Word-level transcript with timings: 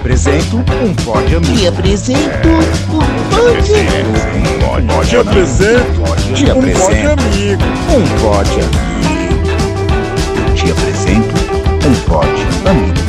apresento 0.00 0.56
um 0.56 0.94
pódio 1.04 1.36
amigo. 1.38 1.56
Te 1.58 1.66
apresento 1.68 2.48
um 2.48 2.96
pódio. 2.96 3.74
Um 4.74 4.86
pódio 4.86 5.04
Te 5.04 5.16
apresento 5.16 6.02
Te 6.34 6.44
um 6.46 6.52
apresento 6.52 6.86
pódio 6.88 7.12
amigo. 7.12 7.62
um 7.94 8.04
pódio 8.18 8.64
amigo. 8.64 9.44
Te 10.54 10.70
apresento 10.70 11.34
um 11.86 11.94
pódio 12.06 12.46
amigo. 12.70 13.00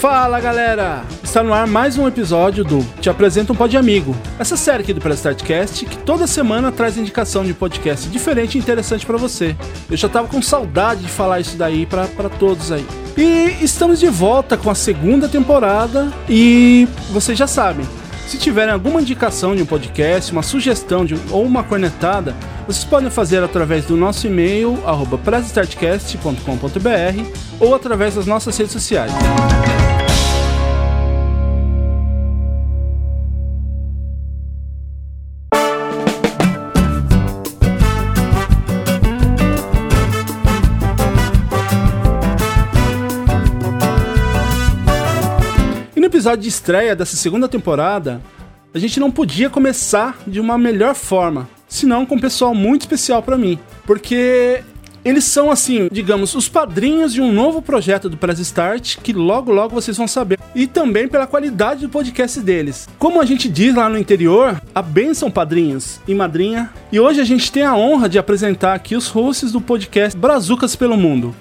Fala 0.00 0.40
galera! 0.40 1.04
Está 1.36 1.44
no 1.44 1.52
ar 1.52 1.66
mais 1.66 1.98
um 1.98 2.08
episódio 2.08 2.64
do 2.64 2.82
Te 2.98 3.10
Apresento 3.10 3.52
um 3.52 3.56
Pod 3.56 3.76
Amigo. 3.76 4.16
Essa 4.38 4.56
série 4.56 4.82
aqui 4.82 4.94
do 4.94 5.02
Prestartcast 5.02 5.84
que 5.84 5.98
toda 5.98 6.26
semana 6.26 6.72
traz 6.72 6.96
indicação 6.96 7.44
de 7.44 7.52
podcast 7.52 8.08
diferente 8.08 8.56
e 8.56 8.58
interessante 8.58 9.04
pra 9.04 9.18
você. 9.18 9.54
Eu 9.90 9.98
já 9.98 10.08
tava 10.08 10.28
com 10.28 10.40
saudade 10.40 11.02
de 11.02 11.08
falar 11.08 11.38
isso 11.40 11.54
daí 11.58 11.84
pra 11.84 12.06
todos 12.38 12.72
aí. 12.72 12.86
E 13.18 13.62
estamos 13.62 14.00
de 14.00 14.08
volta 14.08 14.56
com 14.56 14.70
a 14.70 14.74
segunda 14.74 15.28
temporada 15.28 16.10
e 16.26 16.88
vocês 17.10 17.36
já 17.36 17.46
sabem. 17.46 17.86
Se 18.26 18.38
tiverem 18.38 18.72
alguma 18.72 19.02
indicação 19.02 19.54
de 19.54 19.62
um 19.62 19.66
podcast, 19.66 20.32
uma 20.32 20.42
sugestão 20.42 21.04
de, 21.04 21.18
ou 21.30 21.44
uma 21.44 21.62
cornetada, 21.62 22.34
vocês 22.66 22.82
podem 22.82 23.10
fazer 23.10 23.42
através 23.42 23.84
do 23.84 23.94
nosso 23.94 24.26
e-mail, 24.26 24.82
arroba 24.86 25.20
ou 27.60 27.74
através 27.74 28.14
das 28.14 28.24
nossas 28.24 28.56
redes 28.56 28.72
sociais. 28.72 29.12
Episódio 46.26 46.42
de 46.42 46.48
estreia 46.48 46.96
dessa 46.96 47.16
segunda 47.16 47.46
temporada, 47.46 48.20
a 48.74 48.78
gente 48.80 48.98
não 48.98 49.12
podia 49.12 49.48
começar 49.48 50.18
de 50.26 50.40
uma 50.40 50.58
melhor 50.58 50.92
forma, 50.96 51.48
senão 51.68 52.04
com 52.04 52.16
um 52.16 52.20
pessoal 52.20 52.52
muito 52.52 52.82
especial 52.82 53.22
pra 53.22 53.38
mim, 53.38 53.56
porque 53.84 54.60
eles 55.04 55.22
são 55.22 55.52
assim, 55.52 55.86
digamos, 55.92 56.34
os 56.34 56.48
padrinhos 56.48 57.12
de 57.12 57.20
um 57.20 57.30
novo 57.30 57.62
projeto 57.62 58.08
do 58.08 58.16
Press 58.16 58.40
Start 58.40 58.96
que 59.04 59.12
logo 59.12 59.52
logo 59.52 59.72
vocês 59.72 59.96
vão 59.96 60.08
saber. 60.08 60.36
E 60.52 60.66
também 60.66 61.06
pela 61.06 61.28
qualidade 61.28 61.82
do 61.82 61.88
podcast 61.88 62.40
deles. 62.40 62.88
Como 62.98 63.20
a 63.20 63.24
gente 63.24 63.48
diz 63.48 63.72
lá 63.72 63.88
no 63.88 63.96
interior, 63.96 64.60
a 64.74 64.82
benção 64.82 65.30
padrinhos 65.30 66.00
e 66.08 66.14
madrinha. 66.14 66.72
E 66.90 66.98
hoje 66.98 67.20
a 67.20 67.24
gente 67.24 67.52
tem 67.52 67.62
a 67.62 67.76
honra 67.76 68.08
de 68.08 68.18
apresentar 68.18 68.74
aqui 68.74 68.96
os 68.96 69.06
hosts 69.06 69.52
do 69.52 69.60
podcast 69.60 70.18
Brazucas 70.18 70.74
pelo 70.74 70.96
Mundo. 70.96 71.32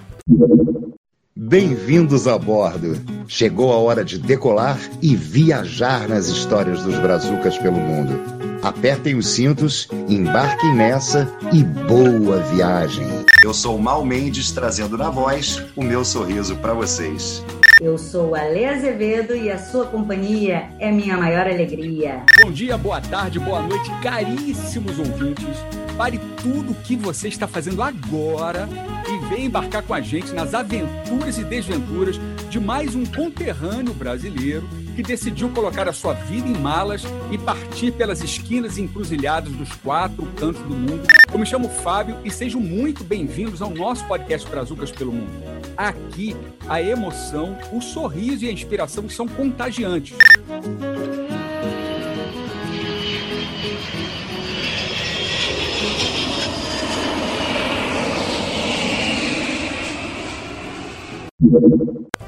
Bem-vindos 1.36 2.28
a 2.28 2.38
bordo. 2.38 3.15
Chegou 3.28 3.74
a 3.74 3.78
hora 3.78 4.06
de 4.06 4.20
decolar 4.20 4.80
e 5.02 5.16
viajar 5.16 6.08
nas 6.08 6.28
histórias 6.28 6.84
dos 6.84 6.98
brazucas 7.00 7.58
pelo 7.58 7.78
mundo. 7.78 8.20
Apertem 8.62 9.16
os 9.16 9.28
cintos, 9.28 9.88
embarquem 10.08 10.74
nessa 10.74 11.32
e 11.54 11.64
boa 11.64 12.38
viagem. 12.54 13.06
Eu 13.44 13.54
sou 13.54 13.76
o 13.76 13.82
Mal 13.82 14.04
Mendes 14.06 14.52
trazendo 14.52 14.98
na 14.98 15.10
voz 15.10 15.62
o 15.76 15.84
meu 15.84 16.04
sorriso 16.04 16.56
para 16.58 16.74
vocês. 16.74 17.44
Eu 17.82 17.98
sou 17.98 18.36
a 18.36 18.44
Lê 18.44 18.66
Azevedo 18.66 19.36
e 19.36 19.52
a 19.52 19.58
sua 19.58 19.86
companhia 19.86 20.70
é 20.80 20.92
minha 20.92 21.18
maior 21.18 21.46
alegria. 21.46 22.24
Bom 22.42 22.52
dia, 22.52 22.78
boa 22.78 23.02
tarde, 23.02 23.38
boa 23.38 23.62
noite, 23.62 23.92
caríssimos 24.02 24.98
ouvintes. 24.98 25.85
Pare 25.98 26.20
tudo 26.42 26.72
o 26.72 26.76
que 26.76 26.96
você 26.96 27.30
está 27.30 27.48
fazendo 27.48 27.82
agora 27.82 28.68
e 29.08 29.30
venha 29.30 29.46
embarcar 29.46 29.82
com 29.82 29.94
a 29.94 30.02
gente 30.02 30.34
nas 30.34 30.54
aventuras 30.54 31.38
e 31.38 31.44
desventuras 31.44 32.20
de 32.50 32.60
mais 32.60 32.96
um 32.96 33.06
conterrâneo 33.06 33.94
brasileiro 33.94 34.68
que 34.94 35.02
decidiu 35.02 35.50
colocar 35.50 35.88
a 35.88 35.94
sua 35.94 36.14
vida 36.14 36.48
em 36.48 36.58
malas 36.58 37.04
e 37.32 37.38
partir 37.38 37.92
pelas 37.92 38.22
esquinas 38.22 38.78
e 38.78 38.82
encruzilhadas 38.82 39.54
dos 39.54 39.72
quatro 39.76 40.26
cantos 40.38 40.62
do 40.64 40.74
mundo. 40.74 41.08
Eu 41.32 41.40
me 41.40 41.46
chamo 41.46 41.70
Fábio 41.70 42.18
e 42.26 42.32
sejam 42.32 42.60
muito 42.60 43.04
bem-vindos 43.04 43.62
ao 43.62 43.70
nosso 43.70 44.06
podcast 44.06 44.50
Brazucas 44.50 44.92
pelo 44.92 45.14
Mundo. 45.14 45.32
Aqui, 45.78 46.36
a 46.68 46.82
emoção, 46.82 47.58
o 47.72 47.82
sorriso 47.82 48.46
e 48.46 48.50
a 48.50 48.52
inspiração 48.52 49.10
são 49.10 49.28
contagiantes. 49.28 50.16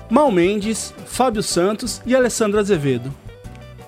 Mal 0.10 0.32
Mendes, 0.32 0.94
Fábio 1.06 1.44
Santos 1.44 2.02
e 2.06 2.16
Alessandra 2.16 2.62
Azevedo. 2.62 3.14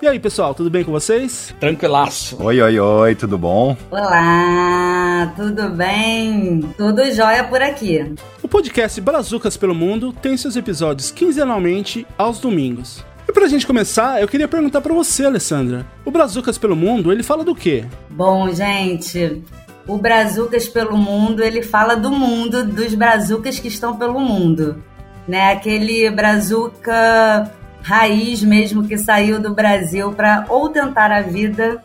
E 0.01 0.07
aí, 0.07 0.19
pessoal, 0.19 0.53
tudo 0.53 0.69
bem 0.69 0.83
com 0.83 0.91
vocês? 0.91 1.53
Tranquilaço. 1.59 2.41
Oi, 2.41 2.61
oi, 2.61 2.79
oi, 2.79 3.15
tudo 3.15 3.37
bom? 3.37 3.75
Olá, 3.91 5.33
tudo 5.35 5.69
bem? 5.69 6.61
Tudo 6.77 7.03
jóia 7.11 7.43
por 7.43 7.61
aqui. 7.61 8.13
O 8.41 8.47
podcast 8.47 9.01
Brazucas 9.01 9.57
pelo 9.57 9.75
Mundo 9.75 10.13
tem 10.13 10.37
seus 10.37 10.55
episódios 10.55 11.11
quinzenalmente 11.11 12.07
aos 12.17 12.39
domingos. 12.39 13.03
E 13.27 13.33
pra 13.33 13.47
gente 13.47 13.67
começar, 13.67 14.21
eu 14.21 14.27
queria 14.27 14.47
perguntar 14.47 14.81
pra 14.81 14.93
você, 14.93 15.25
Alessandra. 15.25 15.85
O 16.05 16.11
Brazucas 16.11 16.57
pelo 16.57 16.75
Mundo, 16.75 17.11
ele 17.11 17.21
fala 17.21 17.43
do 17.43 17.53
quê? 17.53 17.85
Bom, 18.09 18.49
gente, 18.53 19.43
o 19.85 19.97
Brazucas 19.97 20.67
pelo 20.67 20.97
Mundo, 20.97 21.43
ele 21.43 21.61
fala 21.61 21.95
do 21.95 22.11
mundo, 22.11 22.63
dos 22.63 22.95
brazucas 22.95 23.59
que 23.59 23.67
estão 23.67 23.97
pelo 23.97 24.19
mundo. 24.19 24.81
Né? 25.29 25.51
Aquele 25.51 26.09
brazuca 26.09 27.51
raiz 27.83 28.41
mesmo 28.41 28.87
que 28.87 28.97
saiu 28.97 29.39
do 29.39 29.53
Brasil 29.53 30.11
para 30.11 30.43
ou 30.49 30.69
tentar 30.69 31.11
a 31.11 31.21
vida 31.21 31.83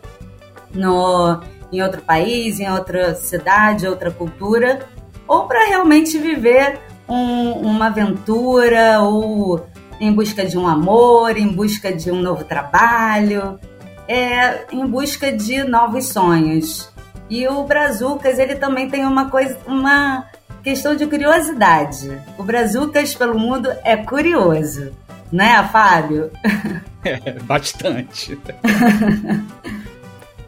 no, 0.73 1.39
em 1.71 1.79
outro 1.83 2.01
país, 2.01 2.59
em 2.59 2.67
outra 2.71 3.13
cidade, 3.13 3.87
outra 3.87 4.09
cultura, 4.09 4.79
ou 5.27 5.43
para 5.43 5.67
realmente 5.67 6.17
viver 6.17 6.79
um- 7.07 7.51
uma 7.51 7.85
aventura 7.85 8.99
ou 9.01 9.63
em 10.01 10.11
busca 10.11 10.43
de 10.43 10.57
um 10.57 10.67
amor, 10.67 11.37
em 11.37 11.47
busca 11.47 11.93
de 11.93 12.09
um 12.09 12.19
novo 12.19 12.45
trabalho, 12.45 13.59
é, 14.07 14.65
em 14.71 14.87
busca 14.87 15.31
de 15.31 15.63
novos 15.63 16.07
sonhos. 16.09 16.89
E 17.29 17.47
o 17.47 17.63
Brazucas, 17.63 18.39
ele 18.39 18.55
também 18.55 18.89
tem 18.89 19.05
uma 19.05 19.29
coisa, 19.29 19.55
uma 19.67 20.25
questão 20.65 20.95
de 20.95 21.05
curiosidade. 21.05 22.19
O 22.39 22.43
Brazucas 22.43 23.13
pelo 23.13 23.37
mundo 23.37 23.71
é 23.83 23.95
curioso, 23.95 24.91
né, 25.31 25.63
Fábio? 25.71 26.31
É, 27.07 27.33
bastante. 27.43 28.35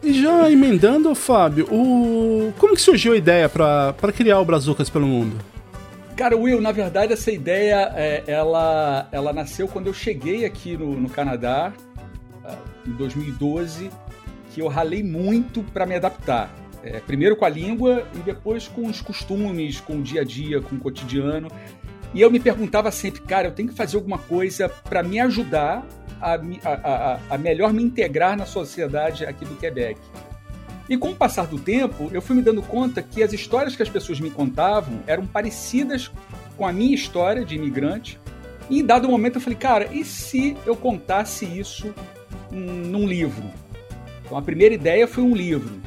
E 0.02 0.12
já 0.22 0.50
emendando, 0.50 1.12
Fábio, 1.14 1.66
o... 1.72 2.52
como 2.56 2.74
que 2.74 2.80
surgiu 2.80 3.12
a 3.12 3.16
ideia 3.16 3.48
pra 3.48 3.94
criar 4.16 4.40
o 4.40 4.44
Brazucas 4.44 4.88
pelo 4.88 5.06
Mundo? 5.06 5.36
Cara, 6.16 6.36
Will, 6.36 6.60
na 6.60 6.70
verdade 6.70 7.12
essa 7.12 7.32
ideia 7.32 7.92
é, 7.96 8.22
ela, 8.26 9.08
ela 9.10 9.32
nasceu 9.32 9.66
quando 9.66 9.88
eu 9.88 9.92
cheguei 9.92 10.44
aqui 10.44 10.76
no, 10.76 10.94
no 10.94 11.10
Canadá, 11.10 11.72
ah, 12.44 12.54
em 12.86 12.92
2012, 12.92 13.90
que 14.52 14.60
eu 14.60 14.68
ralei 14.68 15.02
muito 15.02 15.64
para 15.64 15.84
me 15.84 15.96
adaptar. 15.96 16.48
É, 16.96 17.00
primeiro 17.00 17.36
com 17.36 17.44
a 17.44 17.48
língua 17.48 18.06
e 18.14 18.18
depois 18.18 18.66
com 18.68 18.86
os 18.86 19.00
costumes, 19.00 19.80
com 19.80 19.96
o 19.98 20.02
dia 20.02 20.22
a 20.22 20.24
dia, 20.24 20.60
com 20.60 20.76
o 20.76 20.78
cotidiano. 20.78 21.48
E 22.14 22.20
eu 22.20 22.30
me 22.30 22.40
perguntava 22.40 22.90
sempre, 22.90 23.20
cara, 23.22 23.48
eu 23.48 23.52
tenho 23.52 23.68
que 23.68 23.74
fazer 23.74 23.96
alguma 23.96 24.18
coisa 24.18 24.68
para 24.68 25.02
me 25.02 25.20
ajudar 25.20 25.86
a, 26.20 26.34
a- 26.34 26.40
a- 26.64 27.20
a- 27.30 27.38
melhor 27.38 27.72
me 27.72 27.82
integrar 27.82 28.36
na 28.36 28.46
sociedade 28.46 29.24
aqui 29.26 29.44
do 29.44 29.54
Quebec. 29.56 30.00
E 30.88 30.96
com 30.96 31.10
o 31.10 31.14
passar 31.14 31.46
do 31.46 31.58
tempo, 31.58 32.08
eu 32.12 32.22
fui 32.22 32.34
me 32.34 32.40
dando 32.42 32.62
conta 32.62 33.02
que 33.02 33.22
as 33.22 33.32
histórias 33.34 33.76
que 33.76 33.82
as 33.82 33.90
pessoas 33.90 34.18
me 34.20 34.30
contavam 34.30 35.00
eram 35.06 35.26
parecidas 35.26 36.10
com 36.56 36.66
a 36.66 36.72
minha 36.72 36.94
história 36.94 37.44
de 37.44 37.54
imigrante. 37.56 38.18
E 38.70 38.80
em 38.80 38.84
dado 38.84 39.06
momento 39.08 39.34
eu 39.36 39.40
falei, 39.40 39.58
cara, 39.58 39.88
e 39.92 40.02
se 40.04 40.56
eu 40.64 40.74
contasse 40.74 41.44
isso 41.44 41.92
num 42.50 43.06
livro? 43.06 43.44
Então 44.24 44.36
a 44.38 44.42
primeira 44.42 44.74
ideia 44.74 45.06
foi 45.06 45.22
um 45.22 45.34
livro. 45.34 45.78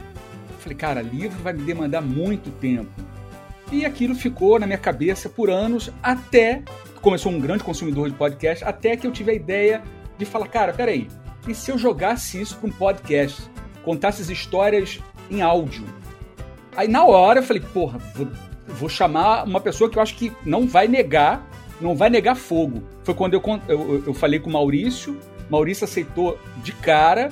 Falei, 0.62 0.78
cara, 0.78 1.02
livro 1.02 1.42
vai 1.42 1.54
me 1.54 1.64
demandar 1.64 2.02
muito 2.02 2.52
tempo. 2.52 2.92
E 3.72 3.84
aquilo 3.84 4.14
ficou 4.14 4.60
na 4.60 4.68
minha 4.68 4.78
cabeça 4.78 5.28
por 5.28 5.50
anos, 5.50 5.90
até, 6.04 6.62
sou 7.18 7.32
um 7.32 7.40
grande 7.40 7.64
consumidor 7.64 8.10
de 8.10 8.16
podcast, 8.16 8.64
até 8.64 8.96
que 8.96 9.08
eu 9.08 9.12
tive 9.12 9.32
a 9.32 9.34
ideia 9.34 9.82
de 10.20 10.26
falar, 10.26 10.48
cara, 10.48 10.72
peraí, 10.72 11.08
e 11.48 11.56
se 11.56 11.72
eu 11.72 11.78
jogasse 11.80 12.40
isso 12.40 12.58
para 12.58 12.70
um 12.70 12.72
podcast? 12.72 13.42
Contasse 13.84 14.22
as 14.22 14.30
histórias 14.30 15.00
em 15.32 15.42
áudio? 15.42 15.84
Aí 16.76 16.88
na 16.88 17.04
hora 17.06 17.40
eu 17.40 17.44
falei, 17.44 17.64
porra, 17.74 17.98
vou, 18.14 18.28
vou 18.68 18.90
chamar 18.90 19.46
uma 19.46 19.60
pessoa 19.60 19.90
que 19.90 19.98
eu 19.98 20.02
acho 20.04 20.16
que 20.16 20.32
não 20.46 20.68
vai 20.68 20.88
negar, 20.88 21.44
não 21.80 21.96
vai 21.96 22.12
negar 22.12 22.36
fogo. 22.36 22.84
Foi 23.04 23.16
quando 23.16 23.34
eu, 23.34 23.42
eu, 23.68 24.04
eu 24.06 24.14
falei 24.14 24.40
com 24.40 24.50
o 24.52 24.54
Maurício, 24.54 25.18
Maurício 25.50 25.86
aceitou 25.86 26.38
de 26.64 26.72
cara, 26.74 27.30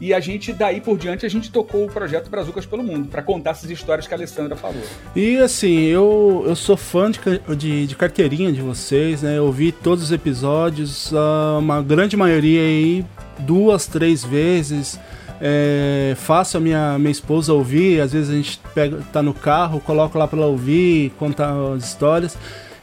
E 0.00 0.14
a 0.14 0.20
gente, 0.20 0.52
daí 0.52 0.80
por 0.80 0.96
diante, 0.96 1.26
a 1.26 1.28
gente 1.28 1.50
tocou 1.50 1.84
o 1.84 1.88
projeto 1.88 2.30
Brazucas 2.30 2.64
pelo 2.64 2.84
Mundo, 2.84 3.08
para 3.08 3.20
contar 3.20 3.50
essas 3.50 3.68
histórias 3.68 4.06
que 4.06 4.14
a 4.14 4.16
Alessandra 4.16 4.54
falou. 4.54 4.82
E 5.14 5.38
assim, 5.38 5.80
eu, 5.86 6.44
eu 6.46 6.54
sou 6.54 6.76
fã 6.76 7.10
de, 7.10 7.18
de, 7.56 7.86
de 7.88 7.96
carteirinha 7.96 8.52
de 8.52 8.60
vocês, 8.60 9.22
né? 9.22 9.38
Eu 9.38 9.46
ouvi 9.46 9.72
todos 9.72 10.04
os 10.04 10.12
episódios, 10.12 11.12
uma 11.58 11.82
grande 11.82 12.16
maioria 12.16 12.60
aí, 12.60 13.04
duas, 13.40 13.86
três 13.86 14.24
vezes. 14.24 15.00
É, 15.40 16.14
faço 16.16 16.56
a 16.56 16.60
minha, 16.60 16.98
minha 16.98 17.12
esposa 17.12 17.52
ouvir, 17.52 18.00
às 18.00 18.12
vezes 18.12 18.30
a 18.30 18.34
gente 18.34 18.60
pega, 18.74 18.98
tá 19.12 19.22
no 19.22 19.32
carro, 19.32 19.80
coloco 19.80 20.18
lá 20.18 20.26
para 20.26 20.38
ela 20.38 20.48
ouvir, 20.48 21.10
contar 21.18 21.52
as 21.74 21.84
histórias. 21.84 22.36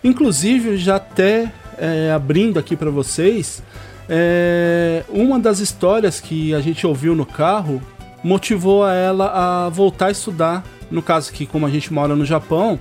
Inclusive, 0.03 0.77
já 0.77 0.97
até 0.97 1.51
é, 1.77 2.11
abrindo 2.11 2.59
aqui 2.59 2.75
para 2.75 2.89
vocês, 2.89 3.61
é, 4.09 5.03
uma 5.09 5.39
das 5.39 5.59
histórias 5.59 6.19
que 6.19 6.53
a 6.53 6.59
gente 6.59 6.85
ouviu 6.85 7.15
no 7.15 7.25
carro 7.25 7.81
motivou 8.23 8.83
a 8.83 8.93
ela 8.93 9.65
a 9.65 9.69
voltar 9.69 10.07
a 10.07 10.11
estudar. 10.11 10.63
No 10.89 11.01
caso 11.01 11.31
que, 11.31 11.45
como 11.45 11.65
a 11.65 11.69
gente 11.69 11.91
mora 11.91 12.15
no 12.15 12.25
Japão, 12.25 12.79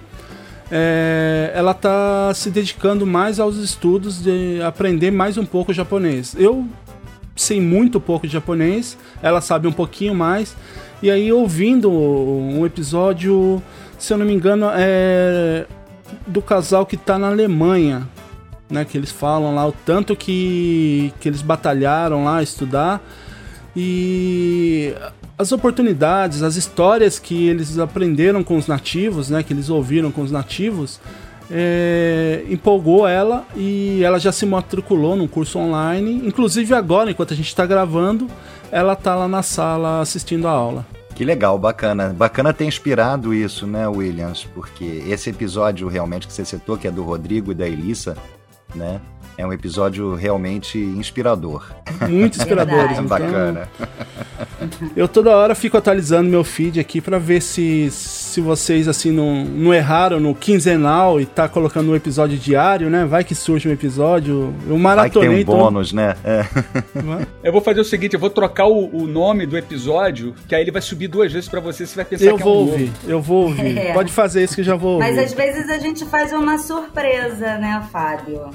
é, 0.71 1.53
ela 1.55 1.73
está 1.73 2.33
se 2.35 2.51
dedicando 2.51 3.07
mais 3.07 3.41
aos 3.41 3.57
estudos 3.57 4.23
de 4.23 4.61
aprender 4.63 5.11
mais 5.11 5.39
um 5.39 5.45
pouco 5.45 5.73
japonês. 5.73 6.35
Eu 6.39 6.67
sei 7.37 7.61
muito 7.61 8.01
pouco 8.01 8.27
de 8.27 8.33
japonês, 8.33 8.97
ela 9.23 9.41
sabe 9.41 9.67
um 9.67 9.73
pouquinho 9.73 10.15
mais. 10.15 10.57
E 11.03 11.11
aí, 11.11 11.33
ouvindo 11.33 11.91
um 11.91 12.65
episódio, 12.65 13.63
se 13.99 14.13
eu 14.13 14.19
não 14.19 14.25
me 14.25 14.33
engano, 14.33 14.67
é 14.75 15.67
do 16.27 16.41
casal 16.41 16.87
que 16.87 16.95
está 16.95 17.19
na 17.19 17.29
Alemanha, 17.29 18.09
né? 18.75 18.85
Que 18.85 18.99
eles 18.99 19.11
falam 19.11 19.55
lá 19.55 19.67
o 19.67 19.73
tanto 19.73 20.15
que, 20.15 21.13
que 21.21 21.29
eles 21.29 21.41
batalharam 21.41 22.25
lá 22.25 22.43
estudar 22.43 23.01
e 23.77 24.95
as 25.37 25.51
oportunidades, 25.51 26.43
as 26.43 26.57
histórias 26.57 27.19
que 27.19 27.49
eles 27.49 27.79
aprenderam 27.79 28.45
com 28.45 28.57
os 28.57 28.67
nativos, 28.67 29.31
né? 29.31 29.43
Que 29.43 29.53
eles 29.53 29.71
ouviram 29.71 30.13
com 30.13 30.23
os 30.23 30.31
nativos, 30.31 31.01
é, 31.51 32.45
empolgou 32.49 33.07
ela 33.07 33.45
e 33.57 34.03
ela 34.03 34.19
já 34.19 34.31
se 34.31 34.47
matriculou 34.47 35.17
num 35.17 35.27
curso 35.27 35.59
online. 35.59 36.23
Inclusive 36.25 36.75
agora, 36.75 37.11
enquanto 37.11 37.33
a 37.33 37.37
gente 37.37 37.49
está 37.49 37.67
gravando, 37.67 38.29
ela 38.71 38.93
está 38.93 39.15
lá 39.15 39.27
na 39.27 39.43
sala 39.43 40.01
assistindo 40.01 40.47
a 40.47 40.51
aula. 40.51 40.87
Que 41.15 41.25
legal, 41.25 41.57
bacana. 41.57 42.09
Bacana 42.09 42.53
ter 42.53 42.65
inspirado 42.65 43.33
isso, 43.33 43.69
né, 43.69 43.87
Williams? 43.87 44.45
Porque 44.53 45.05
esse 45.07 45.31
episódio 45.31 45.87
realmente 45.87 46.27
que 46.27 46.33
você 46.33 46.45
citou, 46.45 46.77
que 46.77 46.89
é 46.89 46.91
do 46.91 47.05
Rodrigo 47.05 47.53
e 47.53 47.55
da 47.55 47.69
Elissa, 47.69 48.17
né? 48.75 49.01
É 49.37 49.45
um 49.45 49.53
episódio 49.53 50.15
realmente 50.15 50.79
inspirador. 50.79 51.71
Muito 52.09 52.39
inspirador. 52.39 52.91
então, 52.93 53.07
bacana. 53.07 53.69
Eu 54.97 55.09
toda 55.09 55.37
hora 55.37 55.55
fico 55.55 55.77
atualizando 55.77 56.29
meu 56.29 56.45
feed 56.45 56.81
aqui 56.81 57.01
para 57.01 57.19
ver 57.19 57.41
se, 57.43 57.91
se 57.91 58.41
vocês 58.41 58.89
assim 58.89 59.11
não, 59.11 59.45
não 59.45 59.75
erraram 59.75 60.21
no 60.21 60.35
quinzenal 60.35 61.21
e 61.21 61.27
tá 61.27 61.49
colocando 61.49 61.91
um 61.91 61.97
episódio 61.97 62.39
diário, 62.39 62.89
né? 62.89 63.05
Vai 63.05 63.25
que 63.25 63.35
surge 63.35 63.69
um 63.69 63.73
episódio. 63.73 64.55
Eu 64.69 64.79
maratonei. 64.79 65.29
Vai 65.29 65.39
que 65.39 65.45
tem 65.45 65.55
um 65.55 65.59
bônus, 65.59 65.93
né? 65.93 66.17
É. 66.25 66.45
Eu 67.43 67.53
vou 67.53 67.61
fazer 67.61 67.81
o 67.81 67.85
seguinte, 67.85 68.15
eu 68.15 68.21
vou 68.21 68.31
trocar 68.31 68.67
o, 68.67 68.97
o, 68.97 69.07
nome 69.07 69.47
do 69.47 69.57
episódio, 69.57 70.35
que 70.49 70.55
aí 70.55 70.63
ele 70.63 70.71
vai 70.71 70.83
subir 70.83 71.09
duas 71.09 71.33
vezes 71.33 71.49
para 71.49 71.61
você, 71.61 71.87
você 71.87 71.97
vai 71.97 72.05
pensar 72.05 72.25
eu 72.25 72.37
que 72.37 72.43
vou 72.43 72.53
é 72.53 72.57
um 72.57 72.61
ouvir, 72.61 72.87
novo. 72.87 72.99
Eu 73.09 73.23
vou 73.23 73.43
ouvir, 73.45 73.79
é. 73.79 73.93
Pode 73.93 74.13
fazer 74.13 74.45
isso 74.45 74.55
que 74.55 74.61
eu 74.61 74.65
já 74.65 74.77
vou 74.77 74.95
ouvir. 74.95 75.07
Mas 75.07 75.19
às 75.19 75.33
vezes 75.33 75.69
a 75.69 75.79
gente 75.79 76.05
faz 76.07 76.33
uma 76.33 76.59
surpresa, 76.59 77.59
né, 77.59 77.87
Fábio? 77.93 78.51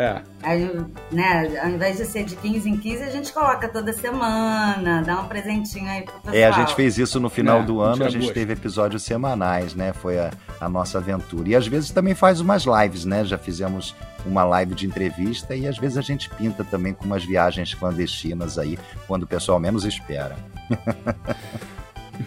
É. 0.00 0.22
Aí, 0.44 0.70
né, 1.10 1.58
ao 1.60 1.70
invés 1.70 1.96
de 1.96 2.04
ser 2.04 2.22
de 2.22 2.36
15 2.36 2.70
em 2.70 2.76
15, 2.76 3.02
a 3.02 3.10
gente 3.10 3.32
coloca 3.32 3.66
toda 3.68 3.92
semana, 3.92 5.02
dá 5.02 5.20
um 5.20 5.26
presentinho 5.26 5.90
aí 5.90 6.02
pro 6.02 6.14
pessoal. 6.20 6.36
É, 6.36 6.44
a 6.44 6.52
gente 6.52 6.72
fez 6.76 6.96
isso 6.98 7.18
no 7.18 7.28
final 7.28 7.62
É, 7.62 7.62
do 7.64 7.80
ano, 7.80 8.04
a 8.04 8.08
gente 8.08 8.22
gosto. 8.22 8.34
teve 8.34 8.52
episódios 8.52 9.02
semanais, 9.02 9.74
né? 9.74 9.92
Foi 9.92 10.16
a, 10.20 10.30
a 10.60 10.68
nossa 10.68 10.98
aventura. 10.98 11.48
E 11.48 11.56
às 11.56 11.66
vezes 11.66 11.90
também 11.90 12.14
faz 12.14 12.40
umas 12.40 12.62
lives, 12.64 13.04
né? 13.04 13.24
Já 13.24 13.36
fizemos 13.36 13.92
uma 14.24 14.44
live 14.44 14.72
de 14.76 14.86
entrevista 14.86 15.56
e 15.56 15.66
às 15.66 15.76
vezes 15.78 15.98
a 15.98 16.02
gente 16.02 16.30
pinta 16.30 16.62
também 16.62 16.94
com 16.94 17.04
umas 17.04 17.24
viagens 17.24 17.74
clandestinas 17.74 18.56
aí, 18.56 18.78
quando 19.08 19.24
o 19.24 19.26
pessoal 19.26 19.58
menos 19.58 19.84
espera. 19.84 20.36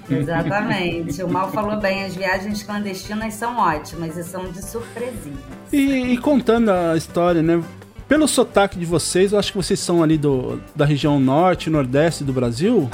Exatamente. 0.09 1.21
O 1.23 1.29
Mal 1.29 1.51
falou 1.51 1.79
bem, 1.79 2.05
as 2.05 2.15
viagens 2.15 2.63
clandestinas 2.63 3.33
são 3.33 3.57
ótimas 3.57 4.17
e 4.17 4.23
são 4.23 4.45
de 4.51 4.63
surpresinha. 4.63 5.37
E, 5.71 6.13
e 6.13 6.17
contando 6.17 6.69
a 6.69 6.95
história, 6.95 7.41
né? 7.41 7.61
Pelo 8.07 8.27
sotaque 8.27 8.77
de 8.77 8.85
vocês, 8.85 9.31
eu 9.31 9.39
acho 9.39 9.53
que 9.53 9.57
vocês 9.57 9.79
são 9.79 10.03
ali 10.03 10.17
do, 10.17 10.59
da 10.75 10.83
região 10.83 11.17
norte, 11.17 11.69
nordeste 11.69 12.25
do 12.25 12.33
Brasil. 12.33 12.89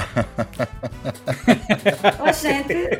Ô, 2.20 2.34
gente. 2.34 3.00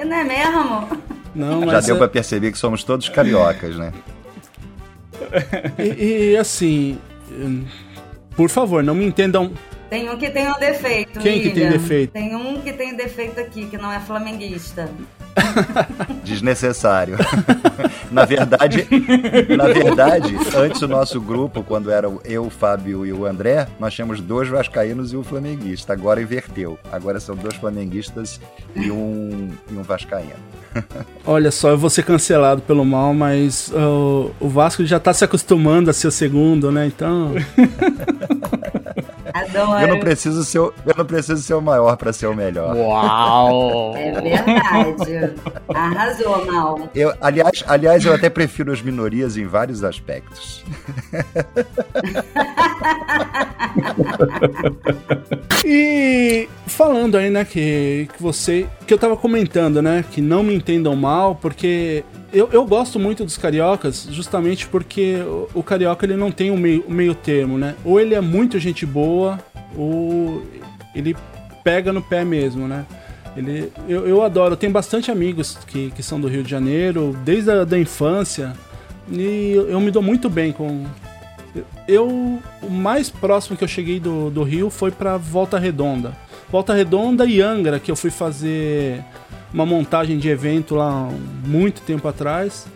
E 0.00 0.04
não 0.04 0.16
é 0.16 0.24
mesmo? 0.24 0.88
Não, 1.34 1.70
Já 1.70 1.80
deu 1.80 1.94
é- 1.94 1.98
pra 1.98 2.08
perceber 2.08 2.50
que 2.50 2.58
somos 2.58 2.82
todos 2.82 3.08
cariocas, 3.08 3.76
né? 3.76 3.92
e, 5.78 6.32
e, 6.32 6.36
assim, 6.36 6.98
hum, 7.30 7.64
por 8.36 8.50
favor, 8.50 8.82
não 8.82 8.94
me 8.94 9.06
entendam. 9.06 9.52
Tem 9.88 10.10
um 10.10 10.16
que 10.16 10.30
tem 10.30 10.48
um 10.48 10.58
defeito. 10.58 11.20
Quem 11.20 11.42
que 11.42 11.50
tem 11.50 11.68
defeito? 11.68 12.12
Tem 12.12 12.34
um 12.34 12.60
que 12.60 12.72
tem 12.72 12.96
defeito 12.96 13.38
aqui, 13.38 13.66
que 13.66 13.78
não 13.78 13.92
é 13.92 14.00
flamenguista. 14.00 14.90
Desnecessário. 16.24 17.16
na 18.10 18.24
verdade, 18.24 18.86
na 19.56 19.66
verdade, 19.66 20.34
antes 20.56 20.82
o 20.82 20.88
nosso 20.88 21.20
grupo, 21.20 21.62
quando 21.62 21.90
era 21.90 22.10
eu, 22.24 22.46
o 22.46 22.50
Fábio 22.50 23.06
e 23.06 23.12
o 23.12 23.26
André, 23.26 23.68
nós 23.78 23.94
tínhamos 23.94 24.20
dois 24.20 24.48
vascaínos 24.48 25.12
e 25.12 25.16
um 25.16 25.22
flamenguista. 25.22 25.92
Agora 25.92 26.20
inverteu. 26.20 26.78
Agora 26.90 27.20
são 27.20 27.36
dois 27.36 27.54
flamenguistas 27.54 28.40
e 28.74 28.90
um, 28.90 29.50
e 29.70 29.74
um 29.74 29.82
vascaíno. 29.82 30.34
Olha 31.24 31.50
só, 31.50 31.70
eu 31.70 31.78
vou 31.78 31.90
ser 31.90 32.02
cancelado 32.02 32.60
pelo 32.62 32.84
mal, 32.84 33.14
mas 33.14 33.68
uh, 33.68 34.32
o 34.40 34.48
Vasco 34.48 34.84
já 34.84 34.98
tá 34.98 35.12
se 35.12 35.24
acostumando 35.24 35.90
a 35.90 35.92
ser 35.92 36.08
o 36.08 36.12
segundo, 36.12 36.72
né? 36.72 36.86
Então. 36.86 37.34
Adoro. 39.40 39.80
Eu 39.80 39.88
não 39.88 40.00
preciso 40.00 40.44
ser, 40.44 40.58
o- 40.60 40.72
eu 40.86 40.94
não 40.96 41.04
preciso 41.04 41.42
ser 41.42 41.54
o 41.54 41.60
maior 41.60 41.96
para 41.96 42.12
ser 42.12 42.26
o 42.26 42.34
melhor. 42.34 42.74
Uau! 42.76 43.94
É 43.96 44.12
verdade. 44.12 45.34
Arrasou, 45.74 46.46
Mal. 46.46 46.88
Eu, 46.94 47.12
aliás, 47.20 47.64
aliás, 47.66 48.04
eu 48.04 48.14
até 48.14 48.28
prefiro 48.30 48.72
as 48.72 48.80
minorias 48.82 49.36
em 49.36 49.46
vários 49.46 49.82
aspectos. 49.84 50.64
E 55.64 56.48
falando 56.76 57.16
aí, 57.16 57.30
né, 57.30 57.44
que, 57.44 58.06
que 58.14 58.22
você. 58.22 58.66
Que 58.86 58.92
eu 58.92 58.98
tava 58.98 59.16
comentando, 59.16 59.80
né? 59.80 60.04
Que 60.12 60.20
não 60.20 60.42
me 60.42 60.54
entendam 60.54 60.94
mal, 60.94 61.34
porque 61.34 62.04
eu, 62.32 62.50
eu 62.52 62.64
gosto 62.66 62.98
muito 62.98 63.24
dos 63.24 63.38
cariocas, 63.38 64.06
justamente 64.10 64.68
porque 64.68 65.16
o, 65.16 65.48
o 65.54 65.62
carioca 65.62 66.04
ele 66.04 66.16
não 66.16 66.30
tem 66.30 66.50
o 66.50 66.56
meio, 66.56 66.84
meio 66.86 67.14
termo, 67.14 67.56
né? 67.56 67.74
Ou 67.82 67.98
ele 67.98 68.14
é 68.14 68.20
muito 68.20 68.58
gente 68.58 68.84
boa, 68.84 69.38
ou 69.74 70.42
ele 70.94 71.16
pega 71.64 71.92
no 71.92 72.02
pé 72.02 72.24
mesmo, 72.24 72.68
né? 72.68 72.84
Ele, 73.34 73.72
eu, 73.88 74.06
eu 74.06 74.22
adoro, 74.22 74.52
eu 74.52 74.56
tenho 74.56 74.72
bastante 74.72 75.10
amigos 75.10 75.58
que, 75.66 75.90
que 75.90 76.02
são 76.02 76.20
do 76.20 76.28
Rio 76.28 76.42
de 76.42 76.50
Janeiro, 76.50 77.16
desde 77.24 77.50
a 77.50 77.64
da 77.64 77.78
infância, 77.78 78.52
e 79.10 79.52
eu, 79.54 79.68
eu 79.70 79.80
me 79.80 79.90
dou 79.90 80.02
muito 80.02 80.28
bem 80.28 80.52
com, 80.52 80.84
eu 81.88 82.38
o 82.62 82.70
mais 82.70 83.08
próximo 83.08 83.56
que 83.56 83.64
eu 83.64 83.68
cheguei 83.68 83.98
do, 83.98 84.30
do 84.30 84.42
Rio 84.42 84.68
foi 84.68 84.90
pra 84.90 85.16
Volta 85.16 85.58
Redonda. 85.58 86.25
Volta 86.50 86.72
Redonda 86.74 87.24
e 87.26 87.40
Angra, 87.40 87.78
que 87.80 87.90
eu 87.90 87.96
fui 87.96 88.10
fazer 88.10 89.02
uma 89.52 89.66
montagem 89.66 90.18
de 90.18 90.28
evento 90.28 90.74
lá 90.74 90.90
há 91.08 91.48
muito 91.48 91.80
tempo 91.82 92.06
atrás, 92.06 92.66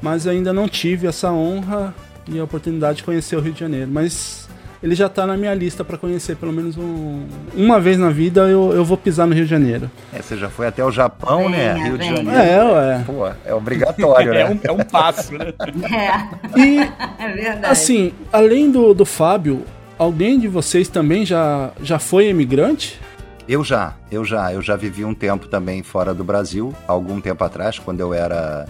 mas 0.00 0.26
ainda 0.26 0.52
não 0.52 0.68
tive 0.68 1.06
essa 1.06 1.30
honra 1.32 1.94
e 2.30 2.38
a 2.38 2.44
oportunidade 2.44 2.98
de 2.98 3.04
conhecer 3.04 3.36
o 3.36 3.40
Rio 3.40 3.52
de 3.52 3.60
Janeiro. 3.60 3.90
Mas 3.92 4.48
ele 4.82 4.94
já 4.94 5.08
tá 5.08 5.26
na 5.26 5.36
minha 5.36 5.52
lista 5.54 5.84
pra 5.84 5.98
conhecer 5.98 6.36
pelo 6.36 6.52
menos 6.52 6.76
um, 6.78 7.26
uma 7.54 7.80
vez 7.80 7.98
na 7.98 8.10
vida 8.10 8.42
eu, 8.42 8.72
eu 8.72 8.84
vou 8.84 8.96
pisar 8.96 9.26
no 9.26 9.34
Rio 9.34 9.44
de 9.44 9.50
Janeiro. 9.50 9.90
É, 10.12 10.22
você 10.22 10.36
já 10.36 10.48
foi 10.48 10.66
até 10.66 10.84
o 10.84 10.90
Japão, 10.90 11.48
né? 11.48 11.74
Venha, 11.74 11.84
Rio 11.84 11.98
de 11.98 12.08
venha. 12.08 12.16
Janeiro. 12.16 12.40
É, 12.40 12.64
ué. 12.64 13.02
Pô, 13.04 13.28
é 13.44 13.54
obrigatório, 13.54 14.32
né? 14.34 14.40
É 14.42 14.46
um, 14.50 14.58
é 14.62 14.72
um 14.72 14.84
passo, 14.84 15.34
né? 15.34 15.52
É, 15.90 16.58
E 16.60 16.78
é 17.18 17.32
verdade. 17.32 17.66
assim, 17.66 18.12
além 18.32 18.70
do, 18.70 18.94
do 18.94 19.04
Fábio, 19.04 19.64
alguém 19.98 20.38
de 20.38 20.46
vocês 20.48 20.88
também 20.88 21.26
já, 21.26 21.72
já 21.82 21.98
foi 21.98 22.28
imigrante? 22.28 22.98
Eu 23.48 23.64
já, 23.64 23.94
eu 24.10 24.24
já, 24.24 24.52
eu 24.52 24.60
já 24.60 24.76
vivi 24.76 25.04
um 25.04 25.14
tempo 25.14 25.48
também 25.48 25.82
fora 25.82 26.12
do 26.12 26.22
Brasil, 26.22 26.74
algum 26.86 27.20
tempo 27.20 27.42
atrás, 27.44 27.78
quando 27.78 28.00
eu 28.00 28.12
era 28.12 28.66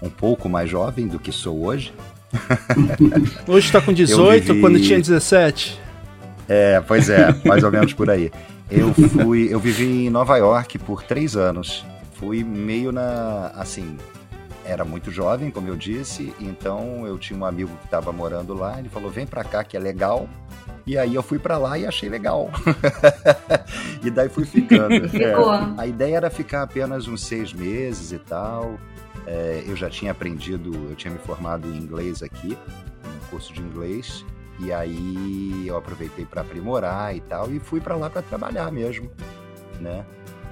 um 0.00 0.08
pouco 0.08 0.48
mais 0.48 0.70
jovem 0.70 1.06
do 1.06 1.18
que 1.18 1.30
sou 1.30 1.64
hoje. 1.66 1.92
Hoje 3.46 3.70
tá 3.70 3.78
com 3.82 3.92
18, 3.92 4.44
vivi- 4.46 4.60
quando 4.62 4.80
tinha 4.80 4.98
17. 4.98 5.78
É, 6.48 6.80
pois 6.80 7.10
é, 7.10 7.28
mais 7.44 7.62
ou 7.62 7.70
menos 7.70 7.92
por 7.92 8.08
aí. 8.08 8.32
Eu 8.70 8.94
fui, 8.94 9.48
eu 9.52 9.60
vivi 9.60 10.06
em 10.06 10.10
Nova 10.10 10.38
York 10.38 10.78
por 10.78 11.02
três 11.02 11.36
anos. 11.36 11.84
Fui 12.14 12.42
meio 12.42 12.90
na, 12.90 13.52
assim, 13.54 13.98
era 14.64 14.82
muito 14.82 15.10
jovem, 15.10 15.50
como 15.50 15.68
eu 15.68 15.76
disse, 15.76 16.32
então 16.40 17.06
eu 17.06 17.18
tinha 17.18 17.38
um 17.38 17.44
amigo 17.44 17.70
que 17.80 17.84
estava 17.84 18.10
morando 18.12 18.54
lá, 18.54 18.78
ele 18.78 18.88
falou, 18.88 19.10
vem 19.10 19.26
pra 19.26 19.44
cá 19.44 19.62
que 19.62 19.76
é 19.76 19.80
legal. 19.80 20.26
E 20.86 20.98
aí 20.98 21.14
eu 21.14 21.22
fui 21.22 21.38
para 21.38 21.58
lá 21.58 21.78
e 21.78 21.86
achei 21.86 22.08
legal. 22.08 22.50
e 24.02 24.10
daí 24.10 24.28
fui 24.28 24.44
ficando. 24.44 25.06
Ficou. 25.08 25.54
É, 25.54 25.74
a 25.78 25.86
ideia 25.86 26.16
era 26.16 26.30
ficar 26.30 26.62
apenas 26.62 27.06
uns 27.06 27.22
seis 27.22 27.52
meses 27.52 28.12
e 28.12 28.18
tal. 28.18 28.78
É, 29.26 29.62
eu 29.66 29.76
já 29.76 29.88
tinha 29.88 30.10
aprendido, 30.10 30.72
eu 30.90 30.96
tinha 30.96 31.12
me 31.12 31.18
formado 31.18 31.68
em 31.68 31.76
inglês 31.76 32.22
aqui, 32.22 32.58
um 33.04 33.30
curso 33.30 33.52
de 33.52 33.60
inglês. 33.60 34.24
E 34.58 34.72
aí 34.72 35.64
eu 35.66 35.76
aproveitei 35.76 36.24
para 36.24 36.42
aprimorar 36.42 37.16
e 37.16 37.20
tal 37.20 37.50
e 37.52 37.58
fui 37.58 37.80
para 37.80 37.96
lá 37.96 38.10
para 38.10 38.22
trabalhar 38.22 38.70
mesmo, 38.70 39.10
né? 39.80 40.04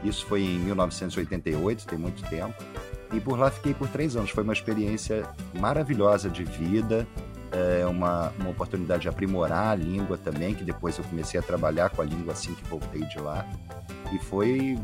Isso 0.03 0.25
foi 0.27 0.43
em 0.43 0.59
1988, 0.61 1.87
tem 1.87 1.99
muito 1.99 2.23
tempo. 2.29 2.55
E 3.13 3.21
por 3.21 3.39
lá 3.39 3.51
fiquei 3.51 3.75
por 3.75 3.89
três 3.89 4.17
anos. 4.17 4.31
Foi 4.31 4.43
uma 4.43 4.53
experiência 4.53 5.29
maravilhosa 5.59 6.31
de 6.31 6.45
vida, 6.45 7.07
é 7.53 7.87
uma, 7.87 8.33
uma 8.39 8.51
oportunidade 8.51 9.03
de 9.03 9.09
aprimorar 9.09 9.69
a 9.69 9.75
língua 9.75 10.17
também, 10.17 10.55
que 10.55 10.65
depois 10.65 10.97
eu 10.99 11.05
comecei 11.05 11.39
a 11.39 11.43
trabalhar 11.43 11.91
com 11.91 12.03
a 12.03 12.05
língua 12.05 12.33
assim 12.33 12.55
que 12.55 12.69
voltei 12.69 13.03
de 13.03 13.19
lá. 13.19 13.45
E 14.13 14.19
foi 14.19 14.79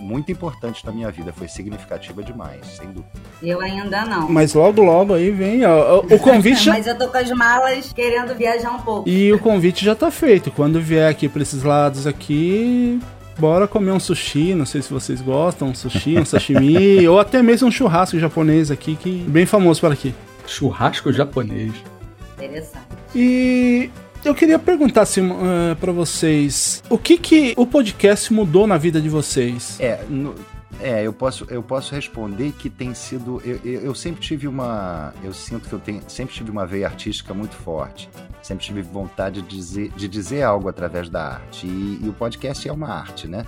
muito 0.00 0.30
importante 0.30 0.84
na 0.86 0.92
minha 0.92 1.10
vida, 1.10 1.32
foi 1.32 1.48
significativa 1.48 2.22
demais, 2.22 2.64
sem 2.66 2.86
dúvida. 2.86 3.10
Eu 3.42 3.60
ainda 3.60 4.04
não. 4.04 4.28
Mas 4.28 4.54
logo, 4.54 4.82
logo 4.82 5.14
aí 5.14 5.30
vem, 5.30 5.64
ó, 5.64 6.00
o 6.00 6.18
convite 6.18 6.64
já... 6.64 6.72
Mas 6.72 6.86
eu 6.86 6.96
tô 6.96 7.08
com 7.08 7.16
as 7.16 7.30
malas 7.30 7.92
querendo 7.92 8.34
viajar 8.34 8.70
um 8.70 8.80
pouco. 8.80 9.08
E 9.08 9.32
o 9.32 9.38
convite 9.38 9.84
já 9.84 9.94
tá 9.94 10.10
feito. 10.10 10.50
Quando 10.50 10.80
vier 10.80 11.10
aqui 11.10 11.28
pra 11.28 11.42
esses 11.42 11.62
lados 11.62 12.06
aqui, 12.06 13.00
bora 13.38 13.66
comer 13.66 13.90
um 13.90 14.00
sushi, 14.00 14.54
não 14.54 14.66
sei 14.66 14.82
se 14.82 14.92
vocês 14.92 15.20
gostam, 15.20 15.68
um 15.68 15.74
sushi, 15.74 16.18
um 16.18 16.24
sashimi, 16.24 17.06
ou 17.08 17.18
até 17.18 17.42
mesmo 17.42 17.68
um 17.68 17.70
churrasco 17.70 18.18
japonês 18.18 18.70
aqui, 18.70 18.96
que 18.96 19.24
é 19.26 19.30
bem 19.30 19.46
famoso 19.46 19.80
por 19.80 19.92
aqui. 19.92 20.14
Churrasco 20.46 21.12
japonês. 21.12 21.72
Interessante. 22.38 22.86
E 23.14 23.90
eu 24.24 24.34
queria 24.34 24.58
perguntar 24.58 25.02
assim, 25.02 25.28
uh, 25.28 25.76
para 25.80 25.92
vocês, 25.92 26.82
o 26.88 26.96
que 26.96 27.18
que 27.18 27.54
o 27.56 27.66
podcast 27.66 28.32
mudou 28.32 28.66
na 28.66 28.76
vida 28.76 29.00
de 29.00 29.08
vocês? 29.08 29.78
É, 29.80 30.02
no, 30.08 30.34
é 30.80 31.02
eu, 31.04 31.12
posso, 31.12 31.46
eu 31.50 31.62
posso 31.62 31.94
responder 31.94 32.52
que 32.52 32.70
tem 32.70 32.94
sido. 32.94 33.42
Eu, 33.44 33.60
eu, 33.64 33.80
eu, 33.80 33.94
sempre 33.94 34.20
tive 34.20 34.46
uma. 34.46 35.12
Eu 35.22 35.32
sinto 35.32 35.68
que 35.68 35.72
eu 35.72 35.80
tenho, 35.80 36.02
sempre 36.08 36.34
tive 36.34 36.50
uma 36.50 36.66
veia 36.66 36.86
artística 36.86 37.34
muito 37.34 37.54
forte. 37.54 38.08
Sempre 38.42 38.64
tive 38.64 38.82
vontade 38.82 39.42
de 39.42 39.56
dizer, 39.56 39.90
de 39.90 40.08
dizer 40.08 40.42
algo 40.42 40.68
através 40.68 41.08
da 41.08 41.34
arte. 41.34 41.66
E, 41.66 42.00
e 42.02 42.08
o 42.08 42.12
podcast 42.12 42.68
é 42.68 42.72
uma 42.72 42.88
arte, 42.88 43.26
né? 43.26 43.44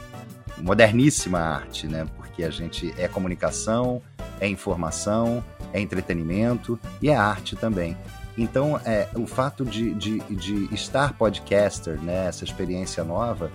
Moderníssima 0.59 1.39
arte, 1.39 1.87
né? 1.87 2.07
Porque 2.17 2.43
a 2.43 2.51
gente 2.51 2.93
é 2.99 3.07
comunicação, 3.07 4.03
é 4.41 4.49
informação, 4.49 5.45
é 5.73 5.81
entretenimento 5.81 6.79
e 7.01 7.09
é 7.11 7.15
arte 7.15 7.55
também. 7.55 7.97
Então, 8.41 8.81
é, 8.87 9.07
o 9.15 9.27
fato 9.27 9.67
de, 9.67 9.93
de, 9.93 10.19
de 10.21 10.75
estar 10.75 11.13
podcaster, 11.13 12.01
né, 12.01 12.27
essa 12.27 12.43
experiência 12.43 13.05
nova, 13.05 13.53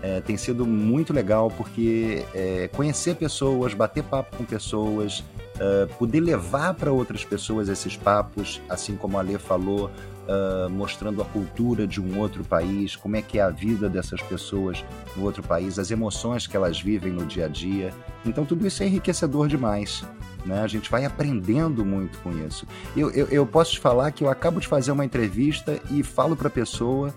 é, 0.00 0.22
tem 0.22 0.34
sido 0.34 0.64
muito 0.64 1.12
legal 1.12 1.50
porque 1.50 2.24
é, 2.34 2.68
conhecer 2.68 3.16
pessoas, 3.16 3.74
bater 3.74 4.02
papo 4.02 4.34
com 4.34 4.44
pessoas, 4.44 5.22
uh, 5.56 5.86
poder 5.98 6.20
levar 6.20 6.72
para 6.72 6.90
outras 6.90 7.22
pessoas 7.22 7.68
esses 7.68 7.98
papos, 7.98 8.62
assim 8.66 8.96
como 8.96 9.18
a 9.18 9.22
Lê 9.22 9.38
falou, 9.38 9.90
uh, 10.26 10.70
mostrando 10.70 11.20
a 11.20 11.24
cultura 11.26 11.86
de 11.86 12.00
um 12.00 12.18
outro 12.18 12.42
país, 12.44 12.96
como 12.96 13.16
é 13.16 13.22
que 13.22 13.38
é 13.38 13.42
a 13.42 13.50
vida 13.50 13.90
dessas 13.90 14.22
pessoas 14.22 14.82
no 15.14 15.24
outro 15.24 15.42
país, 15.42 15.78
as 15.78 15.90
emoções 15.90 16.46
que 16.46 16.56
elas 16.56 16.80
vivem 16.80 17.12
no 17.12 17.26
dia 17.26 17.44
a 17.44 17.48
dia. 17.48 17.92
Então, 18.24 18.46
tudo 18.46 18.66
isso 18.66 18.82
é 18.82 18.86
enriquecedor 18.86 19.48
demais. 19.48 20.02
Né? 20.44 20.60
A 20.60 20.66
gente 20.66 20.90
vai 20.90 21.04
aprendendo 21.04 21.84
muito 21.84 22.18
com 22.18 22.30
isso. 22.46 22.66
Eu, 22.96 23.10
eu, 23.10 23.26
eu 23.28 23.46
posso 23.46 23.72
te 23.72 23.80
falar 23.80 24.10
que 24.10 24.22
eu 24.24 24.28
acabo 24.28 24.60
de 24.60 24.68
fazer 24.68 24.92
uma 24.92 25.04
entrevista 25.04 25.80
e 25.90 26.02
falo 26.02 26.36
para 26.36 26.48
a 26.48 26.50
pessoa 26.50 27.14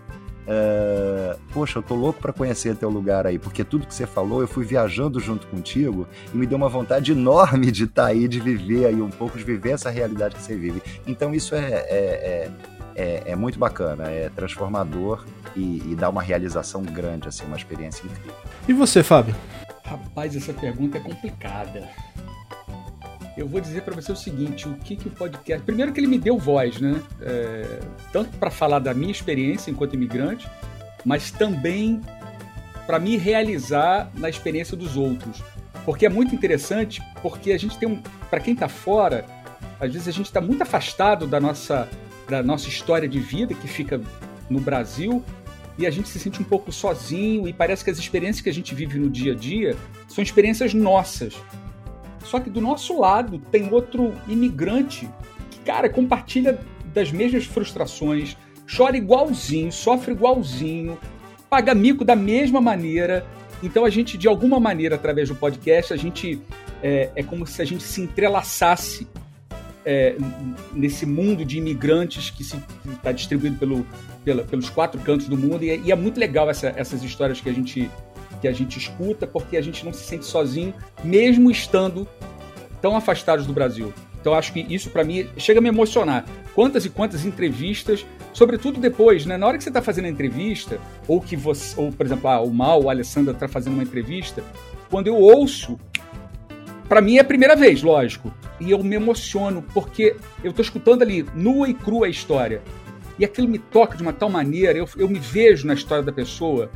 Uh, 0.48 1.38
poxa, 1.52 1.80
eu 1.80 1.84
tô 1.84 1.94
louco 1.94 2.22
para 2.22 2.32
conhecer 2.32 2.74
teu 2.78 2.90
lugar 2.90 3.28
aí, 3.28 3.38
porque 3.38 3.66
tudo 3.66 3.86
que 3.86 3.94
você 3.94 4.08
falou, 4.08 4.40
eu 4.40 4.48
fui 4.48 4.64
viajando 4.64 5.20
junto 5.20 5.46
contigo 5.48 6.08
e 6.34 6.38
me 6.38 6.48
deu 6.48 6.58
uma 6.58 6.70
vontade 6.70 7.12
enorme 7.12 7.70
de 7.70 7.84
estar 7.84 8.04
tá 8.04 8.08
aí, 8.08 8.30
de 8.30 8.40
viver 8.40 8.86
aí 8.86 9.02
um 9.02 9.10
pouco, 9.10 9.38
de 9.38 9.44
viver 9.44 9.72
essa 9.72 9.90
realidade 9.90 10.36
que 10.36 10.42
você 10.42 10.56
vive. 10.56 10.82
Então 11.06 11.36
isso 11.36 11.54
é, 11.54 11.60
é, 11.60 11.86
é, 11.90 12.52
é, 12.96 13.24
é 13.26 13.36
muito 13.36 13.60
bacana, 13.60 14.06
é 14.06 14.30
transformador 14.30 15.26
e, 15.54 15.84
e 15.86 15.96
dá 15.96 16.08
uma 16.10 16.22
realização 16.22 16.82
grande, 16.82 17.28
assim, 17.28 17.46
uma 17.46 17.58
experiência 17.58 18.06
incrível. 18.06 18.34
E 18.70 18.72
você, 18.72 19.04
Fábio? 19.04 19.36
Rapaz, 19.84 20.34
essa 20.34 20.54
pergunta 20.54 20.98
é 20.98 21.02
complicada 21.02 21.90
eu 23.38 23.48
vou 23.48 23.62
dizer 23.62 23.84
para 23.84 23.96
você 23.96 24.12
o 24.12 24.16
seguinte: 24.16 24.68
o 24.68 24.74
que, 24.76 24.96
que 24.96 25.08
o 25.08 25.12
podcast. 25.12 25.64
Primeiro, 25.64 25.94
que 25.94 26.00
ele 26.00 26.08
me 26.08 26.18
deu 26.18 26.38
voz, 26.38 26.82
né? 26.82 27.02
É, 27.22 27.80
tanto 28.12 28.36
para 28.38 28.50
falar 28.50 28.80
da 28.80 28.94
minha 28.94 29.12
experiência 29.12 29.70
enquanto 29.70 29.94
imigrante, 29.94 30.50
mas 31.06 31.30
também 31.32 32.02
para 32.86 33.00
me 33.00 33.16
realizar 33.18 34.10
na 34.16 34.30
experiência 34.30 34.76
dos 34.76 34.98
outros. 34.98 35.44
Porque 35.86 36.06
é 36.06 36.10
muito 36.10 36.34
interessante, 36.34 37.02
porque 37.22 37.52
a 37.52 37.60
gente 37.60 37.78
tem 37.78 37.88
um. 37.88 38.02
Para 38.30 38.40
quem 38.40 38.54
está 38.54 38.68
fora, 38.68 39.26
às 39.80 39.92
vezes 39.92 40.08
a 40.08 40.12
gente 40.12 40.26
está 40.26 40.42
muito 40.42 40.62
afastado 40.64 41.28
da 41.28 41.40
nossa, 41.40 41.88
da 42.28 42.42
nossa 42.42 42.68
história 42.68 43.08
de 43.08 43.20
vida 43.20 43.54
que 43.54 43.68
fica 43.68 44.02
no 44.50 44.60
Brasil 44.60 45.24
e 45.78 45.86
a 45.86 45.92
gente 45.92 46.10
se 46.10 46.20
sente 46.20 46.42
um 46.42 46.44
pouco 46.44 46.72
sozinho 46.72 47.48
e 47.48 47.54
parece 47.54 47.84
que 47.84 47.92
as 47.92 48.00
experiências 48.00 48.42
que 48.42 48.50
a 48.50 48.54
gente 48.54 48.74
vive 48.74 48.98
no 48.98 49.10
dia 49.10 49.34
a 49.34 49.36
dia 49.36 49.76
são 50.08 50.24
experiências 50.24 50.74
nossas. 50.74 51.36
Só 52.28 52.42
que 52.42 52.50
do 52.50 52.60
nosso 52.60 53.00
lado 53.00 53.40
tem 53.52 53.72
outro 53.72 54.14
imigrante 54.28 55.10
que, 55.50 55.60
cara, 55.60 55.90
compartilha 55.90 56.60
das 56.94 57.10
mesmas 57.10 57.46
frustrações, 57.46 58.36
chora 58.76 58.98
igualzinho, 58.98 59.72
sofre 59.72 60.12
igualzinho, 60.12 60.98
paga 61.50 61.74
mico 61.74 62.04
da 62.04 62.18
mesma 62.18 62.60
maneira. 62.60 63.26
Então 63.64 63.86
a 63.86 63.90
gente, 63.90 64.18
de 64.18 64.28
alguma 64.28 64.60
maneira, 64.60 64.96
através 64.96 65.30
do 65.30 65.36
podcast, 65.36 65.94
a 65.94 65.96
gente 65.96 66.42
é, 66.84 67.10
é 67.16 67.24
como 67.24 67.48
se 67.48 67.62
a 67.62 67.66
gente 67.66 67.84
se 67.84 68.02
entrelaçasse 68.02 69.08
é, 69.86 70.18
nesse 70.74 71.06
mundo 71.06 71.46
de 71.46 71.58
imigrantes 71.60 72.30
que 72.30 72.44
está 72.44 73.14
distribuído 73.14 73.56
pelo, 73.56 73.88
pela, 74.26 74.44
pelos 74.44 74.70
quatro 74.70 75.00
cantos 75.00 75.30
do 75.30 75.38
mundo. 75.38 75.64
E 75.64 75.70
é, 75.70 75.78
e 75.78 75.92
é 75.94 75.96
muito 75.96 76.20
legal 76.20 76.50
essa, 76.50 76.74
essas 76.76 77.02
histórias 77.04 77.40
que 77.40 77.50
a 77.50 77.54
gente 77.54 77.90
que 78.42 78.48
a 78.48 78.54
gente 78.54 78.78
escuta, 78.78 79.26
porque 79.26 79.58
a 79.58 79.62
gente 79.62 79.86
não 79.86 79.94
se 79.94 80.04
sente 80.04 80.26
sozinho, 80.26 80.74
mesmo 81.04 81.50
estando 81.50 82.08
tão 82.82 82.96
afastados 82.96 83.46
do 83.46 83.54
Brasil. 83.54 83.94
Então 84.20 84.34
acho 84.34 84.52
que 84.52 84.66
isso 84.74 84.90
para 84.90 85.04
mim 85.04 85.28
chega 85.38 85.60
a 85.60 85.62
me 85.62 85.70
emocionar. 85.70 86.26
Quantas 86.54 86.86
e 86.86 86.90
quantas 86.90 87.26
entrevistas, 87.26 88.06
sobretudo 88.34 88.80
depois, 88.80 89.26
né? 89.26 89.38
Na 89.38 89.48
hora 89.48 89.58
que 89.58 89.64
você 89.64 89.70
está 89.70 89.82
fazendo 89.82 90.06
a 90.06 90.10
entrevista, 90.10 90.80
ou 91.08 91.22
que 91.22 91.36
você, 91.36 91.80
ou 91.80 91.92
por 91.92 92.06
exemplo, 92.06 92.28
ah, 92.30 92.42
o 92.42 92.54
Mal, 92.54 92.84
o 92.84 92.90
Alessandra 92.90 93.34
está 93.34 93.48
fazendo 93.48 93.74
uma 93.74 93.84
entrevista, 93.84 94.44
quando 94.90 95.08
eu 95.08 95.16
ouço, 95.16 95.80
para 96.90 97.02
mim 97.02 97.18
é 97.18 97.22
a 97.22 97.24
primeira 97.24 97.56
vez, 97.56 97.84
lógico, 97.84 98.34
e 98.60 98.72
eu 98.72 98.84
me 98.84 98.96
emociono 98.96 99.64
porque 99.74 100.16
eu 100.44 100.50
estou 100.50 100.64
escutando 100.64 101.04
ali 101.04 101.26
nua 101.36 101.70
e 101.70 101.74
crua 101.74 102.08
a 102.08 102.10
história. 102.10 102.62
E 103.20 103.26
aquilo 103.26 103.48
me 103.48 103.58
toca 103.58 103.96
de 103.96 104.04
uma 104.04 104.14
tal 104.14 104.30
maneira, 104.30 104.78
eu, 104.78 104.88
eu 104.98 105.10
me 105.10 105.20
vejo 105.20 105.66
na 105.66 105.74
história 105.74 106.04
da 106.04 106.12
pessoa, 106.12 106.70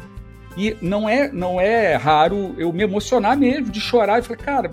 e 0.58 0.75
não 0.81 1.08
é, 1.08 1.31
não 1.31 1.60
é 1.60 1.96
raro 1.96 2.55
eu 2.58 2.72
me 2.74 2.84
emocionar 2.84 3.38
mesmo, 3.38 3.70
de 3.70 3.79
chorar 3.79 4.20
e 4.20 4.22
falar, 4.22 4.38
cara, 4.38 4.72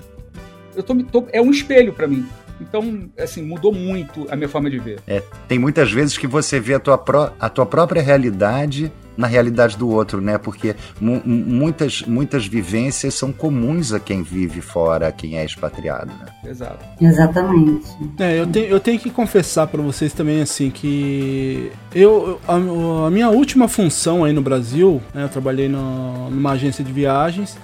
eu 0.74 0.82
tô, 0.82 0.94
tô 1.04 1.26
é 1.32 1.40
um 1.40 1.50
espelho 1.50 1.92
para 1.92 2.06
mim. 2.06 2.26
Então, 2.60 3.08
assim, 3.16 3.42
mudou 3.42 3.72
muito 3.72 4.26
a 4.30 4.36
minha 4.36 4.48
forma 4.48 4.68
de 4.68 4.78
ver. 4.78 4.98
É, 5.06 5.22
tem 5.46 5.58
muitas 5.58 5.92
vezes 5.92 6.18
que 6.18 6.26
você 6.26 6.58
vê 6.58 6.74
a 6.74 6.80
tua, 6.80 6.98
pró 6.98 7.32
a 7.38 7.48
tua 7.48 7.64
própria 7.64 8.02
realidade 8.02 8.92
na 9.18 9.26
realidade 9.26 9.76
do 9.76 9.90
outro, 9.90 10.20
né? 10.20 10.38
Porque 10.38 10.76
muitas, 11.00 12.02
muitas 12.02 12.46
vivências 12.46 13.14
são 13.14 13.32
comuns 13.32 13.92
a 13.92 13.98
quem 13.98 14.22
vive 14.22 14.60
fora, 14.60 15.08
a 15.08 15.12
quem 15.12 15.36
é 15.36 15.44
expatriado, 15.44 16.06
né? 16.06 16.26
Exato. 16.48 16.84
Exatamente. 17.00 17.84
É, 18.16 18.38
eu, 18.38 18.46
tenho, 18.46 18.66
eu 18.66 18.78
tenho 18.78 19.00
que 19.00 19.10
confessar 19.10 19.66
para 19.66 19.82
vocês 19.82 20.12
também, 20.12 20.40
assim, 20.40 20.70
que 20.70 21.72
eu, 21.92 22.40
a, 22.46 22.54
a, 22.54 23.10
minha 23.10 23.28
última 23.28 23.66
função 23.66 24.24
aí 24.24 24.32
no 24.32 24.40
Brasil, 24.40 25.02
né, 25.12 25.24
eu 25.24 25.28
trabalhei 25.28 25.68
no, 25.68 26.30
numa 26.30 26.52
agência 26.52 26.84
de 26.84 26.92
viagens, 26.92 27.58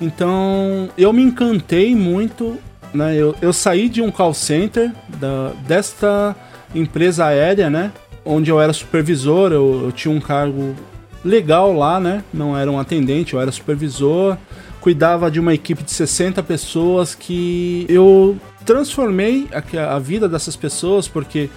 então 0.00 0.88
eu 0.96 1.12
me 1.12 1.22
encantei 1.22 1.96
muito, 1.96 2.56
né? 2.94 3.16
Eu, 3.16 3.34
eu 3.42 3.52
saí 3.52 3.88
de 3.88 4.00
um 4.00 4.12
call 4.12 4.32
center 4.32 4.92
da, 5.18 5.52
desta 5.66 6.36
empresa 6.72 7.26
aérea, 7.26 7.68
né? 7.68 7.90
Onde 8.24 8.48
eu 8.48 8.60
era 8.60 8.72
supervisor, 8.72 9.50
eu, 9.50 9.86
eu 9.86 9.92
tinha 9.92 10.14
um 10.14 10.20
cargo 10.20 10.76
legal 11.24 11.72
lá, 11.72 12.00
né? 12.00 12.24
Não 12.32 12.56
era 12.56 12.70
um 12.70 12.78
atendente, 12.78 13.34
eu 13.34 13.40
era 13.40 13.52
supervisor, 13.52 14.36
cuidava 14.80 15.30
de 15.30 15.38
uma 15.38 15.54
equipe 15.54 15.82
de 15.82 15.90
60 15.90 16.42
pessoas 16.42 17.14
que 17.14 17.86
eu 17.88 18.38
transformei 18.64 19.48
a, 19.52 19.96
a 19.96 19.98
vida 19.98 20.28
dessas 20.28 20.56
pessoas 20.56 21.08
porque 21.08 21.50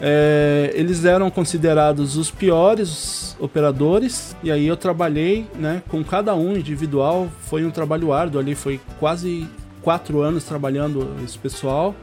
é, 0.00 0.72
eles 0.74 1.04
eram 1.04 1.30
considerados 1.30 2.16
os 2.16 2.30
piores 2.30 3.36
operadores 3.38 4.36
e 4.42 4.50
aí 4.50 4.66
eu 4.66 4.76
trabalhei 4.76 5.46
né, 5.54 5.82
com 5.88 6.02
cada 6.02 6.34
um 6.34 6.56
individual. 6.56 7.28
Foi 7.42 7.64
um 7.64 7.70
trabalho 7.70 8.12
árduo 8.12 8.40
ali, 8.40 8.54
foi 8.54 8.80
quase 8.98 9.46
quatro 9.82 10.20
anos 10.20 10.44
trabalhando 10.44 11.14
esse 11.24 11.38
pessoal 11.38 11.94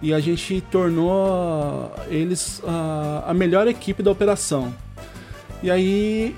e 0.00 0.12
a 0.12 0.20
gente 0.20 0.60
tornou 0.70 1.92
eles 2.08 2.62
a, 2.66 3.24
a 3.28 3.34
melhor 3.34 3.66
equipe 3.68 4.02
da 4.02 4.10
operação. 4.10 4.72
E 5.62 5.70
aí, 5.70 6.36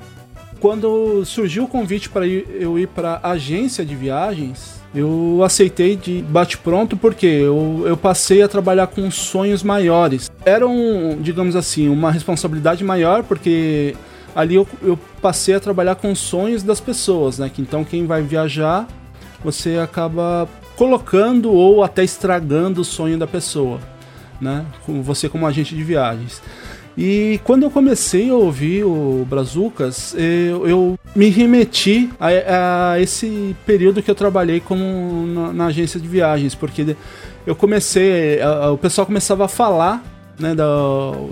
quando 0.61 1.25
surgiu 1.25 1.65
o 1.65 1.69
convite 1.69 2.09
para 2.09 2.27
eu 2.27 2.79
ir 2.79 2.87
para 2.87 3.19
agência 3.23 3.85
de 3.85 3.97
viagens, 3.97 4.81
eu 4.95 5.41
aceitei 5.45 5.97
de 5.97 6.23
bate-pronto 6.23 6.97
porque 6.97 7.27
eu, 7.27 7.85
eu 7.87 7.97
passei 7.97 8.43
a 8.43 8.49
trabalhar 8.49 8.89
com 8.89 9.11
sonhos 9.11 9.63
maiores. 9.63 10.31
Era, 10.45 10.67
um, 10.69 11.21
digamos 11.21 11.57
assim, 11.57 11.89
uma 11.89 12.13
responsabilidade 12.13 12.85
maior 12.85 13.23
porque 13.23 13.97
ali 14.35 14.57
eu, 14.57 14.69
eu 14.83 14.99
passei 15.23 15.55
a 15.55 15.61
trabalhar 15.61 15.95
com 15.95 16.15
sonhos 16.15 16.63
das 16.63 16.81
pessoas, 16.81 17.39
né? 17.39 17.51
Que 17.53 17.63
então 17.63 17.85
quem 17.85 18.07
vai 18.07 18.23
viajar, 18.23 18.87
você 19.43 19.79
acaba 19.79 20.49
colocando 20.77 21.53
ou 21.53 21.83
até 21.83 22.03
estragando 22.03 22.81
o 22.81 22.85
sonho 22.85 23.17
da 23.17 23.27
pessoa, 23.27 23.81
né? 24.41 24.65
Você 24.87 25.29
como 25.29 25.47
agente 25.47 25.75
de 25.75 25.83
viagens. 25.83 26.43
E 26.97 27.41
quando 27.45 27.63
eu 27.63 27.71
comecei 27.71 28.31
a 28.31 28.35
ouvir 28.35 28.85
o 28.85 29.27
Brazucas, 29.29 30.15
eu, 30.15 30.69
eu 30.69 30.99
me 31.15 31.29
remeti 31.29 32.11
a, 32.19 32.93
a, 32.93 33.01
esse 33.01 33.55
período 33.65 34.03
que 34.03 34.11
eu 34.11 34.15
trabalhei 34.15 34.61
como 34.61 35.27
na, 35.27 35.53
na 35.53 35.67
agência 35.67 36.01
de 36.01 36.09
viagens, 36.09 36.55
porque 36.55 36.97
eu 37.47 37.55
comecei, 37.55 38.41
a, 38.43 38.71
o 38.71 38.79
pessoal 38.79 39.07
começava 39.07 39.45
a 39.45 39.49
falar 39.49 40.03
né, 40.39 40.55
da, 40.55 40.65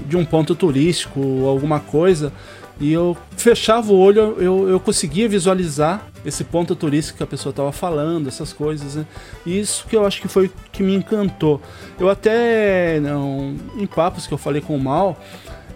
de 0.07 0.17
um 0.17 0.25
ponto 0.25 0.55
turístico, 0.55 1.47
alguma 1.47 1.81
coisa, 1.81 2.33
e 2.81 2.93
eu 2.93 3.17
fechava 3.37 3.93
o 3.93 3.99
olho, 3.99 4.37
eu, 4.38 4.69
eu 4.69 4.79
conseguia 4.79 5.29
visualizar 5.29 6.07
esse 6.28 6.44
ponto 6.44 6.76
turístico 6.76 7.18
que 7.18 7.23
a 7.23 7.26
pessoa 7.26 7.50
estava 7.50 7.73
falando, 7.73 8.28
essas 8.28 8.52
coisas. 8.52 8.94
Né? 8.94 9.06
Isso 9.47 9.87
que 9.88 9.97
eu 9.97 10.06
acho 10.06 10.20
que 10.20 10.28
foi 10.28 10.50
que 10.70 10.82
me 10.82 10.94
encantou. 10.94 11.61
Eu 11.99 12.08
até, 12.08 13.00
não, 13.00 13.56
em 13.76 13.87
papos 13.87 14.26
que 14.26 14.35
eu 14.35 14.38
falei 14.38 14.61
com 14.61 14.76
o 14.76 14.80
Mal, 14.80 15.18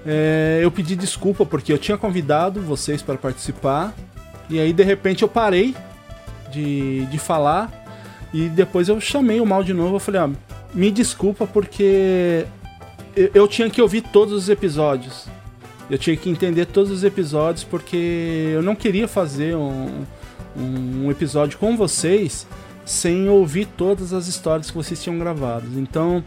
é, 0.06 0.60
eu 0.62 0.70
pedi 0.70 0.94
desculpa 0.94 1.46
porque 1.46 1.72
eu 1.72 1.78
tinha 1.78 1.96
convidado 1.96 2.60
vocês 2.60 3.02
para 3.02 3.16
participar. 3.16 3.94
E 4.50 4.60
aí, 4.60 4.72
de 4.72 4.82
repente, 4.82 5.22
eu 5.22 5.28
parei 5.28 5.74
de, 6.50 7.06
de 7.06 7.18
falar. 7.18 7.70
E 8.32 8.48
depois 8.48 8.88
eu 8.88 9.00
chamei 9.00 9.40
o 9.40 9.46
Mal 9.46 9.64
de 9.64 9.72
novo. 9.72 9.96
Eu 9.96 10.00
falei: 10.00 10.20
ah, 10.20 10.30
me 10.74 10.90
desculpa 10.90 11.46
porque 11.46 12.46
eu, 13.16 13.30
eu 13.34 13.48
tinha 13.48 13.70
que 13.70 13.80
ouvir 13.80 14.02
todos 14.02 14.34
os 14.34 14.48
episódios. 14.48 15.26
Eu 15.90 15.98
tinha 15.98 16.16
que 16.16 16.30
entender 16.30 16.66
todos 16.66 16.90
os 16.90 17.04
episódios 17.04 17.64
porque 17.64 18.50
eu 18.54 18.62
não 18.62 18.74
queria 18.74 19.06
fazer 19.06 19.54
um, 19.56 20.04
um 20.56 21.10
episódio 21.10 21.58
com 21.58 21.76
vocês 21.76 22.46
sem 22.84 23.28
ouvir 23.28 23.66
todas 23.66 24.12
as 24.12 24.26
histórias 24.26 24.70
que 24.70 24.76
vocês 24.76 25.02
tinham 25.02 25.18
gravado. 25.18 25.66
Então, 25.76 26.22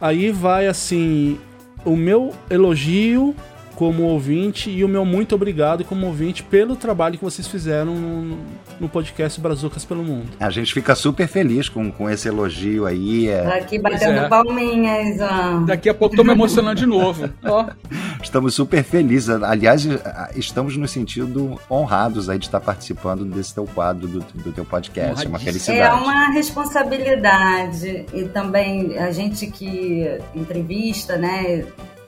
aí 0.00 0.30
vai 0.30 0.66
assim 0.66 1.38
o 1.84 1.96
meu 1.96 2.34
elogio 2.50 3.34
como 3.76 4.04
ouvinte 4.04 4.70
e 4.70 4.82
o 4.82 4.88
meu 4.88 5.04
muito 5.04 5.34
obrigado 5.34 5.84
como 5.84 6.06
ouvinte 6.06 6.42
pelo 6.42 6.74
trabalho 6.74 7.18
que 7.18 7.24
vocês 7.24 7.46
fizeram 7.46 7.94
no, 7.94 8.38
no 8.80 8.88
podcast 8.88 9.38
Brazucas 9.38 9.84
pelo 9.84 10.02
Mundo. 10.02 10.28
A 10.40 10.48
gente 10.48 10.72
fica 10.72 10.94
super 10.94 11.28
feliz 11.28 11.68
com, 11.68 11.92
com 11.92 12.08
esse 12.08 12.26
elogio 12.26 12.86
aí. 12.86 13.28
É... 13.28 13.58
Aqui 13.58 13.78
batendo 13.78 14.20
é. 14.20 14.28
palminhas. 14.28 15.18
Ó. 15.20 15.60
Daqui 15.66 15.90
a 15.90 15.94
pouco 15.94 16.16
tô 16.16 16.24
me 16.24 16.32
emocionando 16.32 16.80
de 16.80 16.86
novo. 16.86 17.28
Ó. 17.44 17.66
Estamos 18.22 18.54
super 18.54 18.82
felizes. 18.82 19.28
Aliás, 19.28 19.86
estamos 20.34 20.74
no 20.76 20.88
sentido 20.88 21.60
honrados 21.70 22.30
aí 22.30 22.38
de 22.38 22.46
estar 22.46 22.60
participando 22.60 23.26
desse 23.26 23.54
teu 23.54 23.66
quadro, 23.66 24.08
do, 24.08 24.20
do 24.20 24.52
teu 24.52 24.64
podcast. 24.64 25.26
É 25.26 25.28
uma 25.28 25.38
felicidade. 25.38 25.80
É 25.80 25.92
uma 25.92 26.30
responsabilidade. 26.30 28.06
E 28.14 28.24
também 28.24 28.96
a 28.96 29.12
gente 29.12 29.46
que 29.48 30.18
entrevista, 30.34 31.18
né? 31.18 31.66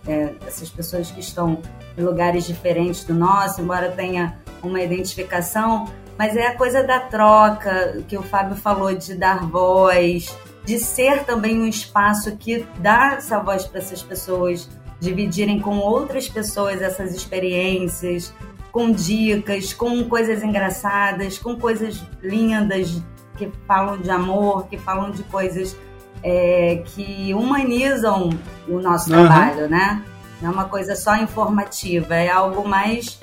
É, 0.08 0.34
essas 0.46 0.70
pessoas 0.70 1.10
que 1.10 1.20
estão 1.20 1.60
em 1.96 2.02
lugares 2.02 2.46
diferentes 2.46 3.04
do 3.04 3.14
nosso, 3.14 3.60
embora 3.60 3.90
tenha 3.92 4.38
uma 4.62 4.80
identificação, 4.80 5.86
mas 6.16 6.34
é 6.34 6.48
a 6.48 6.56
coisa 6.56 6.82
da 6.82 6.98
troca 6.98 8.02
que 8.08 8.16
o 8.16 8.22
Fábio 8.22 8.56
falou 8.56 8.92
de 8.94 9.14
dar 9.14 9.46
voz, 9.46 10.36
de 10.64 10.78
ser 10.78 11.24
também 11.24 11.60
um 11.60 11.66
espaço 11.66 12.36
que 12.36 12.66
dá 12.78 13.14
essa 13.18 13.38
voz 13.38 13.66
para 13.66 13.78
essas 13.78 14.02
pessoas 14.02 14.68
dividirem 14.98 15.60
com 15.60 15.78
outras 15.78 16.28
pessoas 16.28 16.82
essas 16.82 17.14
experiências, 17.14 18.34
com 18.72 18.90
dicas, 18.90 19.72
com 19.72 20.04
coisas 20.04 20.42
engraçadas, 20.42 21.38
com 21.38 21.56
coisas 21.56 22.02
lindas 22.22 23.00
que 23.36 23.50
falam 23.66 23.98
de 23.98 24.10
amor, 24.10 24.66
que 24.66 24.76
falam 24.76 25.10
de 25.10 25.22
coisas 25.24 25.76
é, 26.22 26.82
que 26.84 27.32
humanizam 27.34 28.30
o 28.68 28.80
nosso 28.80 29.12
uhum. 29.12 29.26
trabalho, 29.26 29.68
né? 29.68 30.02
Não 30.40 30.50
é 30.50 30.52
uma 30.52 30.64
coisa 30.66 30.94
só 30.94 31.16
informativa, 31.16 32.14
é 32.14 32.30
algo 32.30 32.66
mais. 32.66 33.20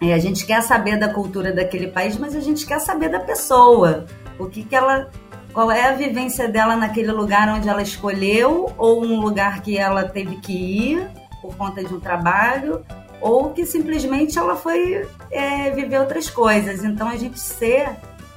É, 0.00 0.12
a 0.12 0.18
gente 0.18 0.44
quer 0.44 0.62
saber 0.62 0.98
da 0.98 1.08
cultura 1.08 1.52
daquele 1.52 1.88
país, 1.88 2.16
mas 2.16 2.36
a 2.36 2.40
gente 2.40 2.66
quer 2.66 2.80
saber 2.80 3.08
da 3.08 3.20
pessoa. 3.20 4.06
O 4.38 4.46
que, 4.46 4.62
que 4.62 4.74
ela. 4.74 5.10
Qual 5.52 5.70
é 5.70 5.88
a 5.88 5.92
vivência 5.92 6.46
dela 6.48 6.76
naquele 6.76 7.10
lugar 7.10 7.48
onde 7.48 7.68
ela 7.68 7.80
escolheu, 7.80 8.72
ou 8.76 9.02
um 9.02 9.20
lugar 9.20 9.62
que 9.62 9.78
ela 9.78 10.04
teve 10.04 10.36
que 10.36 10.52
ir 10.52 11.08
por 11.40 11.56
conta 11.56 11.82
de 11.82 11.94
um 11.94 11.98
trabalho, 11.98 12.84
ou 13.20 13.50
que 13.50 13.64
simplesmente 13.64 14.38
ela 14.38 14.54
foi 14.54 15.08
é, 15.30 15.70
viver 15.70 15.98
outras 15.98 16.28
coisas. 16.28 16.84
Então 16.84 17.08
a 17.08 17.16
gente 17.16 17.40
ser 17.40 17.88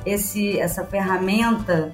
esse, 0.05 0.57
essa 0.59 0.85
ferramenta 0.85 1.91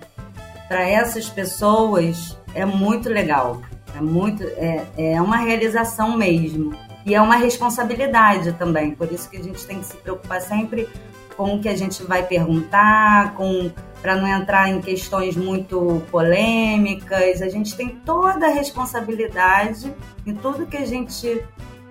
para 0.67 0.87
essas 0.87 1.29
pessoas 1.29 2.37
é 2.53 2.65
muito 2.65 3.09
legal. 3.09 3.61
É 3.95 4.01
muito 4.01 4.43
é, 4.43 4.85
é 4.97 5.21
uma 5.21 5.37
realização 5.37 6.17
mesmo. 6.17 6.73
E 7.05 7.13
é 7.13 7.21
uma 7.21 7.35
responsabilidade 7.35 8.53
também. 8.53 8.91
Por 8.91 9.11
isso 9.11 9.29
que 9.29 9.37
a 9.37 9.43
gente 9.43 9.63
tem 9.65 9.79
que 9.79 9.85
se 9.85 9.95
preocupar 9.97 10.41
sempre 10.41 10.89
com 11.37 11.55
o 11.55 11.59
que 11.59 11.69
a 11.69 11.75
gente 11.75 12.03
vai 12.03 12.23
perguntar, 12.23 13.35
com 13.35 13.71
para 14.01 14.15
não 14.15 14.27
entrar 14.27 14.69
em 14.69 14.81
questões 14.81 15.35
muito 15.35 16.03
polêmicas. 16.11 17.41
A 17.41 17.49
gente 17.49 17.75
tem 17.75 17.89
toda 17.89 18.47
a 18.47 18.49
responsabilidade 18.49 19.91
em 20.25 20.35
tudo 20.35 20.67
que 20.67 20.77
a 20.77 20.85
gente 20.85 21.43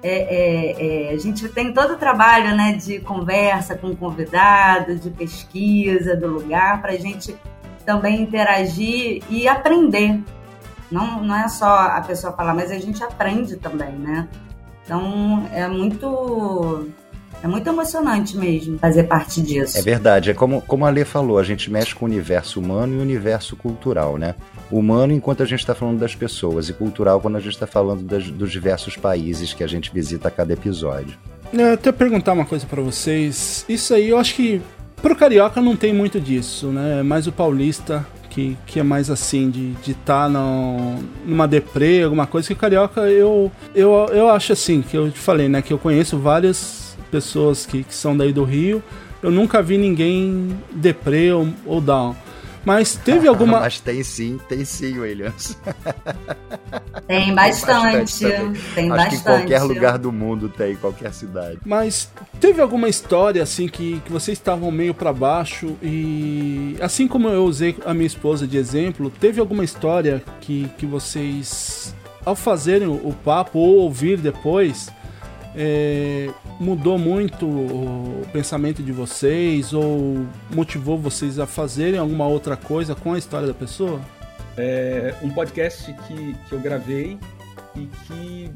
é, 0.03 0.09
é, 0.09 1.09
é, 1.09 1.15
a 1.15 1.17
gente 1.17 1.49
tem 1.49 1.73
todo 1.73 1.95
o 1.95 1.97
trabalho 1.97 2.55
né, 2.55 2.75
de 2.75 3.01
conversa 3.01 3.75
com 3.75 3.89
o 3.89 3.97
convidado, 3.97 4.97
de 4.97 5.11
pesquisa 5.11 6.15
do 6.15 6.29
lugar, 6.29 6.83
para 6.83 6.93
a 6.93 6.99
gente 6.99 7.35
também 7.85 8.23
interagir 8.23 9.23
e 9.29 9.47
aprender. 9.49 10.23
Não, 10.91 11.23
não 11.23 11.35
é 11.35 11.49
só 11.49 11.67
a 11.67 12.01
pessoa 12.01 12.33
falar, 12.33 12.55
mas 12.55 12.71
a 12.71 12.79
gente 12.79 13.03
aprende 13.03 13.57
também, 13.57 13.93
né? 13.93 14.29
Então 14.85 15.49
é 15.53 15.67
muito 15.67 16.89
é 17.43 17.47
muito 17.47 17.69
emocionante 17.69 18.39
mesmo 18.39 18.79
fazer 18.79 19.05
parte 19.05 19.43
disso. 19.43 19.77
É 19.77 19.83
verdade, 19.83 20.31
é 20.31 20.35
como, 20.35 20.63
como 20.63 20.87
a 20.87 20.91
Lê 20.91 21.05
falou, 21.05 21.39
a 21.39 21.43
gente 21.43 21.71
mexe 21.71 21.95
com 21.95 22.07
o 22.07 22.09
universo 22.09 22.59
humano 22.59 22.95
e 22.95 22.99
o 22.99 23.03
universo 23.03 23.55
cultural, 23.55 24.17
né? 24.17 24.35
Humano 24.71 25.13
enquanto 25.13 25.43
a 25.43 25.47
gente 25.47 25.61
está 25.61 25.75
falando 25.75 25.99
das 25.99 26.15
pessoas, 26.15 26.71
e 26.71 26.73
cultural 26.73 27.21
quando 27.21 27.37
a 27.37 27.41
gente 27.41 27.53
está 27.53 27.67
falando 27.67 28.03
das, 28.03 28.31
dos 28.31 28.51
diversos 28.51 28.97
países 28.97 29.53
que 29.53 29.63
a 29.63 29.67
gente 29.67 29.93
visita 29.93 30.29
a 30.29 30.31
cada 30.31 30.55
episódio. 30.55 31.19
É, 31.53 31.73
até 31.73 31.93
perguntar 31.93 32.33
uma 32.33 32.47
coisa 32.47 32.67
para 32.67 32.81
vocês. 32.81 33.65
Isso 33.69 33.93
aí 33.93 34.09
eu 34.09 34.19
acho 34.19 34.35
que 34.35 34.63
Pro 35.05 35.15
carioca 35.15 35.61
não 35.61 35.77
tem 35.77 35.93
muito 35.93 36.19
disso, 36.19 36.69
né? 36.69 37.01
É 37.01 37.03
mais 37.03 37.27
o 37.27 37.33
paulista 37.33 38.07
que, 38.31 38.57
que 38.65 38.81
é 38.81 38.83
mais 38.83 39.11
assim, 39.11 39.51
de 39.51 39.73
estar 39.83 39.83
de 39.83 39.95
tá 39.95 40.29
numa 41.27 41.47
deprê, 41.47 42.05
alguma 42.05 42.27
coisa, 42.27 42.49
que 42.49 42.55
o 42.55 42.57
carioca 42.57 43.03
eu, 43.03 43.53
eu, 43.75 43.91
eu 44.11 44.31
acho 44.31 44.55
assim, 44.55 44.81
que 44.81 44.97
eu 44.97 45.11
te 45.11 45.19
falei, 45.19 45.47
né? 45.47 45.61
Que 45.61 45.75
eu 45.75 45.79
conheço 45.79 46.17
várias 46.17 46.97
pessoas 47.11 47.67
que, 47.67 47.85
que 47.85 47.95
são 47.95 48.17
daí 48.17 48.33
do 48.33 48.45
Rio. 48.45 48.83
Eu 49.23 49.31
nunca 49.31 49.61
vi 49.61 49.77
ninguém 49.77 50.59
deprê 50.73 51.31
ou, 51.33 51.49
ou 51.67 51.83
down. 51.83 52.17
Mas 52.65 52.97
teve 52.97 53.29
alguma. 53.29 53.61
Mas 53.61 53.81
tem 53.81 54.03
sim, 54.03 54.41
tem 54.49 54.65
sim, 54.65 54.99
Williams. 54.99 55.57
Tem 57.07 57.35
bastante. 57.35 58.25
Tem 58.75 58.89
bastante. 58.89 58.93
Acho 58.93 59.09
que 59.11 59.17
em 59.17 59.21
qualquer 59.21 59.63
lugar 59.63 59.99
do 59.99 60.11
mundo 60.11 60.49
tem, 60.49 60.75
qualquer 60.77 61.13
cidade. 61.13 61.59
Mas 61.65 62.11
teve 62.41 62.63
alguma 62.63 62.89
história 62.89 63.43
assim 63.43 63.69
que, 63.69 64.01
que 64.01 64.11
vocês 64.11 64.39
estavam 64.39 64.71
meio 64.71 64.95
para 64.95 65.13
baixo 65.13 65.77
e 65.83 66.77
assim 66.81 67.07
como 67.07 67.29
eu 67.29 67.45
usei 67.45 67.77
a 67.85 67.93
minha 67.93 68.07
esposa 68.07 68.47
de 68.47 68.57
exemplo, 68.57 69.11
teve 69.11 69.39
alguma 69.39 69.65
história 69.65 70.23
que, 70.41 70.71
que 70.79 70.87
vocês 70.87 71.95
ao 72.25 72.35
fazerem 72.35 72.89
o 72.89 73.15
papo 73.25 73.59
ou 73.59 73.77
ouvir 73.81 74.17
depois 74.17 74.91
é, 75.57 76.31
mudou 76.59 76.99
muito 76.99 77.47
o 77.47 78.27
pensamento 78.33 78.83
de 78.83 78.93
vocês 78.93 79.73
ou 79.73 80.27
motivou 80.51 80.99
vocês 80.99 81.39
a 81.39 81.47
fazerem 81.47 81.99
alguma 81.99 82.27
outra 82.27 82.57
coisa 82.57 82.95
com 82.95 83.13
a 83.13 83.19
história 83.19 83.47
da 83.47 83.55
pessoa? 83.55 84.01
É 84.57 85.15
um 85.23 85.31
podcast 85.31 85.93
que, 86.07 86.35
que 86.49 86.53
eu 86.53 86.61
gravei 86.61 87.19
e 87.77 87.87
que 88.07 88.51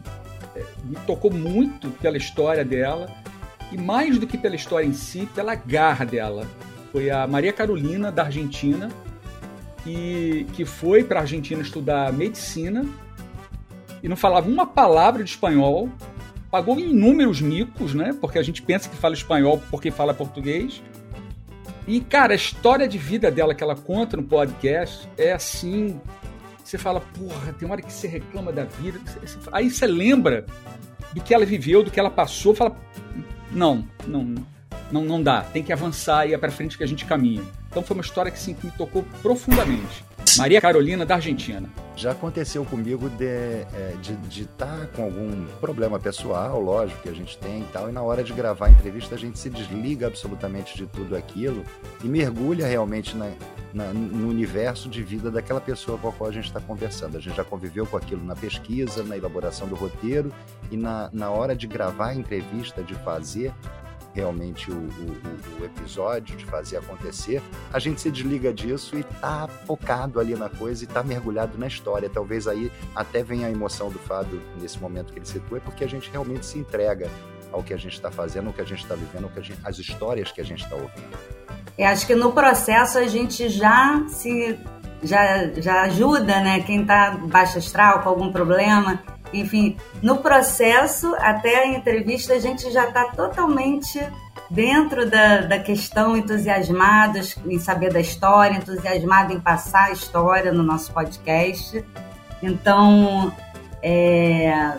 é, 0.57 0.65
me 0.85 0.97
tocou 1.07 1.33
muito 1.33 1.91
pela 2.01 2.17
história 2.17 2.65
dela 2.65 3.09
e 3.71 3.77
mais 3.77 4.19
do 4.19 4.27
que 4.27 4.37
pela 4.37 4.57
história 4.57 4.87
em 4.87 4.93
si, 4.93 5.29
pela 5.35 5.55
garra 5.55 6.05
dela. 6.05 6.47
Foi 6.91 7.11
a 7.11 7.27
Maria 7.27 7.53
Carolina, 7.53 8.11
da 8.11 8.25
Argentina, 8.25 8.89
que, 9.85 10.47
que 10.55 10.65
foi 10.65 11.05
para 11.05 11.21
a 11.21 11.23
Argentina 11.23 11.61
estudar 11.63 12.13
medicina 12.13 12.87
e 14.03 14.09
não 14.09 14.17
falava 14.17 14.49
uma 14.49 14.67
palavra 14.67 15.23
de 15.23 15.31
espanhol 15.31 15.89
pagou 16.51 16.79
inúmeros 16.79 17.41
micos, 17.41 17.95
né? 17.95 18.17
Porque 18.21 18.39
a 18.39 18.43
gente 18.43 18.63
pensa 18.63 18.89
que 18.89 18.97
fala 18.97 19.15
espanhol 19.15 19.63
porque 19.71 19.91
fala 19.91 20.15
português. 20.15 20.83
E, 21.87 22.01
cara, 22.01 22.33
a 22.33 22.37
história 22.37 22.87
de 22.87 22.99
vida 22.99 23.31
dela 23.31 23.55
que 23.55 23.63
ela 23.63 23.75
conta 23.75 24.17
no 24.17 24.23
podcast 24.23 25.09
é 25.17 25.33
assim. 25.33 26.01
Você 26.63 26.77
fala, 26.77 27.01
porra, 27.01 27.53
tem 27.55 27.71
hora 27.71 27.81
que 27.81 27.93
você 27.93 28.07
reclama 28.07 28.53
da 28.53 28.65
vida. 28.65 29.01
Aí 29.53 29.71
você 29.71 29.87
lembra 29.87 30.45
do 31.15 31.23
que 31.23 31.33
ela 31.33 31.47
viveu, 31.47 31.83
do 31.83 31.91
que 31.91 31.99
ela 31.99 32.11
passou, 32.11 32.55
fala, 32.55 32.77
não, 33.51 33.87
não, 34.07 34.35
não, 34.93 35.05
não 35.05 35.23
dá. 35.23 35.43
Tem 35.43 35.63
que 35.63 35.73
avançar 35.73 36.29
e 36.29 36.35
é 36.35 36.39
para 36.39 36.51
frente 36.51 36.77
que 36.77 36.85
a 36.85 36.87
gente 36.87 37.07
caminha. 37.07 37.43
Então 37.71 37.83
foi 37.83 37.97
uma 37.97 38.03
história 38.03 38.31
que, 38.31 38.39
sim, 38.39 38.53
que 38.53 38.67
me 38.67 38.73
tocou 38.73 39.03
profundamente. 39.23 40.05
Maria 40.39 40.61
Carolina, 40.61 41.05
da 41.05 41.17
Argentina. 41.17 41.69
Já 41.97 42.13
aconteceu 42.13 42.65
comigo 42.65 43.11
de 43.11 43.25
estar 44.41 44.67
é, 44.67 44.79
tá 44.79 44.87
com 44.95 45.03
algum 45.03 45.47
problema 45.61 45.99
pessoal, 45.99 46.61
lógico, 46.61 47.03
que 47.03 47.09
a 47.09 47.13
gente 47.13 47.37
tem 47.39 47.63
e 47.63 47.67
tal, 47.73 47.89
e 47.89 47.93
na 47.93 48.03
hora 48.03 48.23
de 48.23 48.33
gravar 48.33 48.67
a 48.67 48.71
entrevista 48.71 49.17
a 49.17 49.19
gente 49.19 49.37
se 49.37 49.51
desliga 49.51 50.07
absolutamente 50.07 50.77
de 50.77 50.87
tudo 50.87 51.17
aquilo 51.17 51.65
e 52.05 52.07
mergulha 52.07 52.69
realmente 52.69 53.17
na, 53.17 53.33
na, 53.75 53.93
no 53.93 54.29
universo 54.29 54.89
de 54.89 55.03
vida 55.03 55.29
daquela 55.29 55.61
pessoa 55.61 55.99
com 55.99 56.09
a 56.09 56.13
qual 56.13 56.31
a 56.31 56.33
gente 56.33 56.47
está 56.47 56.61
conversando. 56.61 57.17
A 57.17 57.21
gente 57.21 57.37
já 57.37 57.43
conviveu 57.43 57.85
com 57.85 57.97
aquilo 57.97 58.25
na 58.25 58.37
pesquisa, 58.37 59.03
na 59.03 59.17
elaboração 59.17 59.67
do 59.67 59.75
roteiro 59.75 60.33
e 60.71 60.77
na, 60.77 61.11
na 61.13 61.31
hora 61.31 61.57
de 61.57 61.67
gravar 61.67 62.11
a 62.11 62.15
entrevista, 62.15 62.81
de 62.81 62.95
fazer, 62.95 63.53
realmente 64.19 64.69
o, 64.71 64.75
o, 64.75 65.61
o, 65.61 65.65
episódio, 65.65 66.37
de 66.37 66.45
fazer 66.45 66.79
acontecer, 66.79 67.41
a 67.73 67.79
gente 67.79 68.01
se 68.01 68.11
desliga 68.11 68.53
disso 68.53 68.99
e 68.99 69.05
tá 69.05 69.49
focado 69.65 70.19
ali 70.19 70.35
na 70.35 70.49
coisa 70.49 70.83
e 70.83 70.87
tá 70.89 71.05
mergulhado 71.05 71.57
na 71.57 71.69
história. 71.69 72.11
Talvez 72.11 72.49
aí 72.49 72.73
até 72.97 73.23
venha 73.23 73.47
a 73.47 73.51
emoção 73.51 73.91
do 73.91 73.99
Fábio 74.01 74.43
nesse 74.61 74.81
momento 74.81 75.13
que 75.13 75.21
ele 75.21 75.27
situa, 75.27 75.59
é 75.59 75.61
porque 75.61 75.85
a 75.85 75.89
gente 75.89 76.11
realmente 76.11 76.45
se 76.45 76.59
entrega 76.59 77.09
ao 77.53 77.63
que 77.63 77.73
a 77.73 77.77
gente 77.77 77.95
está 77.95 78.11
fazendo, 78.11 78.49
ao 78.49 78.53
que 78.53 78.61
a 78.61 78.65
gente 78.65 78.83
está 78.83 78.97
vivendo, 78.97 79.31
gente, 79.41 79.61
as 79.65 79.79
histórias 79.79 80.33
que 80.33 80.41
a 80.41 80.45
gente 80.45 80.65
está 80.65 80.75
ouvindo. 80.75 81.17
Eu 81.79 81.87
acho 81.87 82.05
que 82.05 82.15
no 82.15 82.33
processo 82.33 82.99
a 82.99 83.07
gente 83.07 83.49
já 83.49 84.05
se 84.09 84.59
já, 85.01 85.49
já 85.61 85.83
ajuda, 85.83 86.41
né? 86.41 86.61
Quem 86.61 86.83
está 86.83 87.13
baixo 87.13 87.59
astral 87.59 88.01
com 88.03 88.09
algum 88.09 88.33
problema, 88.33 89.01
enfim, 89.33 89.77
no 90.03 90.19
processo, 90.19 91.15
até 91.19 91.65
a 91.65 91.67
entrevista, 91.67 92.35
a 92.35 92.39
gente 92.39 92.71
já 92.71 92.89
está 92.89 93.07
totalmente 93.07 94.01
dentro 94.51 95.09
da, 95.09 95.43
da 95.43 95.59
questão, 95.59 96.17
entusiasmados 96.17 97.37
em 97.47 97.59
saber 97.59 97.93
da 97.93 98.01
história, 98.01 98.57
entusiasmado 98.57 99.33
em 99.33 99.41
passar 99.41 99.87
a 99.87 99.93
história 99.93 100.53
no 100.53 100.63
nosso 100.63 100.93
podcast. 100.93 101.85
Então, 102.43 103.33
é, 103.83 104.73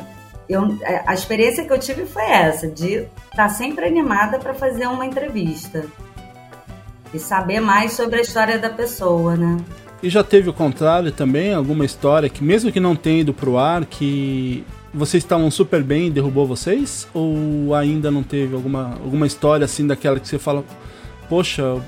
eu, 0.48 0.78
a 1.06 1.14
experiência 1.14 1.66
que 1.66 1.72
eu 1.72 1.80
tive 1.80 2.06
foi 2.06 2.24
essa, 2.24 2.68
de 2.68 2.94
estar 2.96 3.10
tá 3.36 3.50
sempre 3.50 3.86
animada 3.86 4.40
para 4.40 4.54
fazer 4.54 4.88
uma 4.88 5.06
entrevista 5.06 5.86
e 7.14 7.20
saber 7.20 7.60
mais 7.60 7.94
sobre 7.94 8.20
a 8.20 8.22
história 8.22 8.58
da 8.58 8.70
pessoa, 8.70 9.36
né? 9.36 9.58
E 10.02 10.10
já 10.10 10.24
teve 10.24 10.50
o 10.50 10.54
contrário 10.54 11.12
também, 11.12 11.54
alguma 11.54 11.84
história 11.84 12.30
que, 12.30 12.44
mesmo 12.44 12.72
que 12.72 12.80
não 12.80 12.96
tenha 12.96 13.22
ido 13.22 13.34
pro 13.34 13.58
ar, 13.58 13.86
que 13.86 14.64
vocês 14.94 15.24
estavam 15.24 15.52
super 15.52 15.84
bem 15.84 16.08
e 16.08 16.10
derrubou 16.10 16.48
vocês? 16.48 17.08
Ou 17.14 17.76
ainda 17.76 18.10
não 18.10 18.24
teve 18.24 18.56
alguma, 18.56 18.94
alguma 19.04 19.28
história 19.28 19.66
assim 19.66 19.86
daquela 19.86 20.20
que 20.20 20.28
você 20.28 20.40
fala, 20.40 20.64
poxa, 21.28 21.82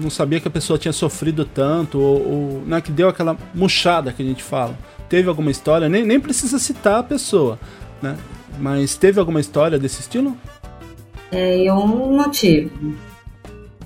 não 0.00 0.08
sabia 0.08 0.38
que 0.38 0.46
a 0.46 0.50
pessoa 0.50 0.78
tinha 0.78 0.92
sofrido 0.92 1.44
tanto, 1.44 1.98
ou, 1.98 2.28
ou 2.28 2.62
né, 2.64 2.80
que 2.80 2.92
deu 2.92 3.08
aquela 3.08 3.36
murchada 3.54 4.12
que 4.12 4.22
a 4.22 4.26
gente 4.26 4.42
fala? 4.42 4.78
Teve 5.08 5.28
alguma 5.28 5.50
história? 5.50 5.88
Nem, 5.88 6.04
nem 6.04 6.20
precisa 6.20 6.58
citar 6.58 7.00
a 7.00 7.02
pessoa, 7.02 7.58
né? 8.00 8.16
Mas 8.60 8.94
teve 8.94 9.18
alguma 9.18 9.40
história 9.40 9.78
desse 9.78 10.00
estilo? 10.00 10.36
É, 11.32 11.56
eu 11.62 11.74
não 11.76 12.30
tive. 12.30 12.70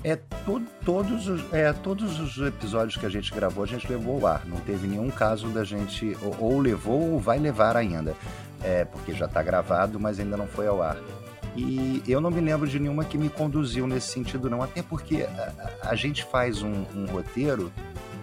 É, 0.03 0.17
to, 0.45 0.61
todos, 0.83 1.27
os, 1.27 1.53
é, 1.53 1.71
todos 1.71 2.19
os 2.19 2.37
episódios 2.45 2.97
que 2.97 3.05
a 3.05 3.09
gente 3.09 3.33
gravou, 3.33 3.63
a 3.63 3.67
gente 3.67 3.87
levou 3.87 4.17
ao 4.17 4.27
ar. 4.27 4.45
Não 4.45 4.57
teve 4.57 4.85
nenhum 4.85 5.09
caso 5.09 5.47
da 5.47 5.63
gente. 5.63 6.17
Ou, 6.21 6.51
ou 6.51 6.59
levou 6.59 7.13
ou 7.13 7.19
vai 7.19 7.39
levar 7.39 7.77
ainda. 7.77 8.15
É, 8.61 8.85
porque 8.85 9.13
já 9.13 9.25
está 9.25 9.41
gravado, 9.41 9.99
mas 9.99 10.19
ainda 10.19 10.35
não 10.35 10.47
foi 10.47 10.67
ao 10.67 10.81
ar. 10.81 10.97
E 11.55 12.01
eu 12.07 12.19
não 12.19 12.31
me 12.31 12.41
lembro 12.41 12.67
de 12.67 12.79
nenhuma 12.79 13.05
que 13.05 13.17
me 13.17 13.29
conduziu 13.29 13.85
nesse 13.87 14.07
sentido, 14.07 14.49
não. 14.49 14.61
Até 14.61 14.81
porque 14.81 15.23
a, 15.23 15.89
a 15.89 15.95
gente 15.95 16.23
faz 16.25 16.61
um, 16.61 16.85
um 16.95 17.05
roteiro 17.05 17.71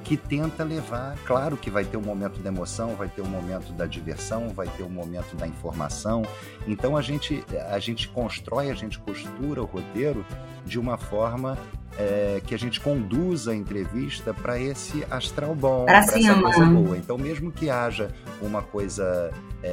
que 0.05 0.17
tenta 0.17 0.65
levar. 0.65 1.17
Claro 1.25 1.57
que 1.57 1.71
vai 1.71 1.85
ter 1.85 1.97
um 1.97 2.03
momento 2.03 2.41
da 2.41 2.49
emoção, 2.49 2.95
vai 2.97 3.09
ter 3.09 3.23
um 3.23 3.29
momento 3.29 3.73
da 3.73 3.87
diversão, 3.87 4.49
vai 4.49 4.67
ter 4.69 4.83
um 4.83 4.89
momento 4.89 5.37
da 5.37 5.47
informação. 5.47 6.23
Então 6.67 6.97
a 6.97 7.03
gente, 7.03 7.45
a 7.71 7.79
gente 7.79 8.09
constrói, 8.09 8.71
a 8.71 8.75
gente 8.75 8.99
costura 8.99 9.63
o 9.63 9.67
roteiro 9.67 10.25
de 10.65 10.79
uma 10.79 10.97
forma 10.99 11.59
é, 11.99 12.41
que 12.47 12.55
a 12.55 12.59
gente 12.59 12.81
conduza 12.81 13.53
a 13.53 13.55
entrevista 13.55 14.33
para 14.33 14.59
esse 14.59 15.05
astral 15.11 15.55
bom, 15.55 15.85
para 15.85 15.99
essa 15.99 16.13
coisa 16.41 16.65
boa. 16.65 16.97
Então, 16.97 17.19
mesmo 17.19 17.51
que 17.51 17.69
haja 17.69 18.11
uma 18.41 18.63
coisa 18.63 19.33
é, 19.62 19.68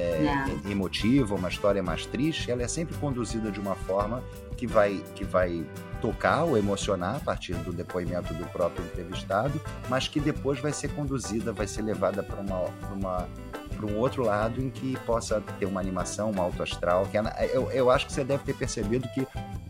é. 0.65 0.71
emotiva, 0.71 1.36
uma 1.36 1.50
história 1.50 1.82
mais 1.82 2.06
triste, 2.06 2.52
ela 2.52 2.63
é 2.63 2.67
sempre 2.67 2.95
conduzida 2.97 3.52
de 3.52 3.60
uma 3.60 3.76
forma 3.76 4.23
que 4.56 4.67
vai, 4.67 5.04
que 5.15 5.23
vai 5.23 5.65
tocar 6.02 6.43
ou 6.43 6.58
emocionar 6.58 7.15
a 7.15 7.19
partir 7.19 7.54
do 7.56 7.71
depoimento 7.71 8.34
do 8.34 8.45
próprio 8.47 8.86
entrevistado, 8.86 9.60
mas 9.89 10.08
que 10.08 10.19
depois 10.19 10.60
vai 10.60 10.73
ser 10.73 10.89
conduzida, 10.89 11.54
vai 11.54 11.67
ser 11.67 11.82
levada 11.84 12.21
para 12.23 12.41
uma, 12.41 12.65
uma 12.91 13.30
para 13.78 13.86
um 13.86 13.97
outro 13.97 14.23
lado 14.23 14.60
em 14.60 14.71
que 14.71 14.97
possa 15.06 15.39
ter 15.60 15.67
uma 15.67 15.80
animação, 15.80 16.32
uma 16.32 16.43
alto 16.43 16.63
astral. 16.63 17.06
Que 17.06 17.17
é, 17.17 17.52
eu, 17.54 17.71
eu 17.71 17.91
acho 17.91 18.08
que 18.08 18.13
você 18.13 18.23
deve 18.23 18.43
ter 18.43 18.56
percebido 18.56 19.08
que 19.10 19.26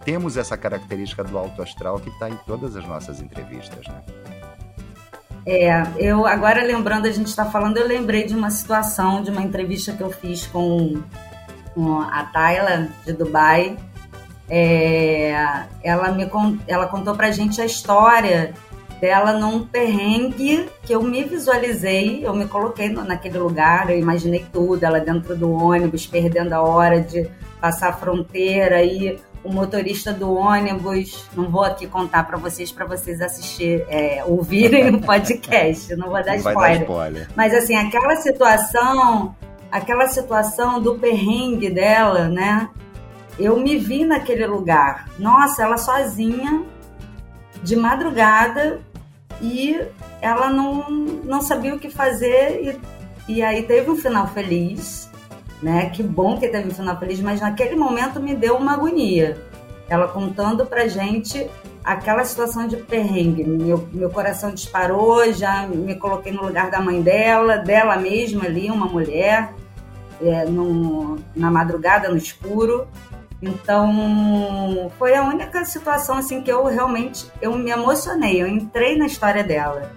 temos 0.06 0.38
essa 0.38 0.58
característica 0.58 1.24
do 1.24 1.38
alto 1.38 1.62
astral 1.62 2.00
que 2.00 2.10
está 2.10 2.30
em 2.30 2.38
todas 2.46 2.76
as 2.78 2.88
nossas 2.88 3.22
entrevistas, 3.22 3.86
né? 3.88 4.02
É, 5.50 5.70
eu 5.98 6.28
agora 6.28 6.62
lembrando, 6.62 7.08
a 7.08 7.12
gente 7.12 7.28
está 7.28 7.46
falando, 7.46 7.78
eu 7.78 7.88
lembrei 7.88 8.26
de 8.26 8.36
uma 8.36 8.50
situação, 8.50 9.24
de 9.24 9.32
uma 9.32 9.42
entrevista 9.42 9.94
que 9.94 10.04
eu 10.04 10.12
fiz 10.12 10.46
com, 10.46 11.02
com 11.74 12.02
a 12.02 12.22
Tayla 12.26 12.90
de 13.06 13.14
Dubai. 13.14 13.78
É, 14.50 15.32
ela 15.82 16.12
me 16.12 16.30
ela 16.68 16.88
contou 16.88 17.16
pra 17.16 17.32
gente 17.32 17.62
a 17.62 17.66
história 17.66 18.54
dela 19.00 19.34
num 19.34 19.66
perrengue 19.66 20.68
que 20.84 20.94
eu 20.94 21.02
me 21.02 21.24
visualizei, 21.24 22.26
eu 22.26 22.34
me 22.34 22.46
coloquei 22.46 22.90
naquele 22.90 23.38
lugar, 23.38 23.90
eu 23.90 23.98
imaginei 23.98 24.46
tudo, 24.52 24.84
ela 24.84 25.00
dentro 25.00 25.34
do 25.34 25.50
ônibus, 25.50 26.06
perdendo 26.06 26.52
a 26.52 26.62
hora 26.62 27.00
de 27.00 27.30
passar 27.62 27.90
a 27.90 27.94
fronteira 27.94 28.84
e 28.84 29.18
o 29.48 29.54
motorista 29.54 30.12
do 30.12 30.34
ônibus, 30.34 31.26
não 31.34 31.50
vou 31.50 31.64
aqui 31.64 31.88
contar 31.88 32.24
para 32.24 32.38
vocês, 32.38 32.70
para 32.70 32.86
vocês 32.86 33.22
assistir, 33.22 33.86
é, 33.88 34.22
ouvirem 34.26 34.94
o 34.96 35.02
podcast, 35.02 35.96
não 35.96 36.10
vou 36.10 36.22
dar 36.22 36.36
spoiler. 36.36 36.80
dar 36.80 36.82
spoiler. 36.82 37.30
Mas 37.34 37.54
assim, 37.54 37.76
aquela 37.76 38.18
situação, 38.18 39.34
aquela 39.72 40.10
situação 40.10 40.82
do 40.82 41.00
perrengue 41.00 41.70
dela, 41.70 42.28
né? 42.28 42.70
Eu 43.40 43.58
me 43.58 43.78
vi 43.78 44.04
naquele 44.04 44.46
lugar. 44.46 45.08
Nossa, 45.18 45.64
ela 45.64 45.78
sozinha, 45.78 46.64
de 47.64 47.76
madrugada, 47.78 48.82
e 49.42 49.80
ela 50.22 50.50
não, 50.50 50.90
não 50.90 51.42
sabia 51.42 51.74
o 51.74 51.80
que 51.80 51.90
fazer 51.90 52.82
e, 53.28 53.36
e 53.36 53.42
aí 53.42 53.64
teve 53.64 53.90
um 53.90 53.96
final 53.96 54.28
feliz, 54.28 55.10
né? 55.62 55.90
Que 55.90 56.04
bom 56.04 56.38
que 56.38 56.48
teve 56.48 56.68
um 56.68 56.74
final 56.74 56.98
feliz, 56.98 57.20
mas 57.20 57.42
naquele 57.42 57.76
momento 57.76 58.20
me 58.20 58.36
deu 58.36 58.56
uma 58.56 58.74
agonia. 58.74 59.38
Ela 59.90 60.08
contando 60.08 60.66
pra 60.66 60.88
gente 60.88 61.50
aquela 61.84 62.24
situação 62.26 62.68
de 62.68 62.78
perrengue. 62.78 63.44
Meu, 63.46 63.88
meu 63.94 64.10
coração 64.10 64.52
disparou, 64.52 65.32
já 65.32 65.66
me 65.66 65.96
coloquei 65.96 66.32
no 66.32 66.44
lugar 66.44 66.70
da 66.70 66.82
mãe 66.82 67.02
dela, 67.02 67.58
dela 67.58 67.96
mesma 67.96 68.46
ali, 68.46 68.70
uma 68.70 68.86
mulher, 68.86 69.54
é, 70.22 70.46
no, 70.46 71.18
na 71.36 71.50
madrugada, 71.50 72.10
no 72.10 72.18
escuro. 72.18 72.88
Então, 73.42 74.92
foi 74.98 75.16
a 75.16 75.24
única 75.24 75.64
situação 75.64 76.18
assim 76.18 76.42
que 76.42 76.52
eu 76.52 76.66
realmente 76.66 77.32
eu 77.40 77.56
me 77.56 77.70
emocionei, 77.70 78.42
eu 78.42 78.48
entrei 78.48 78.98
na 78.98 79.06
história 79.06 79.44
dela. 79.44 79.92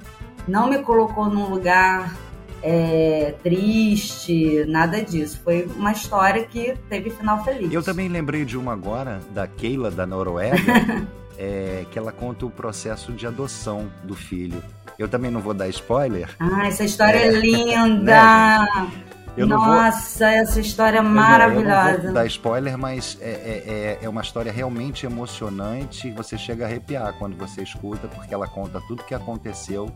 Não 0.46 0.68
me 0.68 0.78
colocou 0.78 1.26
num 1.26 1.48
lugar 1.48 2.14
é, 2.62 3.34
triste, 3.42 4.64
nada 4.66 5.02
disso. 5.02 5.40
Foi 5.42 5.68
uma 5.76 5.92
história 5.92 6.44
que 6.44 6.74
teve 6.88 7.10
final 7.10 7.42
feliz. 7.44 7.72
Eu 7.72 7.82
também 7.82 8.08
lembrei 8.08 8.44
de 8.44 8.56
uma 8.56 8.72
agora, 8.72 9.20
da 9.30 9.46
Keila, 9.46 9.90
da 9.90 10.06
Noruega, 10.06 10.56
é, 11.38 11.84
que 11.90 11.98
ela 11.98 12.12
conta 12.12 12.46
o 12.46 12.50
processo 12.50 13.12
de 13.12 13.26
adoção 13.26 13.90
do 14.04 14.14
filho. 14.14 14.62
Eu 14.98 15.08
também 15.08 15.30
não 15.30 15.40
vou 15.40 15.54
dar 15.54 15.68
spoiler. 15.68 16.28
Ah, 16.38 16.66
essa 16.66 16.84
história 16.84 17.18
é, 17.18 17.28
é 17.28 17.30
linda! 17.30 18.58
né, 18.68 18.90
eu 19.36 19.46
Nossa, 19.46 20.18
vou... 20.18 20.28
essa 20.28 20.60
história 20.60 20.98
é 20.98 21.02
maravilhosa. 21.02 21.90
Eu 21.90 21.96
não 21.96 22.02
vou 22.04 22.12
dar 22.12 22.26
spoiler, 22.26 22.76
mas 22.76 23.16
é, 23.20 23.30
é, 23.30 23.64
é, 23.66 23.98
é 24.02 24.08
uma 24.08 24.22
história 24.22 24.50
realmente 24.52 25.06
emocionante. 25.06 26.10
Você 26.12 26.36
chega 26.36 26.64
a 26.64 26.68
arrepiar 26.68 27.14
quando 27.18 27.36
você 27.36 27.62
escuta, 27.62 28.08
porque 28.08 28.34
ela 28.34 28.46
conta 28.46 28.80
tudo 28.86 29.04
que 29.04 29.14
aconteceu 29.14 29.90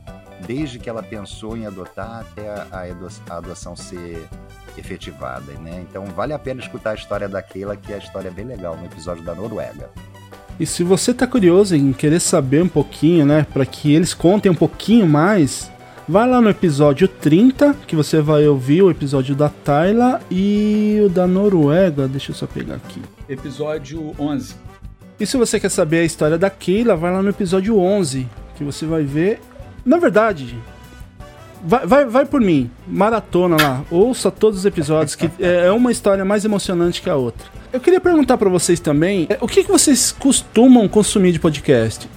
desde 0.47 0.79
que 0.79 0.89
ela 0.89 1.03
pensou 1.03 1.57
em 1.57 1.67
adotar 1.67 2.21
até 2.21 2.49
a, 2.49 2.87
a 3.31 3.37
adoção 3.37 3.77
ser 3.77 4.27
efetivada, 4.77 5.53
né? 5.61 5.85
Então 5.89 6.05
vale 6.07 6.33
a 6.33 6.39
pena 6.39 6.61
escutar 6.61 6.91
a 6.91 6.95
história 6.95 7.29
da 7.29 7.43
Keila, 7.43 7.77
que 7.77 7.93
é 7.93 7.97
a 7.97 7.99
história 7.99 8.31
bem 8.31 8.45
legal 8.45 8.77
no 8.77 8.85
episódio 8.85 9.23
da 9.23 9.35
Noruega. 9.35 9.91
E 10.59 10.67
se 10.67 10.85
você 10.85 11.13
tá 11.13 11.27
curioso 11.27 11.75
em 11.75 11.93
querer 11.93 12.21
saber 12.21 12.63
um 12.63 12.69
pouquinho, 12.69 13.27
né, 13.27 13.45
para 13.53 13.67
que 13.67 13.93
eles 13.93 14.15
contem 14.15 14.51
um 14.51 14.55
pouquinho 14.55 15.07
mais, 15.07 15.71
vai 16.09 16.29
lá 16.29 16.41
no 16.41 16.51
episódio 16.51 17.09
30, 17.09 17.75
que 17.87 17.97
você 17.97 18.21
vai 18.21 18.47
ouvir 18.47 18.83
o 18.83 18.91
episódio 18.91 19.35
da 19.35 19.49
Tayla 19.49 20.21
e 20.31 21.01
o 21.05 21.09
da 21.09 21.27
Noruega, 21.27 22.07
deixa 22.07 22.31
eu 22.31 22.37
só 22.37 22.47
pegar 22.47 22.77
aqui. 22.77 23.01
Episódio 23.29 24.15
11. 24.19 24.55
E 25.19 25.27
se 25.27 25.37
você 25.37 25.59
quer 25.59 25.71
saber 25.71 26.01
a 26.01 26.05
história 26.05 26.37
da 26.37 26.51
Keila, 26.51 26.97
vai 26.97 27.13
lá 27.13 27.23
no 27.23 27.31
episódio 27.31 27.79
11, 27.79 28.29
que 28.57 28.65
você 28.65 28.85
vai 28.85 29.03
ver. 29.03 29.41
Na 29.85 29.97
verdade, 29.97 30.59
vai, 31.63 31.87
vai, 31.87 32.05
vai 32.05 32.27
por 32.27 32.41
mim, 32.41 32.71
maratona 32.87 33.57
lá, 33.61 33.85
ouça 33.91 34.31
todos 34.31 34.61
os 34.61 34.67
episódios, 34.67 35.15
que 35.15 35.31
é, 35.39 35.67
é 35.67 35.73
uma 35.73 35.93
história 35.93 36.25
mais 36.25 36.45
emocionante 36.45 37.01
que 37.01 37.09
a 37.09 37.17
outra. 37.17 37.47
Eu 37.73 37.81
queria 37.81 38.01
perguntar 38.01 38.37
para 38.37 38.51
vocês 38.51 38.79
também, 38.79 39.27
é, 39.31 39.39
o 39.41 39.49
que, 39.49 39.65
que 39.65 39.71
vocês 39.71 40.13
costumam 40.13 40.87
consumir 40.89 41.33
de 41.33 41.41
podcast? 41.41 42.09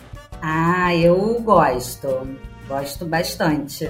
Ah, 0.41 0.95
eu 0.95 1.41
gosto, 1.43 2.07
gosto 2.67 3.05
bastante. 3.05 3.89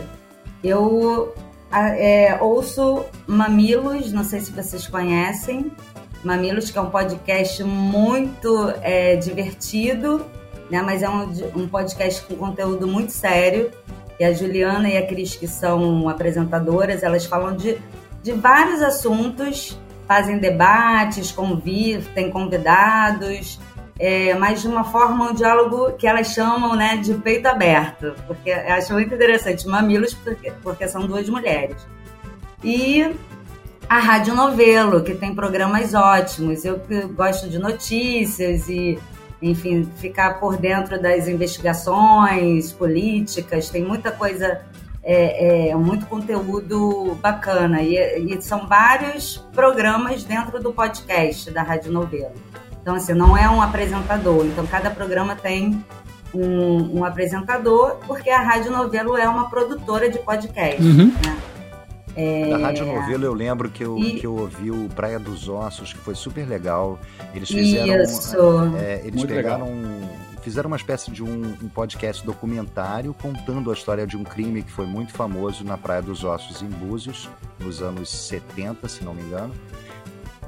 Eu 0.64 1.34
é, 1.72 2.38
ouço 2.42 3.06
Mamilos, 3.26 4.12
não 4.12 4.24
sei 4.24 4.40
se 4.40 4.52
vocês 4.52 4.88
conhecem, 4.88 5.72
Mamilos, 6.24 6.72
que 6.72 6.78
é 6.78 6.82
um 6.82 6.90
podcast 6.90 7.64
muito 7.64 8.74
é, 8.82 9.16
divertido, 9.16 10.26
né? 10.70 10.82
Mas 10.82 11.04
é 11.04 11.10
um, 11.10 11.30
um 11.56 11.68
podcast 11.68 12.24
com 12.24 12.36
conteúdo 12.36 12.88
muito 12.88 13.12
sério. 13.12 13.72
E 14.20 14.24
a 14.24 14.34
Juliana 14.34 14.90
e 14.90 14.98
a 14.98 15.06
Cris, 15.06 15.36
que 15.36 15.48
são 15.48 16.10
apresentadoras, 16.10 17.04
elas 17.04 17.26
falam 17.26 17.56
de, 17.56 17.78
de 18.24 18.32
vários 18.34 18.82
assuntos 18.82 19.78
fazem 20.08 20.40
debates, 20.40 21.32
convivem, 21.32 22.02
têm 22.14 22.32
convidados, 22.32 23.60
é, 24.00 24.34
mas 24.36 24.62
de 24.62 24.68
uma 24.68 24.84
forma, 24.84 25.32
um 25.32 25.34
diálogo 25.34 25.94
que 25.94 26.06
elas 26.06 26.28
chamam 26.28 26.76
né, 26.76 26.98
de 26.98 27.14
peito 27.16 27.48
aberto, 27.48 28.14
porque 28.28 28.52
acho 28.52 28.94
muito 28.94 29.14
interessante, 29.14 29.68
mamilos, 29.68 30.14
porque, 30.14 30.52
porque 30.62 30.88
são 30.88 31.08
duas 31.08 31.28
mulheres. 31.28 31.76
E 32.64 33.16
a 33.90 34.00
Rádio 34.00 34.36
Novelo, 34.36 35.04
que 35.04 35.16
tem 35.16 35.34
programas 35.34 35.94
ótimos. 35.94 36.66
Eu 36.66 36.82
gosto 37.16 37.50
de 37.50 37.58
notícias 37.58 38.68
e, 38.68 39.00
enfim, 39.42 39.90
ficar 39.98 40.40
por 40.40 40.58
dentro 40.58 41.02
das 41.02 41.28
investigações 41.28 42.72
políticas, 42.74 43.70
tem 43.70 43.84
muita 43.84 44.12
coisa 44.12 44.62
é, 45.04 45.70
é, 45.70 45.76
muito 45.76 46.06
conteúdo 46.08 47.18
bacana. 47.22 47.82
E, 47.82 47.96
e, 48.20 48.42
são 48.42 48.68
vários 48.68 49.38
programas 49.54 50.24
dentro 50.24 50.62
do 50.62 50.74
podcast 50.74 51.50
da 51.50 51.64
Rádio 51.64 51.92
Novelo. 51.92 52.36
Então, 52.88 52.96
assim, 52.96 53.14
não 53.14 53.38
é 53.38 53.50
um 53.50 53.62
apresentador. 53.62 54.46
Então, 54.46 54.66
cada 54.66 54.90
programa 54.90 55.36
tem 55.36 55.84
um, 56.34 57.00
um 57.00 57.04
apresentador, 57.04 57.98
porque 58.08 58.30
a 58.30 58.40
Rádio 58.40 58.72
Novelo 58.72 59.18
é 59.18 59.28
uma 59.28 59.50
produtora 59.50 60.10
de 60.10 60.20
podcast. 60.20 60.82
Uhum. 60.82 61.08
Né? 61.08 61.38
É... 62.16 62.50
Da 62.50 62.58
Rádio 62.60 62.86
Novelo 62.86 63.26
eu 63.26 63.34
lembro 63.34 63.70
que 63.70 63.84
eu, 63.84 63.98
e... 63.98 64.14
que 64.14 64.26
eu 64.26 64.38
ouvi 64.38 64.72
o 64.72 64.88
Praia 64.96 65.20
dos 65.20 65.50
Ossos, 65.50 65.92
que 65.92 66.00
foi 66.00 66.16
super 66.16 66.48
legal. 66.48 66.98
Eles 67.36 67.50
fizeram. 67.50 68.04
Isso. 68.04 68.38
É, 68.80 69.02
eles 69.04 69.16
Muito 69.16 69.34
pegaram. 69.34 69.66
Legal 69.66 70.28
fizeram 70.42 70.70
uma 70.70 70.78
espécie 70.78 71.12
de 71.12 71.22
um, 71.22 71.42
um, 71.62 71.68
podcast 71.68 72.26
documentário 72.26 73.14
contando 73.14 73.70
a 73.70 73.74
história 73.74 74.08
de 74.08 74.16
um 74.16 74.24
crime 74.24 74.64
que 74.64 74.72
foi 74.72 74.86
muito 74.86 75.12
famoso 75.12 75.66
na 75.66 75.78
Praia 75.78 76.02
dos 76.02 76.24
Ossos, 76.24 76.62
em 76.62 76.70
Búzios, 76.70 77.30
nos 77.60 77.82
anos 77.82 78.10
70, 78.10 78.88
se 78.88 79.04
não 79.04 79.14
me 79.14 79.24
engano. 79.24 79.54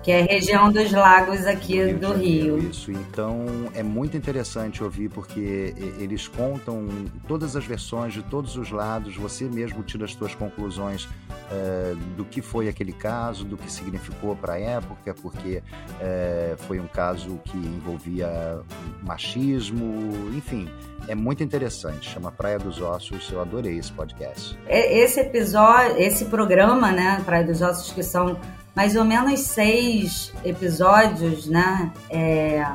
Que 0.04 0.12
é 0.12 0.22
a 0.22 0.26
região 0.26 0.72
dos 0.72 0.92
lagos 0.92 1.46
aqui 1.46 1.84
Rio 1.84 2.00
do 2.00 2.14
Rio. 2.14 2.58
Isso, 2.58 2.92
então 2.92 3.46
é 3.74 3.84
muito 3.84 4.16
interessante 4.16 4.84
ouvir 4.84 5.10
porque 5.10 5.74
eles 6.00 6.28
contam 6.28 6.88
todas 7.28 7.56
as 7.56 7.66
versões 7.66 8.14
de 8.14 8.24
todos 8.24 8.56
os 8.56 8.72
lados, 8.72 9.16
você 9.16 9.46
mesmo 9.46 9.84
tira 9.84 10.06
as 10.06 10.14
suas 10.14 10.34
conclusões 10.34 11.06
uh, 11.06 11.96
do 12.16 12.24
que 12.24 12.42
foi 12.42 12.68
aquele 12.68 12.94
caso, 12.94 13.44
do 13.44 13.58
que 13.58 13.72
significou 13.72 14.36
para 14.36 14.54
a 14.54 14.60
época, 14.60 15.14
porque 15.22 15.58
uh, 15.58 16.58
foi 16.66 16.80
um 16.80 16.88
caso 16.88 17.40
que 17.46 17.58
envolvia 17.58 18.60
machismo, 19.04 20.30
enfim, 20.36 20.70
é 21.08 21.16
muito 21.16 21.44
interessante, 21.44 22.10
chama 22.10 22.32
Praia 22.32 22.60
dos 22.60 22.82
Ossos, 22.82 23.30
eu 23.32 23.42
adorei 23.42 23.78
esse 23.78 23.92
podcast. 23.92 24.58
Esse 24.68 25.20
episódio, 25.22 25.98
esse 25.98 26.26
programa, 26.26 26.92
né, 26.92 27.22
Praia 27.26 27.44
dos 27.44 27.62
Ossos, 27.62 27.92
que 27.92 28.04
são 28.04 28.40
mais 28.80 28.96
ou 28.96 29.04
menos 29.04 29.42
seis 29.42 30.32
episódios, 30.42 31.48
né? 31.48 31.92
É, 32.10 32.66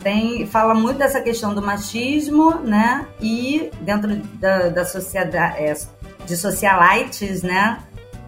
tem, 0.00 0.46
fala 0.46 0.72
muito 0.72 0.96
dessa 0.96 1.20
questão 1.20 1.54
do 1.54 1.60
machismo, 1.60 2.54
né? 2.60 3.06
E 3.20 3.70
dentro 3.82 4.16
da, 4.40 4.70
da 4.70 4.86
sociedade, 4.86 5.58
é, 5.58 5.76
de 6.24 6.34
socialites, 6.34 7.42
né? 7.42 7.78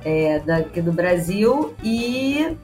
É, 0.05 0.41
daqui 0.41 0.83
do 0.83 0.93
Brasil 0.93 1.75
e 1.83 2.55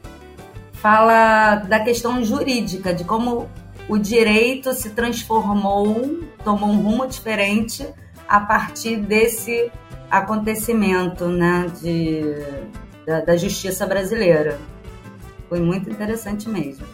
fala 0.75 1.55
da 1.55 1.81
questão 1.81 2.22
jurídica, 2.22 2.92
de 2.92 3.05
como 3.05 3.49
o 3.88 3.96
direito 3.96 4.75
se 4.75 4.90
transformou, 4.90 6.20
tomou 6.44 6.68
um 6.68 6.83
rumo 6.83 7.07
diferente 7.07 7.88
a 8.29 8.38
partir 8.38 8.99
desse 8.99 9.72
acontecimento, 10.11 11.25
né? 11.25 11.72
De, 11.81 12.77
da, 13.07 13.21
da 13.21 13.37
justiça 13.37 13.87
brasileira. 13.87 14.59
Foi 15.49 15.61
muito 15.61 15.88
interessante 15.88 16.49
mesmo. 16.49 16.85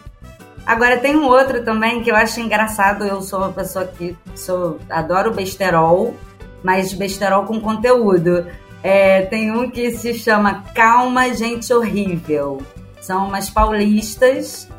Agora 0.65 0.97
tem 0.97 1.15
um 1.15 1.25
outro 1.25 1.63
também 1.63 2.01
que 2.01 2.11
eu 2.11 2.15
acho 2.15 2.39
engraçado. 2.39 3.03
Eu 3.03 3.21
sou 3.21 3.39
uma 3.39 3.51
pessoa 3.51 3.85
que 3.85 4.15
sou, 4.35 4.79
adoro 4.89 5.33
besterol, 5.33 6.15
mas 6.63 6.93
besterol 6.93 7.45
com 7.45 7.59
conteúdo. 7.59 8.45
É, 8.81 9.23
tem 9.23 9.51
um 9.51 9.69
que 9.69 9.91
se 9.91 10.13
chama 10.13 10.63
Calma 10.73 11.33
Gente 11.33 11.73
Horrível. 11.73 12.61
São 13.01 13.27
umas 13.27 13.49
paulistas 13.49 14.69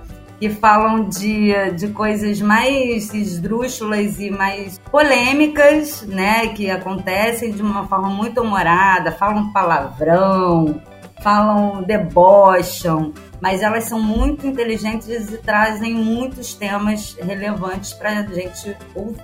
que 0.40 0.48
falam 0.48 1.08
de, 1.08 1.52
de 1.72 1.88
coisas 1.88 2.40
mais 2.40 3.12
esdrúxulas 3.12 4.18
e 4.18 4.30
mais 4.30 4.78
polêmicas, 4.90 6.02
né? 6.02 6.48
Que 6.48 6.70
acontecem 6.70 7.52
de 7.52 7.62
uma 7.62 7.86
forma 7.86 8.08
muito 8.08 8.40
humorada, 8.40 9.12
falam 9.12 9.52
palavrão, 9.52 10.80
falam, 11.24 11.82
debocham, 11.82 13.14
mas 13.40 13.62
elas 13.62 13.84
são 13.84 13.98
muito 13.98 14.46
inteligentes 14.46 15.32
e 15.32 15.38
trazem 15.38 15.94
muitos 15.94 16.52
temas 16.52 17.16
relevantes 17.18 17.94
para 17.94 18.20
a 18.20 18.22
gente 18.22 18.76
ouvir. 18.94 19.22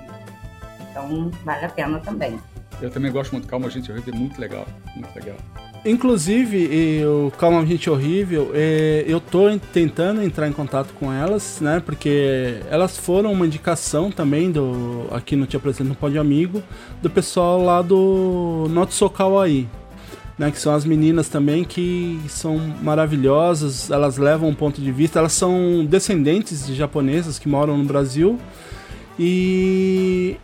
Então, 0.91 1.31
vale 1.45 1.67
a 1.67 1.69
pena 1.69 2.01
também. 2.01 2.41
Eu 2.81 2.91
também 2.91 3.13
gosto 3.13 3.33
muito. 3.33 3.47
Calma, 3.47 3.69
gente, 3.69 3.93
horrível, 3.93 4.15
é 4.15 4.17
muito 4.17 4.41
legal, 4.41 4.67
muito 4.97 5.15
legal. 5.15 5.37
Inclusive, 5.85 7.05
o 7.07 7.31
Calma 7.39 7.65
Gente 7.65 7.89
Horrível, 7.89 8.51
é, 8.55 9.03
eu 9.07 9.19
tô 9.19 9.45
tentando 9.73 10.23
entrar 10.23 10.47
em 10.47 10.53
contato 10.53 10.93
com 10.95 11.11
elas, 11.11 11.59
né? 11.61 11.81
Porque 11.85 12.61
elas 12.71 12.99
foram 12.99 13.33
uma 13.33 13.47
indicação 13.47 14.11
também 14.11 14.51
do 14.51 15.07
aqui 15.11 15.37
no 15.37 15.47
Te 15.47 15.57
Apresento 15.57 15.89
no 15.89 15.95
Pode 15.95 16.19
Amigo, 16.19 16.63
do 17.01 17.09
pessoal 17.09 17.63
lá 17.63 17.81
do 17.81 18.67
Not 18.69 18.93
So 18.93 19.09
Kawaii, 19.09 19.69
né, 20.41 20.51
que 20.51 20.59
são 20.59 20.75
as 20.75 20.87
meninas 20.87 21.29
também 21.29 21.63
que 21.65 22.19
são 22.27 22.59
maravilhosas, 22.81 23.91
elas 23.91 24.17
levam 24.17 24.49
um 24.49 24.55
ponto 24.55 24.81
de 24.81 24.91
vista, 24.91 25.19
elas 25.19 25.35
são 25.35 25.85
descendentes 25.85 26.67
de 26.67 26.75
japonesas 26.75 27.39
que 27.39 27.47
moram 27.47 27.77
no 27.77 27.85
Brasil 27.85 28.39
e 29.19 30.39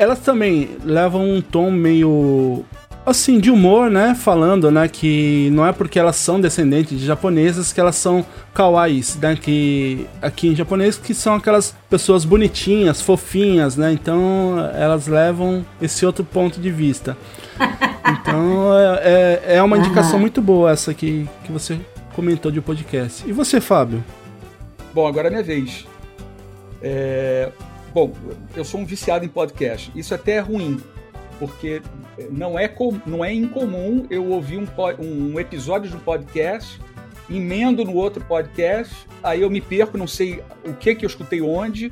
elas 0.00 0.18
também 0.18 0.70
levam 0.84 1.30
um 1.30 1.40
tom 1.40 1.70
meio 1.70 2.64
assim 3.06 3.38
de 3.38 3.48
humor, 3.48 3.88
né, 3.88 4.16
falando, 4.16 4.68
né, 4.68 4.88
que 4.88 5.48
não 5.52 5.64
é 5.64 5.70
porque 5.70 5.96
elas 5.96 6.16
são 6.16 6.40
descendentes 6.40 6.98
de 6.98 7.06
japonesas 7.06 7.72
que 7.72 7.78
elas 7.78 7.94
são 7.94 8.26
kawaiis, 8.52 9.14
né, 9.14 9.36
que 9.40 10.08
aqui 10.20 10.48
em 10.48 10.56
japonês 10.56 10.96
que 10.96 11.14
são 11.14 11.36
aquelas 11.36 11.72
pessoas 11.88 12.24
bonitinhas, 12.24 13.00
fofinhas, 13.00 13.76
né? 13.76 13.92
Então 13.92 14.56
elas 14.74 15.06
levam 15.06 15.64
esse 15.80 16.04
outro 16.04 16.24
ponto 16.24 16.60
de 16.60 16.72
vista. 16.72 17.16
Então 18.08 18.78
é, 18.78 19.42
é, 19.48 19.56
é 19.56 19.62
uma 19.62 19.78
indicação 19.78 20.14
uhum. 20.14 20.20
muito 20.20 20.40
boa 20.40 20.70
essa 20.70 20.94
que, 20.94 21.28
que 21.44 21.52
você 21.52 21.78
comentou 22.14 22.50
de 22.50 22.60
podcast. 22.60 23.28
E 23.28 23.32
você, 23.32 23.60
Fábio? 23.60 24.02
Bom, 24.94 25.06
agora 25.06 25.28
é 25.28 25.30
minha 25.30 25.42
vez. 25.42 25.86
É... 26.82 27.50
Bom, 27.92 28.12
eu 28.54 28.64
sou 28.64 28.80
um 28.80 28.84
viciado 28.84 29.24
em 29.24 29.28
podcast. 29.28 29.90
Isso 29.94 30.14
até 30.14 30.32
é 30.32 30.40
ruim, 30.40 30.80
porque 31.38 31.82
não 32.30 32.58
é, 32.58 32.68
com... 32.68 32.98
não 33.06 33.24
é 33.24 33.32
incomum 33.32 34.06
eu 34.10 34.30
ouvir 34.30 34.58
um, 34.58 34.66
um 34.98 35.40
episódio 35.40 35.90
de 35.90 35.96
um 35.96 36.00
podcast, 36.00 36.80
emendo 37.28 37.84
no 37.84 37.94
outro 37.94 38.24
podcast, 38.24 38.94
aí 39.22 39.42
eu 39.42 39.50
me 39.50 39.60
perco, 39.60 39.98
não 39.98 40.06
sei 40.06 40.42
o 40.64 40.72
que 40.72 40.94
que 40.94 41.04
eu 41.04 41.08
escutei 41.08 41.42
onde, 41.42 41.90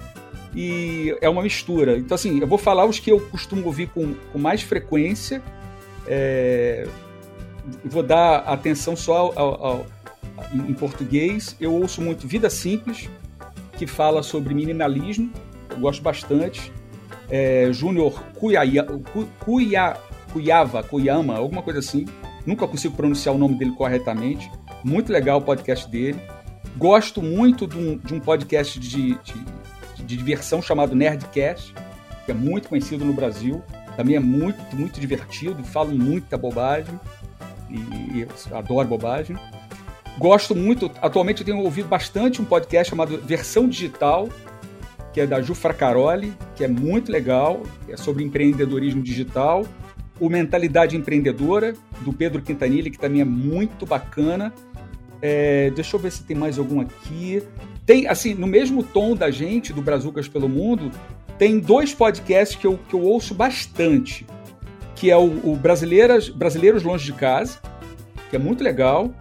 e 0.55 1.16
é 1.20 1.29
uma 1.29 1.42
mistura. 1.42 1.98
Então, 1.98 2.14
assim, 2.14 2.40
eu 2.40 2.46
vou 2.46 2.59
falar 2.59 2.87
os 2.87 2.98
que 2.98 3.11
eu 3.11 3.20
costumo 3.20 3.66
ouvir 3.66 3.88
com, 3.88 4.14
com 4.33 4.38
mais 4.38 4.62
frequência. 4.62 5.42
É, 6.06 6.86
vou 7.84 8.02
dar 8.02 8.38
atenção 8.40 8.96
só 8.96 9.16
ao, 9.16 9.38
ao, 9.38 9.64
ao, 9.64 9.86
em 10.52 10.74
português. 10.74 11.56
Eu 11.60 11.72
ouço 11.72 12.00
muito 12.00 12.26
Vida 12.26 12.50
Simples, 12.50 13.08
que 13.76 13.86
fala 13.86 14.22
sobre 14.22 14.54
minimalismo. 14.54 15.30
Eu 15.70 15.78
gosto 15.78 16.02
bastante. 16.02 16.72
É, 17.30 17.68
Júnior 17.72 18.22
Cuiava, 18.38 19.98
Cuyama, 20.82 21.36
alguma 21.36 21.62
coisa 21.62 21.78
assim. 21.78 22.06
Nunca 22.46 22.68
consigo 22.68 22.94
pronunciar 22.94 23.34
o 23.34 23.38
nome 23.38 23.56
dele 23.56 23.72
corretamente. 23.72 24.50
Muito 24.84 25.12
legal 25.12 25.38
o 25.38 25.42
podcast 25.42 25.88
dele. 25.88 26.20
Gosto 26.76 27.22
muito 27.22 27.66
de 27.66 27.78
um, 27.78 27.96
de 27.96 28.14
um 28.14 28.20
podcast 28.20 28.78
de, 28.78 29.14
de, 29.14 29.44
de 29.96 30.16
diversão 30.16 30.60
chamado 30.60 30.94
Nerdcast, 30.94 31.72
que 32.26 32.32
é 32.32 32.34
muito 32.34 32.68
conhecido 32.68 33.04
no 33.04 33.12
Brasil. 33.12 33.62
Também 33.96 34.16
é 34.16 34.20
muito, 34.20 34.59
muito 34.74 35.00
divertido, 35.00 35.62
falam 35.64 35.94
muita 35.94 36.37
bobagem. 36.37 36.98
E, 37.70 38.18
e 38.20 38.28
adoro 38.52 38.88
bobagem. 38.88 39.37
Gosto 40.18 40.54
muito, 40.54 40.90
atualmente 41.02 41.40
eu 41.40 41.46
tenho 41.46 41.59
ouvido 41.59 41.88
bastante 41.88 42.40
um 42.40 42.44
podcast 42.44 42.90
chamado 42.90 43.18
Versão 43.18 43.68
Digital, 43.68 44.28
que 45.12 45.20
é 45.20 45.26
da 45.26 45.40
Ju 45.42 45.54
Fracaroli, 45.54 46.33
que 46.54 46.62
é 46.62 46.68
muito 46.68 47.11
legal, 47.11 47.62
é 47.88 47.96
sobre 47.96 48.22
empreendedorismo 48.22 49.02
digital. 49.02 49.66
O 50.20 50.28
Mentalidade 50.28 50.96
Empreendedora, 50.96 51.74
do 52.02 52.12
Pedro 52.12 52.40
Quintanilha, 52.40 52.90
que 52.90 52.98
também 52.98 53.20
é 53.20 53.24
muito 53.24 53.85
bacana. 53.85 54.52
É, 55.20 55.70
deixa 55.70 55.96
eu 55.96 56.00
ver 56.00 56.12
se 56.12 56.22
tem 56.22 56.37
mais 56.37 56.59
algum 56.59 56.80
aqui. 56.80 57.42
Tem, 57.85 58.07
assim, 58.07 58.35
no 58.35 58.46
mesmo 58.46 58.83
tom 58.83 59.16
da 59.16 59.30
gente, 59.30 59.72
do 59.72 59.83
Brazucas 59.83 60.28
pelo 60.28 60.48
Mundo, 60.48 60.90
tem 61.38 61.59
dois 61.59 61.94
podcasts 61.94 62.57
que 62.57 62.66
eu, 62.66 62.79
que 62.88 62.94
eu 62.94 63.03
ouço 63.03 63.35
bastante, 63.35 64.27
que 64.94 65.11
é 65.11 65.16
o, 65.16 65.53
o 65.53 65.57
Brasileiras, 65.57 66.29
Brasileiros 66.29 66.83
Longe 66.83 67.05
de 67.05 67.12
Casa, 67.12 67.59
que 68.31 68.37
é 68.37 68.38
muito 68.38 68.62
legal, 68.62 69.12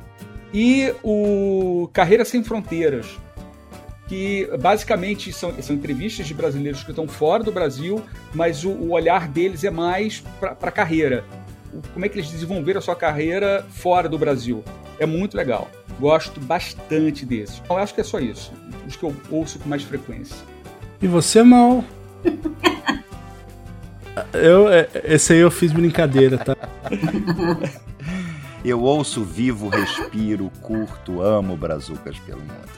e 0.54 0.94
o 1.04 1.90
Carreira 1.92 2.24
Sem 2.24 2.44
Fronteiras, 2.44 3.08
que 4.08 4.48
basicamente 4.60 5.34
são, 5.34 5.54
são 5.62 5.76
entrevistas 5.76 6.28
de 6.28 6.34
brasileiros 6.34 6.84
que 6.84 6.92
estão 6.92 7.08
fora 7.08 7.44
do 7.44 7.52
Brasil, 7.52 8.04
mas 8.34 8.64
o, 8.64 8.70
o 8.70 8.92
olhar 8.92 9.28
deles 9.28 9.64
é 9.64 9.72
mais 9.72 10.24
para 10.40 10.52
a 10.62 10.72
carreira. 10.72 11.24
Como 11.94 12.06
é 12.06 12.10
que 12.10 12.20
eles 12.20 12.30
desenvolveram 12.30 12.78
a 12.78 12.82
sua 12.82 12.96
carreira 12.96 13.66
fora 13.72 14.08
do 14.08 14.18
Brasil. 14.18 14.64
É 15.00 15.08
muito 15.08 15.36
legal. 15.36 15.68
Gosto 16.00 16.40
bastante 16.40 17.26
desses. 17.26 17.62
Eu 17.68 17.78
acho 17.78 17.96
que 17.96 18.02
é 18.02 18.04
só 18.04 18.20
isso. 18.20 18.54
Os 18.88 18.96
que 18.96 19.04
eu 19.04 19.16
ouço 19.32 19.58
com 19.58 19.68
mais 19.68 19.82
frequência. 19.82 20.38
E 21.02 21.08
você, 21.08 21.42
Mal? 21.42 21.84
eu, 24.34 24.70
é, 24.70 24.88
esse 25.06 25.34
aí 25.34 25.40
eu 25.40 25.52
fiz 25.52 25.72
brincadeira, 25.72 26.38
tá? 26.38 26.56
Eu 28.64 28.82
ouço, 28.82 29.24
vivo, 29.24 29.68
respiro, 29.68 30.50
curto, 30.62 31.22
amo 31.22 31.58
Brazucas 31.58 32.18
pelo 32.20 32.40
mundo. 32.40 32.74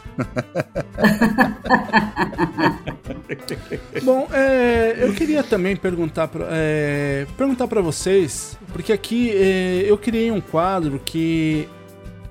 Bom, 4.01 4.27
é, 4.31 4.95
eu 4.99 5.13
queria 5.13 5.43
também 5.43 5.75
perguntar 5.75 6.27
para 6.27 6.47
é, 6.49 7.27
perguntar 7.37 7.67
para 7.67 7.81
vocês, 7.81 8.57
porque 8.71 8.91
aqui 8.91 9.31
é, 9.31 9.83
eu 9.85 9.97
criei 9.97 10.31
um 10.31 10.41
quadro 10.41 10.99
que 11.03 11.67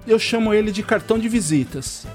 eu 0.07 0.19
chamo 0.19 0.53
ele 0.53 0.73
de 0.73 0.83
cartão 0.83 1.19
de 1.19 1.29
visitas. 1.29 2.07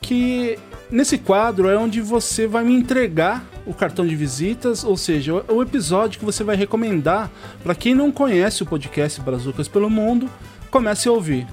Que 0.00 0.58
nesse 0.90 1.18
quadro 1.18 1.68
é 1.68 1.76
onde 1.76 2.00
você 2.00 2.46
vai 2.46 2.64
me 2.64 2.74
entregar 2.74 3.44
o 3.68 3.74
cartão 3.74 4.06
de 4.06 4.16
visitas, 4.16 4.82
ou 4.82 4.96
seja, 4.96 5.44
o 5.46 5.62
episódio 5.62 6.18
que 6.18 6.24
você 6.24 6.42
vai 6.42 6.56
recomendar 6.56 7.30
para 7.62 7.74
quem 7.74 7.94
não 7.94 8.10
conhece 8.10 8.62
o 8.62 8.66
podcast 8.66 9.20
Brazucas 9.20 9.68
pelo 9.68 9.90
Mundo, 9.90 10.28
comece 10.70 11.06
a 11.06 11.12
ouvir. 11.12 11.46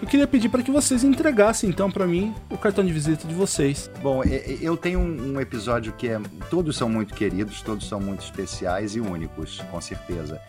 Eu 0.00 0.06
queria 0.06 0.26
pedir 0.26 0.48
para 0.48 0.62
que 0.62 0.70
vocês 0.70 1.02
entregassem 1.02 1.70
então 1.70 1.90
para 1.90 2.06
mim 2.06 2.34
o 2.50 2.58
cartão 2.58 2.84
de 2.84 2.92
visita 2.92 3.26
de 3.26 3.34
vocês. 3.34 3.90
Bom, 4.02 4.22
eu 4.60 4.76
tenho 4.76 5.00
um 5.00 5.40
episódio 5.40 5.92
que 5.92 6.08
é. 6.08 6.20
Todos 6.50 6.76
são 6.76 6.88
muito 6.88 7.14
queridos, 7.14 7.62
todos 7.62 7.88
são 7.88 8.00
muito 8.00 8.22
especiais 8.22 8.94
e 8.94 9.00
únicos, 9.00 9.62
com 9.70 9.80
certeza 9.80 10.40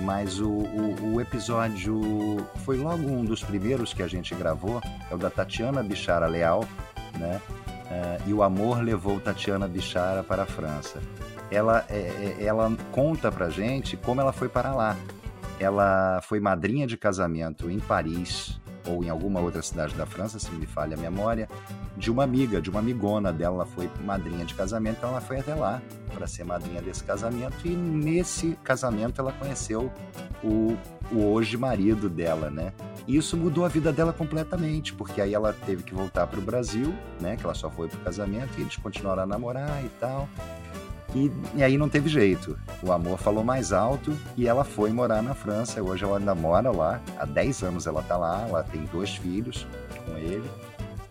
mas 0.00 0.40
o, 0.40 0.48
o, 0.48 1.14
o, 1.14 1.20
episódio 1.20 2.00
foi 2.64 2.78
logo 2.78 3.06
um 3.06 3.22
dos 3.22 3.42
primeiros 3.42 3.92
que 3.92 4.02
a 4.02 4.06
gente 4.06 4.34
gravou, 4.34 4.80
é 5.10 5.14
o 5.14 5.18
da 5.18 5.28
Tatiana 5.28 5.82
Bichara 5.82 6.26
Leal, 6.26 6.66
né? 7.18 7.40
Uh, 7.90 8.28
e 8.28 8.32
o 8.32 8.42
amor 8.42 8.80
levou 8.80 9.18
Tatiana 9.18 9.66
Bichara 9.66 10.22
para 10.22 10.44
a 10.44 10.46
França. 10.46 11.00
Ela, 11.50 11.84
é, 11.88 12.36
ela 12.38 12.72
conta 12.92 13.32
pra 13.32 13.50
gente 13.50 13.96
como 13.96 14.20
ela 14.20 14.32
foi 14.32 14.48
para 14.48 14.72
lá. 14.72 14.96
Ela 15.58 16.20
foi 16.22 16.38
madrinha 16.38 16.86
de 16.86 16.96
casamento 16.96 17.68
em 17.68 17.80
Paris, 17.80 18.60
ou 18.86 19.04
em 19.04 19.10
alguma 19.10 19.40
outra 19.40 19.60
cidade 19.62 19.94
da 19.94 20.06
França, 20.06 20.38
se 20.38 20.50
me 20.52 20.66
falha 20.66 20.96
a 20.96 21.00
memória, 21.00 21.48
de 21.96 22.10
uma 22.10 22.24
amiga, 22.24 22.60
de 22.60 22.70
uma 22.70 22.80
amigona 22.80 23.32
dela, 23.32 23.56
ela 23.56 23.66
foi 23.66 23.90
madrinha 24.04 24.44
de 24.44 24.54
casamento, 24.54 24.98
então 24.98 25.10
ela 25.10 25.20
foi 25.20 25.40
até 25.40 25.54
lá 25.54 25.82
para 26.14 26.26
ser 26.26 26.44
madrinha 26.44 26.80
desse 26.80 27.04
casamento 27.04 27.66
e 27.66 27.70
nesse 27.70 28.56
casamento 28.64 29.20
ela 29.20 29.32
conheceu 29.32 29.92
o, 30.42 30.76
o 31.12 31.24
hoje 31.26 31.56
marido 31.56 32.08
dela, 32.08 32.50
né? 32.50 32.72
Isso 33.16 33.36
mudou 33.36 33.64
a 33.64 33.68
vida 33.68 33.92
dela 33.92 34.12
completamente, 34.12 34.94
porque 34.94 35.20
aí 35.20 35.34
ela 35.34 35.52
teve 35.52 35.82
que 35.82 35.92
voltar 35.92 36.26
para 36.26 36.38
o 36.38 36.42
Brasil, 36.42 36.94
né? 37.20 37.36
Que 37.36 37.44
ela 37.44 37.54
só 37.54 37.68
foi 37.68 37.88
pro 37.88 37.98
casamento 38.00 38.50
e 38.58 38.60
eles 38.60 38.76
continuaram 38.76 39.24
a 39.24 39.26
namorar 39.26 39.84
e 39.84 39.88
tal. 40.00 40.28
E, 41.14 41.30
e, 41.56 41.62
aí 41.62 41.76
não 41.76 41.88
teve 41.88 42.08
jeito. 42.08 42.56
O 42.82 42.92
amor 42.92 43.18
falou 43.18 43.42
mais 43.42 43.72
alto 43.72 44.16
e 44.36 44.46
ela 44.46 44.62
foi 44.62 44.92
morar 44.92 45.22
na 45.22 45.34
França. 45.34 45.82
Hoje 45.82 46.04
ela 46.04 46.18
ainda 46.18 46.36
mora 46.36 46.70
lá. 46.70 47.00
Há 47.18 47.24
10 47.24 47.64
anos 47.64 47.86
ela 47.88 48.00
tá 48.02 48.16
lá. 48.16 48.46
Ela 48.48 48.62
tem 48.62 48.84
dois 48.92 49.16
filhos 49.16 49.66
com 50.06 50.16
ele. 50.16 50.48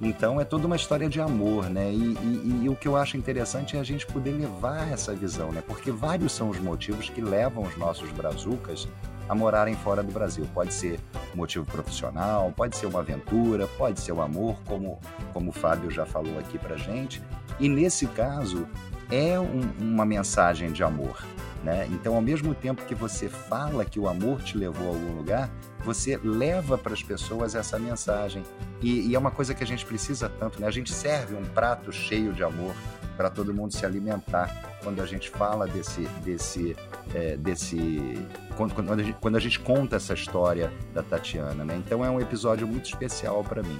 Então 0.01 0.39
é 0.39 0.45
toda 0.45 0.65
uma 0.65 0.77
história 0.77 1.09
de 1.09 1.19
amor, 1.19 1.69
né? 1.69 1.91
E, 1.91 2.13
e, 2.13 2.61
e, 2.63 2.69
o 2.69 2.75
que 2.75 2.87
eu 2.87 2.95
acho 2.95 3.17
interessante 3.17 3.75
é 3.75 3.79
a 3.81 3.83
gente 3.83 4.07
poder 4.07 4.31
levar 4.31 4.89
essa 4.89 5.13
visão, 5.13 5.51
né? 5.51 5.61
Porque 5.67 5.91
vários 5.91 6.31
são 6.31 6.49
os 6.49 6.59
motivos 6.59 7.09
que 7.09 7.19
levam 7.19 7.63
os 7.63 7.75
nossos 7.75 8.09
brazucas 8.11 8.87
a 9.29 9.35
morarem 9.35 9.75
fora 9.75 10.01
do 10.01 10.11
Brasil. 10.11 10.45
Pode 10.53 10.73
ser 10.73 10.99
motivo 11.35 11.63
profissional, 11.63 12.51
pode 12.55 12.75
ser 12.75 12.87
uma 12.87 12.99
aventura, 12.99 13.67
pode 13.77 14.01
ser 14.01 14.11
o 14.11 14.21
amor, 14.21 14.57
como, 14.65 14.99
como 15.31 15.51
o 15.51 15.53
Fábio 15.53 15.91
já 15.91 16.05
falou 16.05 16.37
aqui 16.39 16.57
pra 16.57 16.75
gente. 16.75 17.21
E 17.59 17.69
nesse 17.69 18.07
caso, 18.07 18.67
é 19.11 19.39
um, 19.39 19.61
uma 19.79 20.05
mensagem 20.05 20.71
de 20.71 20.83
amor. 20.83 21.23
Né? 21.63 21.87
Então, 21.91 22.15
ao 22.15 22.21
mesmo 22.21 22.55
tempo 22.55 22.85
que 22.85 22.95
você 22.95 23.27
fala 23.27 23.83
que 23.83 23.99
o 23.99 24.07
amor 24.07 24.41
te 24.41 24.57
levou 24.57 24.87
a 24.87 24.89
algum 24.89 25.17
lugar, 25.17 25.49
você 25.83 26.17
leva 26.23 26.77
para 26.77 26.93
as 26.93 27.03
pessoas 27.03 27.53
essa 27.53 27.77
mensagem. 27.77 28.43
E, 28.81 29.07
e, 29.07 29.15
é 29.15 29.19
uma 29.19 29.31
coisa 29.31 29.53
que 29.53 29.63
a 29.63 29.67
gente 29.67 29.85
precisa 29.85 30.29
tanto, 30.29 30.61
né? 30.61 30.67
A 30.67 30.71
gente 30.71 30.93
serve 30.93 31.35
um 31.35 31.43
prato 31.45 31.91
cheio 31.91 32.31
de 32.33 32.43
amor 32.43 32.73
para 33.17 33.29
todo 33.29 33.53
mundo 33.53 33.73
se 33.73 33.85
alimentar 33.85 34.77
quando 34.81 35.01
a 35.01 35.05
gente 35.05 35.29
fala 35.29 35.67
desse 35.67 36.03
desse 36.23 36.73
é, 37.13 37.35
desse 37.35 38.25
quando, 38.55 38.73
quando, 38.73 38.93
a 38.93 39.03
gente, 39.03 39.17
quando 39.19 39.35
a 39.35 39.39
gente 39.41 39.59
conta 39.59 39.97
essa 39.97 40.13
história 40.13 40.71
da 40.93 41.03
Tatiana, 41.03 41.65
né? 41.65 41.75
Então 41.75 42.05
é 42.05 42.09
um 42.09 42.21
episódio 42.21 42.65
muito 42.65 42.85
especial 42.85 43.43
para 43.43 43.61
mim, 43.61 43.77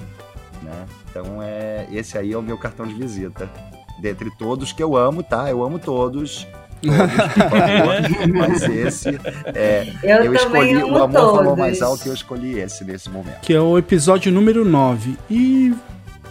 né? 0.62 0.86
Então 1.10 1.42
é 1.42 1.88
esse 1.90 2.18
aí 2.18 2.34
é 2.34 2.38
o 2.38 2.42
meu 2.42 2.58
cartão 2.58 2.86
de 2.86 2.94
visita 2.94 3.50
dentre 4.02 4.30
todos 4.38 4.74
que 4.74 4.82
eu 4.84 4.98
amo, 4.98 5.24
tá? 5.24 5.50
Eu 5.50 5.64
amo 5.64 5.80
todos. 5.80 6.46
Todos 6.88 8.34
mas 8.34 8.64
esse 8.64 9.10
é, 9.54 9.94
eu, 10.04 10.24
eu 10.26 10.34
escolhi 10.34 10.78
o 10.78 10.96
amor 10.96 11.12
todos. 11.12 11.38
falou 11.38 11.56
mais 11.56 11.82
alto 11.82 12.06
e 12.06 12.10
eu 12.10 12.14
escolhi 12.14 12.60
esse 12.60 12.84
nesse 12.84 13.10
momento. 13.10 13.42
Que 13.42 13.54
é 13.54 13.62
o 13.62 13.78
episódio 13.78 14.32
número 14.32 14.64
9. 14.64 15.18
E, 15.30 15.74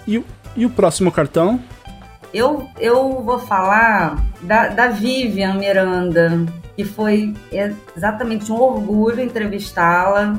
e, 0.07 0.25
e 0.57 0.67
o 0.67 0.71
próximo 0.71 1.13
cartão? 1.13 1.61
Eu, 2.33 2.69
eu 2.79 3.23
vou 3.23 3.39
falar 3.39 4.23
da, 4.43 4.69
da 4.69 4.89
Vivian 4.89 5.55
Miranda, 5.55 6.45
que 6.77 6.85
foi 6.85 7.35
exatamente 7.97 8.53
um 8.53 8.61
orgulho 8.61 9.21
entrevistá-la, 9.21 10.39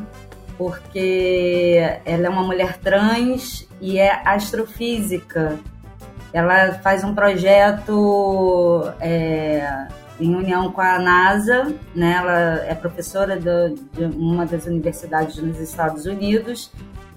porque 0.58 1.82
ela 2.06 2.28
é 2.28 2.30
uma 2.30 2.44
mulher 2.44 2.78
trans 2.78 3.68
e 3.82 3.98
é 3.98 4.22
astrofísica. 4.26 5.58
Ela 6.32 6.74
faz 6.84 7.04
um 7.04 7.16
projeto 7.16 8.92
é, 9.00 9.88
em 10.20 10.36
união 10.36 10.72
com 10.72 10.82
a 10.82 11.00
NASA, 11.00 11.74
né? 11.96 12.16
Ela 12.18 12.66
é 12.68 12.76
professora 12.76 13.40
de, 13.40 13.76
de 13.94 14.06
uma 14.18 14.46
das 14.46 14.66
universidades 14.66 15.38
nos 15.38 15.60
Estados 15.60 16.06
Unidos. 16.06 16.72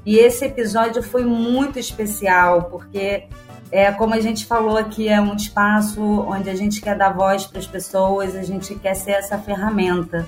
E 0.04 0.18
esse 0.18 0.44
episódio 0.44 1.02
foi 1.02 1.24
muito 1.24 1.78
especial, 1.78 2.64
porque 2.64 3.24
é 3.70 3.90
como 3.92 4.14
a 4.14 4.20
gente 4.20 4.46
falou 4.46 4.76
aqui, 4.76 5.08
é 5.08 5.20
um 5.20 5.34
espaço 5.34 6.02
onde 6.02 6.50
a 6.50 6.54
gente 6.54 6.80
quer 6.80 6.96
dar 6.96 7.10
voz 7.10 7.46
para 7.46 7.58
as 7.58 7.66
pessoas, 7.66 8.36
a 8.36 8.42
gente 8.42 8.74
quer 8.74 8.94
ser 8.94 9.12
essa 9.12 9.38
ferramenta. 9.38 10.26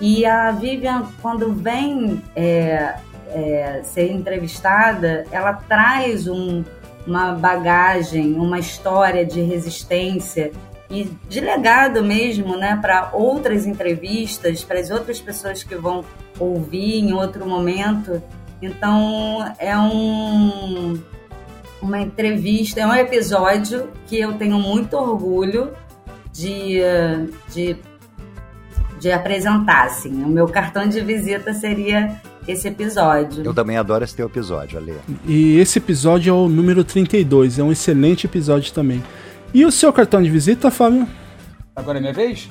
E 0.00 0.24
a 0.24 0.52
Vivian, 0.52 1.08
quando 1.20 1.52
vem 1.52 2.22
é, 2.36 2.94
é, 3.30 3.80
ser 3.82 4.12
entrevistada, 4.12 5.24
ela 5.32 5.54
traz 5.54 6.28
um, 6.28 6.62
uma 7.06 7.32
bagagem, 7.32 8.34
uma 8.34 8.58
história 8.58 9.26
de 9.26 9.40
resistência 9.40 10.52
e 10.90 11.10
de 11.28 11.40
legado 11.40 12.02
mesmo, 12.02 12.56
né, 12.56 12.78
para 12.80 13.10
outras 13.12 13.66
entrevistas, 13.66 14.64
para 14.64 14.80
as 14.80 14.90
outras 14.90 15.20
pessoas 15.20 15.62
que 15.62 15.74
vão 15.76 16.04
ouvir 16.38 16.98
em 16.98 17.12
outro 17.12 17.46
momento. 17.46 18.22
Então, 18.60 19.54
é 19.58 19.76
um 19.78 20.98
uma 21.80 22.00
entrevista, 22.00 22.80
é 22.80 22.86
um 22.86 22.94
episódio 22.94 23.88
que 24.06 24.18
eu 24.18 24.32
tenho 24.34 24.58
muito 24.58 24.94
orgulho 24.96 25.70
de, 26.32 26.80
de, 27.52 27.76
de 28.98 29.12
apresentar. 29.12 29.86
Assim. 29.86 30.24
O 30.24 30.28
meu 30.28 30.48
cartão 30.48 30.88
de 30.88 31.00
visita 31.00 31.54
seria 31.54 32.20
esse 32.46 32.66
episódio. 32.66 33.44
Eu 33.44 33.54
também 33.54 33.76
adoro 33.76 34.02
esse 34.04 34.16
teu 34.16 34.26
episódio, 34.26 34.78
Ale. 34.78 34.96
E 35.26 35.58
esse 35.58 35.78
episódio 35.78 36.30
é 36.30 36.32
o 36.32 36.48
número 36.48 36.82
32, 36.82 37.58
é 37.58 37.62
um 37.62 37.70
excelente 37.70 38.26
episódio 38.26 38.72
também. 38.72 39.02
E 39.52 39.64
o 39.64 39.72
seu 39.72 39.92
cartão 39.92 40.22
de 40.22 40.30
visita, 40.30 40.70
Fábio? 40.70 41.08
Agora 41.74 41.98
é 41.98 42.00
minha 42.00 42.12
vez? 42.12 42.48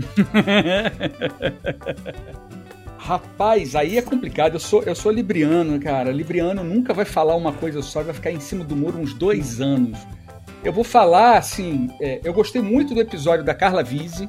Rapaz, 2.98 3.74
aí 3.74 3.96
é 3.96 4.02
complicado. 4.02 4.54
Eu 4.54 4.60
sou, 4.60 4.82
eu 4.82 4.94
sou 4.94 5.10
libriano, 5.10 5.80
cara. 5.80 6.12
Libriano 6.12 6.62
nunca 6.62 6.92
vai 6.92 7.04
falar 7.04 7.34
uma 7.34 7.52
coisa 7.52 7.82
só, 7.82 8.02
vai 8.02 8.14
ficar 8.14 8.30
em 8.30 8.40
cima 8.40 8.62
do 8.62 8.76
muro 8.76 8.98
uns 8.98 9.14
dois 9.14 9.60
anos. 9.60 9.98
Eu 10.62 10.72
vou 10.72 10.84
falar, 10.84 11.38
assim, 11.38 11.88
é, 12.00 12.20
eu 12.22 12.34
gostei 12.34 12.60
muito 12.60 12.94
do 12.94 13.00
episódio 13.00 13.44
da 13.44 13.54
Carla 13.54 13.82
Vise, 13.82 14.28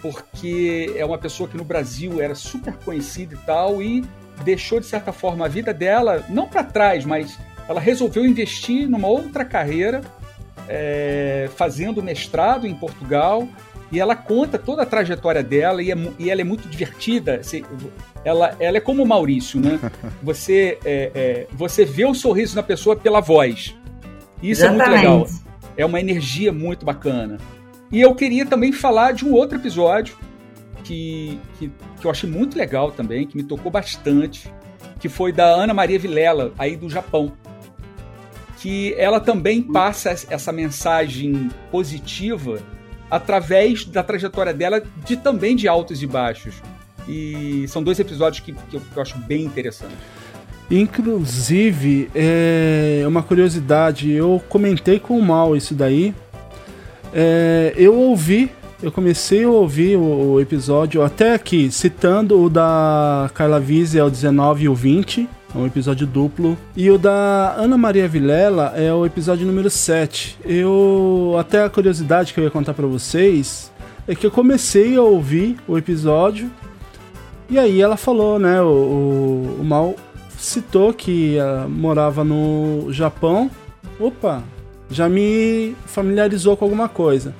porque 0.00 0.94
é 0.96 1.04
uma 1.04 1.18
pessoa 1.18 1.48
que 1.48 1.56
no 1.56 1.64
Brasil 1.64 2.20
era 2.20 2.34
super 2.34 2.74
conhecida 2.78 3.34
e 3.34 3.38
tal, 3.44 3.82
e 3.82 4.02
deixou, 4.42 4.80
de 4.80 4.86
certa 4.86 5.12
forma, 5.12 5.44
a 5.44 5.48
vida 5.48 5.74
dela, 5.74 6.24
não 6.30 6.48
para 6.48 6.64
trás, 6.64 7.04
mas 7.04 7.38
ela 7.68 7.80
resolveu 7.80 8.24
investir 8.24 8.88
numa 8.88 9.08
outra 9.08 9.44
carreira, 9.44 10.00
é, 10.68 11.48
fazendo 11.54 12.02
mestrado 12.02 12.66
em 12.66 12.74
Portugal, 12.74 13.48
e 13.90 14.00
ela 14.00 14.16
conta 14.16 14.58
toda 14.58 14.82
a 14.82 14.86
trajetória 14.86 15.42
dela 15.42 15.82
e, 15.82 15.92
é, 15.92 15.96
e 16.18 16.30
ela 16.30 16.40
é 16.40 16.44
muito 16.44 16.68
divertida. 16.68 17.40
ela, 18.24 18.56
ela 18.58 18.76
é 18.76 18.80
como 18.80 19.02
o 19.02 19.06
Maurício, 19.06 19.60
né? 19.60 19.78
Você, 20.22 20.78
é, 20.84 21.10
é, 21.14 21.46
você 21.52 21.84
vê 21.84 22.04
o 22.04 22.14
sorriso 22.14 22.56
na 22.56 22.62
pessoa 22.62 22.96
pela 22.96 23.20
voz. 23.20 23.76
Isso 24.42 24.64
Exatamente. 24.64 24.82
é 24.82 25.08
muito 25.08 25.30
legal. 25.30 25.42
É 25.76 25.86
uma 25.86 26.00
energia 26.00 26.52
muito 26.52 26.84
bacana. 26.84 27.38
E 27.90 28.00
eu 28.00 28.14
queria 28.14 28.44
também 28.44 28.72
falar 28.72 29.12
de 29.12 29.24
um 29.24 29.32
outro 29.32 29.56
episódio 29.56 30.16
que, 30.82 31.38
que, 31.58 31.70
que 32.00 32.06
eu 32.06 32.10
achei 32.10 32.28
muito 32.28 32.58
legal 32.58 32.90
também, 32.90 33.26
que 33.26 33.36
me 33.36 33.44
tocou 33.44 33.70
bastante, 33.70 34.52
que 34.98 35.08
foi 35.08 35.32
da 35.32 35.46
Ana 35.46 35.72
Maria 35.72 35.98
Vilela, 35.98 36.52
aí 36.58 36.76
do 36.76 36.88
Japão. 36.88 37.32
Que 38.66 38.96
ela 38.98 39.20
também 39.20 39.62
passa 39.62 40.10
essa 40.10 40.50
mensagem 40.50 41.50
positiva 41.70 42.58
através 43.08 43.84
da 43.84 44.02
trajetória 44.02 44.52
dela, 44.52 44.82
de 45.04 45.16
também 45.16 45.54
de 45.54 45.68
altos 45.68 46.02
e 46.02 46.06
baixos. 46.06 46.56
E 47.06 47.64
são 47.68 47.80
dois 47.80 48.00
episódios 48.00 48.44
que, 48.44 48.52
que, 48.52 48.76
eu, 48.76 48.80
que 48.80 48.96
eu 48.96 49.00
acho 49.00 49.16
bem 49.18 49.44
interessantes. 49.44 49.96
Inclusive, 50.68 52.10
é 52.12 53.04
uma 53.06 53.22
curiosidade, 53.22 54.10
eu 54.10 54.42
comentei 54.48 54.98
com 54.98 55.16
o 55.16 55.22
Mal 55.22 55.56
isso 55.56 55.72
daí. 55.72 56.12
É, 57.14 57.72
eu 57.76 57.94
ouvi, 57.94 58.50
eu 58.82 58.90
comecei 58.90 59.44
a 59.44 59.48
ouvir 59.48 59.96
o, 59.96 60.32
o, 60.32 60.40
episódio 60.40 61.04
até 61.04 61.34
aqui, 61.34 61.70
citando 61.70 62.42
o 62.42 62.50
da 62.50 63.30
Carla 63.32 63.60
Vise, 63.60 63.96
é 63.96 64.02
o 64.02 64.10
19 64.10 64.64
e 64.64 64.68
o 64.68 64.74
20, 64.74 65.35
é 65.54 65.58
um 65.58 65.66
episódio 65.66 66.06
duplo. 66.06 66.56
E 66.76 66.90
o 66.90 66.98
da 66.98 67.54
Ana 67.56 67.78
Maria 67.78 68.08
Vilela 68.08 68.72
é 68.76 68.92
o 68.92 69.06
episódio 69.06 69.46
número 69.46 69.70
7. 69.70 70.38
Eu. 70.44 71.36
Até 71.38 71.62
a 71.62 71.70
curiosidade 71.70 72.32
que 72.32 72.40
eu 72.40 72.44
ia 72.44 72.50
contar 72.50 72.74
para 72.74 72.86
vocês 72.86 73.72
é 74.06 74.14
que 74.14 74.26
eu 74.26 74.30
comecei 74.30 74.96
a 74.96 75.02
ouvir 75.02 75.56
o 75.66 75.76
episódio. 75.78 76.50
E 77.48 77.58
aí 77.58 77.80
ela 77.80 77.96
falou, 77.96 78.38
né? 78.38 78.60
O, 78.60 78.66
o, 78.66 79.58
o 79.60 79.64
Mal 79.64 79.94
citou 80.36 80.92
que 80.92 81.36
morava 81.68 82.24
no 82.24 82.92
Japão. 82.92 83.50
Opa, 83.98 84.42
já 84.90 85.08
me 85.08 85.74
familiarizou 85.86 86.56
com 86.56 86.64
alguma 86.64 86.88
coisa. 86.88 87.34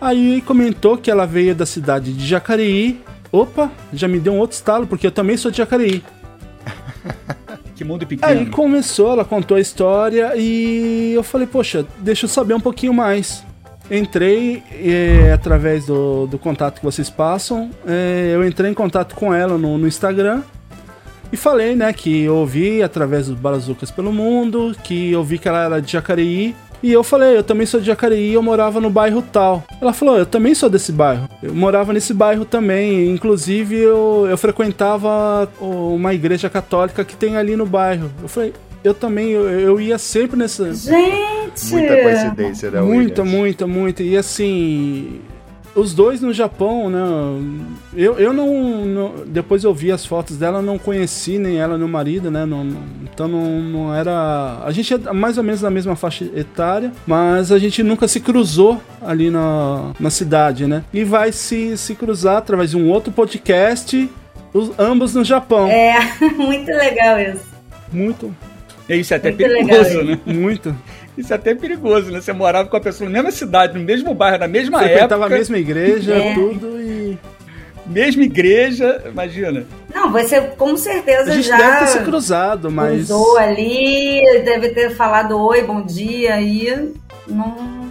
Aí 0.00 0.42
comentou 0.42 0.96
que 0.96 1.10
ela 1.10 1.26
veio 1.26 1.54
da 1.54 1.66
cidade 1.66 2.12
de 2.12 2.26
Jacareí. 2.26 3.00
Opa, 3.30 3.70
já 3.92 4.08
me 4.08 4.18
deu 4.18 4.32
um 4.32 4.38
outro 4.38 4.54
estalo, 4.54 4.86
porque 4.86 5.06
eu 5.06 5.12
também 5.12 5.36
sou 5.36 5.50
de 5.50 5.58
Jacareí. 5.58 6.02
que 7.74 7.84
mundo 7.84 8.06
pequeno. 8.06 8.30
Aí 8.30 8.46
começou, 8.46 9.12
ela 9.12 9.24
contou 9.24 9.56
a 9.56 9.60
história 9.60 10.32
e 10.36 11.12
eu 11.14 11.22
falei, 11.22 11.46
poxa, 11.46 11.86
deixa 11.98 12.26
eu 12.26 12.28
saber 12.28 12.54
um 12.54 12.60
pouquinho 12.60 12.92
mais. 12.92 13.44
Entrei 13.90 14.62
é, 14.72 15.32
através 15.32 15.86
do, 15.86 16.26
do 16.26 16.38
contato 16.38 16.78
que 16.78 16.84
vocês 16.84 17.10
passam, 17.10 17.70
é, 17.86 18.30
eu 18.34 18.46
entrei 18.46 18.70
em 18.70 18.74
contato 18.74 19.14
com 19.14 19.34
ela 19.34 19.58
no, 19.58 19.76
no 19.76 19.86
Instagram 19.86 20.42
e 21.32 21.36
falei, 21.36 21.74
né, 21.74 21.92
que 21.92 22.22
eu 22.22 22.36
ouvi 22.36 22.82
através 22.82 23.26
dos 23.26 23.38
Barazucas 23.38 23.90
pelo 23.90 24.12
mundo, 24.12 24.76
que 24.82 25.10
eu 25.10 25.24
vi 25.24 25.38
que 25.38 25.48
ela 25.48 25.64
era 25.64 25.80
de 25.80 25.92
Jacareí 25.92 26.54
e 26.82 26.92
eu 26.92 27.04
falei, 27.04 27.36
eu 27.36 27.44
também 27.44 27.66
sou 27.66 27.78
de 27.78 27.86
Jacareí, 27.86 28.32
eu 28.32 28.42
morava 28.42 28.80
no 28.80 28.90
bairro 28.90 29.22
tal. 29.22 29.62
Ela 29.80 29.92
falou, 29.92 30.18
eu 30.18 30.26
também 30.26 30.54
sou 30.54 30.68
desse 30.68 30.90
bairro. 30.90 31.28
Eu 31.42 31.54
morava 31.54 31.92
nesse 31.92 32.12
bairro 32.12 32.44
também. 32.44 33.08
Inclusive, 33.10 33.76
eu, 33.76 34.26
eu 34.28 34.36
frequentava 34.36 35.48
uma 35.60 36.12
igreja 36.12 36.50
católica 36.50 37.04
que 37.04 37.16
tem 37.16 37.36
ali 37.36 37.54
no 37.54 37.66
bairro. 37.66 38.10
Eu 38.20 38.28
falei, 38.28 38.52
eu 38.82 38.92
também, 38.92 39.30
eu, 39.30 39.48
eu 39.48 39.80
ia 39.80 39.96
sempre 39.96 40.36
nessa. 40.36 40.74
Gente! 40.74 41.70
Muita 41.70 42.02
coincidência, 42.02 42.70
né? 42.70 42.80
Muita, 42.80 43.24
muita, 43.24 43.66
muita. 43.66 44.02
E 44.02 44.16
assim, 44.16 45.20
os 45.74 45.94
dois 45.94 46.20
no 46.20 46.32
Japão, 46.32 46.90
né? 46.90 47.00
Eu, 47.94 48.18
eu 48.18 48.32
não, 48.32 48.84
não, 48.84 49.14
Depois 49.26 49.64
eu 49.64 49.72
vi 49.72 49.90
as 49.90 50.04
fotos 50.04 50.36
dela, 50.36 50.60
não 50.60 50.78
conheci 50.78 51.38
nem 51.38 51.58
ela 51.58 51.76
nem 51.76 51.86
o 51.86 51.88
marido, 51.88 52.30
né? 52.30 52.44
Não, 52.44 52.64
não, 52.64 52.82
então 53.02 53.28
não, 53.28 53.60
não 53.60 53.94
era. 53.94 54.60
A 54.64 54.70
gente 54.70 54.92
é 54.94 55.12
mais 55.12 55.38
ou 55.38 55.44
menos 55.44 55.62
na 55.62 55.70
mesma 55.70 55.96
faixa 55.96 56.24
etária, 56.34 56.92
mas 57.06 57.50
a 57.50 57.58
gente 57.58 57.82
nunca 57.82 58.06
se 58.06 58.20
cruzou 58.20 58.80
ali 59.00 59.30
na, 59.30 59.92
na 59.98 60.10
cidade, 60.10 60.66
né? 60.66 60.84
E 60.92 61.04
vai 61.04 61.32
se, 61.32 61.76
se 61.76 61.94
cruzar 61.94 62.38
através 62.38 62.70
de 62.70 62.76
um 62.76 62.90
outro 62.90 63.12
podcast, 63.12 64.08
os, 64.52 64.78
ambos 64.78 65.14
no 65.14 65.24
Japão. 65.24 65.68
É, 65.68 65.98
muito 66.36 66.70
legal 66.70 67.18
isso. 67.18 67.52
Muito. 67.92 68.34
É 68.88 68.96
isso, 68.96 69.14
é 69.14 69.16
até 69.16 69.30
muito 69.30 69.42
perigoso, 69.42 69.98
legal, 69.98 70.04
né? 70.04 70.20
Muito. 70.26 70.76
Isso 71.16 71.32
é 71.32 71.36
até 71.36 71.54
perigoso, 71.54 72.10
né? 72.10 72.20
Você 72.20 72.32
morava 72.32 72.68
com 72.68 72.76
a 72.76 72.80
pessoa 72.80 73.08
na 73.08 73.14
mesma 73.14 73.30
cidade, 73.30 73.78
no 73.78 73.84
mesmo 73.84 74.14
bairro, 74.14 74.38
na 74.38 74.48
mesma 74.48 74.78
Você 74.78 74.84
época. 74.86 75.16
Você 75.16 75.24
a 75.24 75.28
mesma 75.28 75.58
igreja, 75.58 76.14
é. 76.14 76.34
tudo 76.34 76.80
e. 76.80 77.18
Mesma 77.84 78.22
igreja, 78.22 79.02
imagina. 79.06 79.66
Não, 79.92 80.10
você 80.10 80.40
com 80.40 80.76
certeza 80.76 81.32
a 81.32 81.34
gente 81.34 81.48
já. 81.48 81.56
Deve 81.56 81.78
ter 81.78 81.86
se 81.88 81.98
cruzado, 81.98 82.70
mas. 82.70 83.08
Cruzou 83.08 83.36
ali, 83.36 84.22
deve 84.44 84.70
ter 84.70 84.90
falado 84.90 85.38
oi, 85.38 85.62
bom 85.62 85.82
dia, 85.82 86.34
aí. 86.34 86.92
Não 87.26 87.82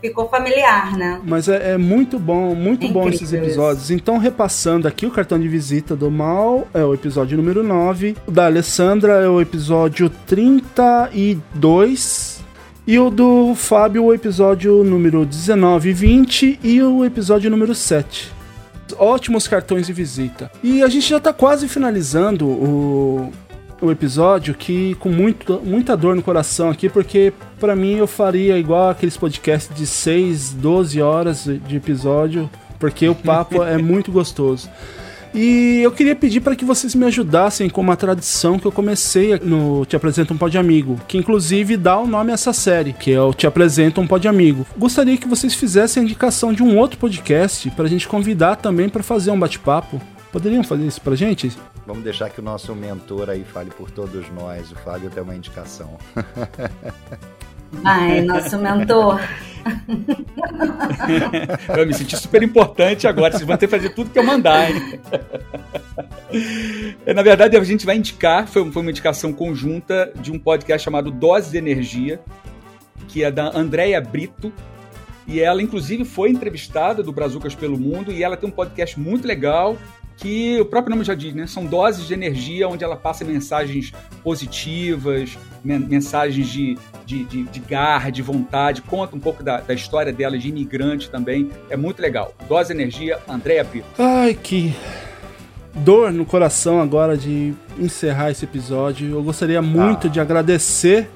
ficou 0.00 0.28
familiar, 0.28 0.96
né? 0.96 1.20
Mas 1.24 1.48
é, 1.48 1.72
é 1.72 1.76
muito 1.76 2.16
bom, 2.18 2.54
muito 2.54 2.86
é 2.86 2.90
bom 2.90 3.08
esses 3.08 3.32
episódios. 3.32 3.84
Isso. 3.84 3.94
Então, 3.94 4.18
repassando 4.18 4.86
aqui, 4.86 5.06
o 5.06 5.10
cartão 5.10 5.40
de 5.40 5.48
visita 5.48 5.96
do 5.96 6.10
Mal 6.10 6.68
é 6.72 6.84
o 6.84 6.94
episódio 6.94 7.36
número 7.36 7.64
9. 7.64 8.16
O 8.26 8.30
da 8.30 8.46
Alessandra 8.46 9.14
é 9.14 9.28
o 9.28 9.40
episódio 9.40 10.08
32. 10.26 12.35
E 12.86 12.98
o 12.98 13.10
do 13.10 13.54
Fábio, 13.56 14.04
o 14.04 14.14
episódio 14.14 14.84
número 14.84 15.26
19 15.26 15.90
e 15.90 15.92
20. 15.92 16.60
E 16.62 16.82
o 16.82 17.04
episódio 17.04 17.50
número 17.50 17.74
7 17.74 18.36
ótimos 18.98 19.48
cartões 19.48 19.86
de 19.86 19.92
visita. 19.92 20.50
E 20.62 20.82
a 20.82 20.88
gente 20.88 21.08
já 21.08 21.18
tá 21.18 21.32
quase 21.32 21.66
finalizando 21.68 22.46
o, 22.46 23.32
o 23.80 23.90
episódio 23.90 24.54
que 24.54 24.94
com 24.96 25.08
muito, 25.08 25.60
muita 25.64 25.96
dor 25.96 26.14
no 26.14 26.22
coração 26.22 26.70
aqui, 26.70 26.88
porque 26.88 27.32
para 27.58 27.74
mim 27.74 27.96
eu 27.96 28.06
faria 28.06 28.56
igual 28.58 28.90
aqueles 28.90 29.16
podcasts 29.16 29.74
de 29.76 29.86
6, 29.86 30.52
12 30.52 31.02
horas 31.02 31.44
de 31.44 31.76
episódio, 31.76 32.48
porque 32.78 33.08
o 33.08 33.14
papo 33.14 33.62
é 33.62 33.76
muito 33.82 34.12
gostoso. 34.12 34.70
E 35.36 35.82
eu 35.82 35.92
queria 35.92 36.16
pedir 36.16 36.40
para 36.40 36.56
que 36.56 36.64
vocês 36.64 36.94
me 36.94 37.04
ajudassem 37.04 37.68
com 37.68 37.82
uma 37.82 37.94
tradição 37.94 38.58
que 38.58 38.64
eu 38.64 38.72
comecei 38.72 39.38
no 39.38 39.84
Te 39.84 39.94
Apresento 39.94 40.32
um 40.32 40.38
Pode 40.38 40.56
Amigo, 40.56 40.98
que 41.06 41.18
inclusive 41.18 41.76
dá 41.76 41.98
o 41.98 42.06
nome 42.06 42.30
a 42.30 42.34
essa 42.34 42.54
série, 42.54 42.94
que 42.94 43.12
é 43.12 43.20
o 43.20 43.34
Te 43.34 43.46
Apresento 43.46 44.00
um 44.00 44.06
Pode 44.06 44.26
Amigo. 44.26 44.66
Gostaria 44.78 45.18
que 45.18 45.28
vocês 45.28 45.52
fizessem 45.52 46.00
a 46.00 46.04
indicação 46.04 46.54
de 46.54 46.62
um 46.62 46.78
outro 46.78 46.98
podcast 46.98 47.70
para 47.72 47.84
a 47.84 47.88
gente 47.88 48.08
convidar 48.08 48.56
também 48.56 48.88
para 48.88 49.02
fazer 49.02 49.30
um 49.30 49.38
bate-papo. 49.38 50.00
Poderiam 50.32 50.64
fazer 50.64 50.86
isso 50.86 51.02
pra 51.02 51.14
gente? 51.14 51.52
Vamos 51.86 52.02
deixar 52.02 52.30
que 52.30 52.40
o 52.40 52.42
nosso 52.42 52.74
mentor 52.74 53.28
aí 53.28 53.44
fale 53.44 53.70
por 53.70 53.90
todos 53.90 54.24
nós. 54.32 54.72
O 54.72 54.76
Fábio 54.76 55.10
tem 55.10 55.22
uma 55.22 55.36
indicação. 55.36 55.98
Ai, 57.84 58.20
nosso 58.22 58.58
mentor. 58.58 59.20
eu 61.76 61.86
me 61.86 61.94
senti 61.94 62.16
super 62.16 62.42
importante 62.42 63.06
agora. 63.06 63.32
Vocês 63.32 63.46
vão 63.46 63.56
ter 63.56 63.66
que 63.66 63.76
fazer 63.76 63.90
tudo 63.90 64.10
que 64.10 64.18
eu 64.18 64.24
mandar, 64.24 64.70
hein? 64.70 65.00
Na 67.14 67.22
verdade, 67.22 67.56
a 67.56 67.64
gente 67.64 67.86
vai 67.86 67.96
indicar, 67.96 68.46
foi, 68.46 68.70
foi 68.70 68.82
uma 68.82 68.90
indicação 68.90 69.32
conjunta 69.32 70.12
de 70.16 70.30
um 70.30 70.38
podcast 70.38 70.84
chamado 70.84 71.10
Dose 71.10 71.50
de 71.50 71.58
Energia, 71.58 72.20
que 73.08 73.24
é 73.24 73.30
da 73.30 73.56
Andréia 73.56 74.00
Brito. 74.00 74.52
E 75.26 75.40
ela, 75.40 75.60
inclusive, 75.60 76.04
foi 76.04 76.30
entrevistada 76.30 77.02
do 77.02 77.10
Brazucas 77.10 77.54
pelo 77.54 77.76
Mundo 77.76 78.12
e 78.12 78.22
ela 78.22 78.36
tem 78.36 78.48
um 78.48 78.52
podcast 78.52 78.98
muito 78.98 79.26
legal 79.26 79.76
que 80.16 80.58
o 80.60 80.64
próprio 80.64 80.94
nome 80.94 81.04
já 81.04 81.14
diz, 81.14 81.34
né? 81.34 81.46
São 81.46 81.66
doses 81.66 82.06
de 82.06 82.14
energia 82.14 82.68
onde 82.68 82.82
ela 82.82 82.96
passa 82.96 83.24
mensagens 83.24 83.92
positivas, 84.22 85.38
mensagens 85.62 86.48
de, 86.48 86.78
de, 87.04 87.24
de, 87.24 87.42
de 87.44 87.60
garra, 87.60 88.10
de 88.10 88.22
vontade, 88.22 88.82
conta 88.82 89.14
um 89.14 89.20
pouco 89.20 89.42
da, 89.42 89.60
da, 89.60 89.74
história 89.74 90.12
dela 90.12 90.38
de 90.38 90.48
imigrante 90.48 91.10
também. 91.10 91.50
É 91.68 91.76
muito 91.76 92.00
legal. 92.00 92.34
Dose 92.48 92.72
de 92.72 92.80
energia, 92.80 93.18
Andréa 93.28 93.64
Pito. 93.64 93.86
Ai, 93.98 94.34
que 94.34 94.74
dor 95.76 96.12
no 96.12 96.24
coração 96.24 96.80
agora 96.80 97.16
de 97.16 97.54
encerrar 97.78 98.30
esse 98.30 98.44
episódio. 98.44 99.10
Eu 99.10 99.22
gostaria 99.22 99.60
muito 99.60 100.06
ah. 100.06 100.10
de 100.10 100.20
agradecer, 100.20 101.08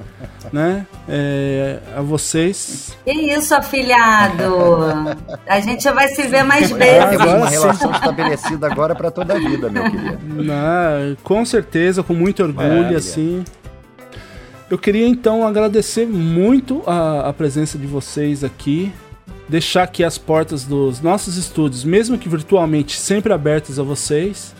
né, 0.52 0.86
é, 1.08 1.78
a 1.96 2.02
vocês. 2.02 2.96
Que 3.04 3.12
isso, 3.12 3.54
afilhado! 3.54 4.44
A 5.46 5.60
gente 5.60 5.88
vai 5.90 6.08
se 6.08 6.22
ver 6.26 6.44
mais 6.44 6.70
vezes. 6.70 7.10
Temos 7.10 7.32
uma 7.32 7.48
relação 7.48 7.90
estabelecida 7.92 8.66
agora 8.66 8.94
para 8.94 9.10
toda 9.10 9.34
a 9.34 9.38
vida, 9.38 9.70
meu 9.70 9.84
querido. 9.84 10.42
Não, 10.42 11.16
com 11.22 11.44
certeza, 11.44 12.02
com 12.02 12.14
muito 12.14 12.42
orgulho, 12.42 12.96
assim. 12.96 13.44
Eu 14.68 14.78
queria 14.78 15.06
então 15.06 15.46
agradecer 15.46 16.06
muito 16.06 16.82
a, 16.86 17.28
a 17.28 17.32
presença 17.32 17.76
de 17.76 17.88
vocês 17.88 18.44
aqui 18.44 18.92
deixar 19.50 19.82
aqui 19.82 20.04
as 20.04 20.16
portas 20.16 20.64
dos 20.64 21.00
nossos 21.00 21.36
estúdios, 21.36 21.84
mesmo 21.84 22.16
que 22.16 22.28
virtualmente, 22.28 22.96
sempre 22.96 23.32
abertas 23.32 23.78
a 23.78 23.82
vocês. 23.82 24.54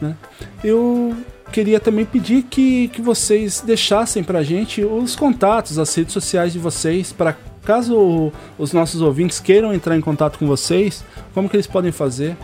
Né? 0.00 0.16
Eu 0.64 1.16
queria 1.52 1.78
também 1.78 2.04
pedir 2.04 2.42
que, 2.42 2.88
que 2.88 3.00
vocês 3.00 3.62
deixassem 3.64 4.24
para 4.24 4.40
a 4.40 4.42
gente 4.42 4.84
os 4.84 5.14
contatos, 5.14 5.78
as 5.78 5.94
redes 5.94 6.12
sociais 6.12 6.52
de 6.52 6.58
vocês, 6.58 7.12
para 7.12 7.36
caso 7.64 8.32
os 8.58 8.72
nossos 8.72 9.00
ouvintes 9.00 9.38
queiram 9.38 9.72
entrar 9.72 9.96
em 9.96 10.00
contato 10.00 10.38
com 10.38 10.46
vocês, 10.46 11.04
como 11.32 11.48
que 11.48 11.54
eles 11.54 11.68
podem 11.68 11.92
fazer? 11.92 12.36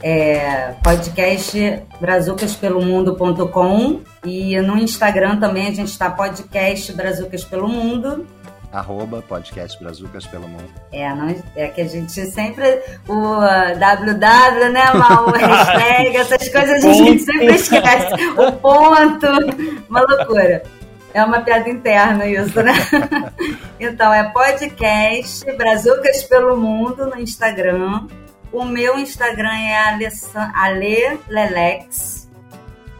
É, 0.00 0.76
podcast 0.84 1.82
brazucaspelomundo.com 2.00 4.00
e 4.24 4.60
no 4.60 4.76
Instagram 4.76 5.40
também 5.40 5.66
a 5.66 5.72
gente 5.72 5.88
está 5.88 6.08
podcast 6.08 6.92
Brazucas 6.92 7.44
Mundo 7.50 8.24
arroba 8.72 9.22
podcast 9.22 9.78
Brazucas 9.82 10.26
pelo 10.26 10.48
mundo. 10.48 10.68
É, 10.92 11.08
não, 11.14 11.34
é 11.56 11.68
que 11.68 11.80
a 11.80 11.86
gente 11.86 12.12
sempre. 12.26 12.82
O 13.08 13.38
uh, 13.38 13.78
www, 13.78 14.68
né, 14.70 14.92
mal, 14.94 15.28
o 15.28 15.32
hashtag, 15.36 16.16
essas 16.16 16.48
coisas 16.48 16.84
a 16.84 16.92
gente 16.92 17.22
sempre 17.22 17.54
esquece. 17.54 18.14
O 18.36 18.52
ponto, 18.52 19.26
uma 19.88 20.00
loucura. 20.00 20.62
É 21.14 21.24
uma 21.24 21.40
piada 21.40 21.68
interna 21.70 22.26
isso, 22.26 22.62
né? 22.62 22.74
então, 23.80 24.12
é 24.12 24.24
podcast 24.30 25.44
Brazucas 25.56 26.22
pelo 26.24 26.56
Mundo 26.56 27.06
no 27.06 27.18
Instagram. 27.18 28.06
O 28.52 28.64
meu 28.64 28.98
Instagram 28.98 29.52
é 29.52 29.76
Ale 30.54 31.18
Lelex. 31.28 32.28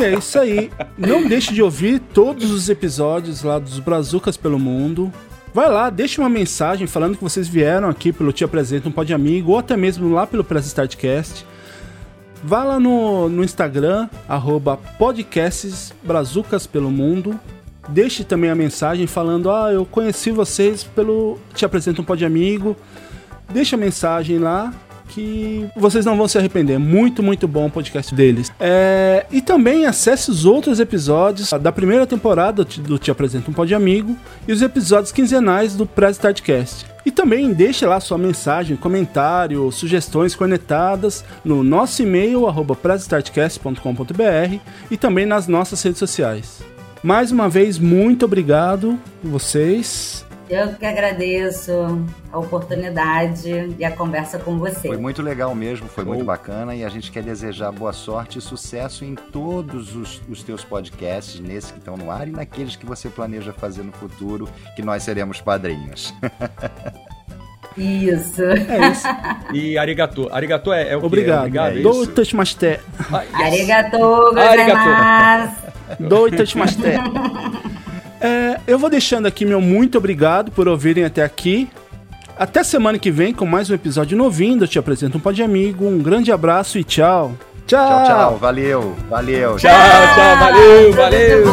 É 0.02 0.16
isso 0.16 0.40
aí. 0.40 0.72
Não 0.98 1.28
deixe 1.28 1.54
de 1.54 1.62
ouvir 1.62 2.00
todos 2.00 2.50
os 2.50 2.68
episódios 2.68 3.44
lá 3.44 3.60
dos 3.60 3.78
Brazucas 3.80 4.36
pelo 4.36 4.58
Mundo. 4.58 5.14
Vai 5.54 5.70
lá, 5.70 5.92
deixe 5.92 6.20
uma 6.20 6.30
mensagem 6.30 6.88
falando 6.88 7.16
que 7.16 7.24
vocês 7.24 7.48
vieram 7.48 7.88
aqui 7.88 8.12
pelo 8.12 8.34
Te 8.34 8.44
Apresenta 8.44 8.90
um 8.90 8.92
Pode 8.92 9.14
Amigo 9.14 9.52
ou 9.52 9.60
até 9.60 9.78
mesmo 9.78 10.12
lá 10.12 10.26
pelo 10.26 10.44
Press 10.44 10.66
Startcast. 10.66 11.46
Vá 12.44 12.64
lá 12.64 12.80
no, 12.80 13.30
no 13.30 13.44
Instagram, 13.44 14.10
arroba 14.28 14.76
podcasts 14.98 15.94
pelo 16.68 16.92
mundo. 16.92 17.40
Deixe 17.88 18.24
também 18.24 18.50
a 18.50 18.56
mensagem 18.56 19.08
falando: 19.08 19.50
Ah, 19.50 19.72
eu 19.72 19.86
conheci 19.86 20.30
vocês 20.30 20.84
pelo 20.84 21.40
Te 21.54 21.64
Apresento 21.64 22.02
um 22.02 22.06
Pod 22.06 22.24
Amigo. 22.26 22.76
Deixe 23.50 23.76
a 23.76 23.78
mensagem 23.78 24.40
lá 24.40 24.74
que 25.14 25.70
vocês 25.76 26.06
não 26.06 26.18
vão 26.18 26.28
se 26.28 26.38
arrepender. 26.38 26.80
Muito, 26.80 27.22
muito 27.22 27.48
bom 27.48 27.68
o 27.68 27.72
podcast 27.72 28.14
deles. 28.14 28.52
É, 28.60 29.26
e 29.32 29.42
também 29.42 29.86
acesse 29.86 30.32
os 30.32 30.46
outros 30.46 30.80
episódios 30.80 31.52
da 31.62 31.72
primeira 31.72 32.08
temporada 32.08 32.64
do 32.66 32.98
Te 32.98 33.12
Apresento 33.12 33.52
um 33.52 33.54
Pod 33.54 33.74
Amigo 33.74 34.18
e 34.48 34.52
os 34.52 34.62
episódios 34.62 35.12
quinzenais 35.12 35.76
do 35.76 35.86
Press 35.86 36.16
Startcast. 36.16 36.86
E 37.06 37.12
também 37.12 37.52
deixe 37.54 37.86
lá 37.86 38.00
sua 38.00 38.18
mensagem, 38.18 38.78
comentário, 38.78 39.70
sugestões 39.72 40.36
conectadas 40.36 41.24
no 41.44 41.62
nosso 41.62 42.02
e-mail, 42.02 42.48
arroba 42.48 42.78
e 44.90 44.98
também 44.98 45.26
nas 45.26 45.48
nossas 45.48 45.84
redes 45.84 46.00
sociais. 46.00 46.62
Mais 47.04 47.32
uma 47.32 47.50
vez, 47.50 47.78
muito 47.78 48.24
obrigado 48.24 48.98
vocês. 49.22 50.26
Eu 50.54 50.76
que 50.76 50.86
agradeço 50.86 51.74
a 52.32 52.38
oportunidade 52.38 53.74
e 53.80 53.84
a 53.84 53.90
conversa 53.90 54.38
com 54.38 54.60
você. 54.60 54.88
Foi 54.88 54.98
muito 54.98 55.24
legal 55.24 55.56
mesmo, 55.56 55.88
foi 55.90 56.06
muito 56.06 56.24
bacana 56.24 56.76
e 56.76 56.86
a 56.86 56.90
gente 56.90 57.12
quer 57.12 57.24
desejar 57.24 57.72
boa 57.72 57.92
sorte 57.92 58.38
e 58.38 58.42
sucesso 58.42 59.04
em 59.04 59.16
todos 59.16 59.96
os, 59.96 60.22
os 60.30 60.44
teus 60.44 60.64
podcasts, 60.64 61.40
nesses 61.40 61.72
que 61.72 61.80
estão 61.80 61.98
no 61.98 62.12
ar 62.12 62.28
e 62.28 62.32
naqueles 62.32 62.76
que 62.76 62.86
você 62.86 63.10
planeja 63.10 63.52
fazer 63.52 63.82
no 63.82 63.92
futuro, 63.94 64.48
que 64.76 64.84
nós 64.84 65.02
seremos 65.02 65.42
padrinhos. 65.42 66.14
Isso. 67.76 68.44
É 68.44 68.92
isso. 68.92 69.08
E 69.52 69.80
arigato. 69.80 70.30
Arigato 70.32 70.72
é, 70.72 70.90
é 70.90 70.96
o 70.96 71.04
Obrigado. 71.04 71.50
quê? 71.52 71.58
Obrigado. 71.58 71.80
É 71.80 71.82
Do 71.82 72.06
Touchmaster. 72.06 72.80
Ah, 73.12 73.24
yes. 73.24 73.34
Arigato, 73.34 73.98
gozaimasu. 73.98 75.56
Do 76.00 76.30
Touchmaster. 76.30 77.00
É, 78.24 78.58
eu 78.66 78.80
vou 78.80 78.90
deixando 78.90 79.26
aqui 79.26 79.46
meu 79.46 79.60
muito 79.60 79.98
obrigado 79.98 80.50
por 80.50 80.66
ouvirem 80.66 81.04
até 81.04 81.22
aqui. 81.22 81.70
Até 82.40 82.64
semana 82.64 82.98
que 82.98 83.12
vem 83.12 83.34
com 83.34 83.46
mais 83.46 83.70
um 83.70 83.74
episódio 83.74 84.18
novinho. 84.18 84.64
Eu 84.64 84.68
te 84.68 84.80
apresento 84.80 85.18
um 85.18 85.22
Pode 85.22 85.44
Amigo. 85.44 85.86
Um 85.86 86.00
grande 86.00 86.32
abraço 86.32 86.80
e 86.80 86.84
tchau. 86.86 87.34
Tchau, 87.68 87.86
tchau. 87.86 88.06
tchau. 88.06 88.38
Valeu, 88.38 88.96
valeu. 89.10 89.58
Tchau, 89.58 89.72
tchau. 89.72 90.38
Valeu, 90.40 90.94
valeu. 90.94 91.44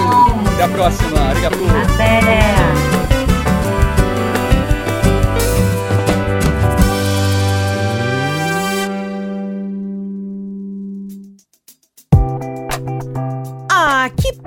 Até 0.54 0.62
a 0.62 0.68
próxima. 0.68 1.20
Arigato. 1.20 1.58
Até. 1.94 2.69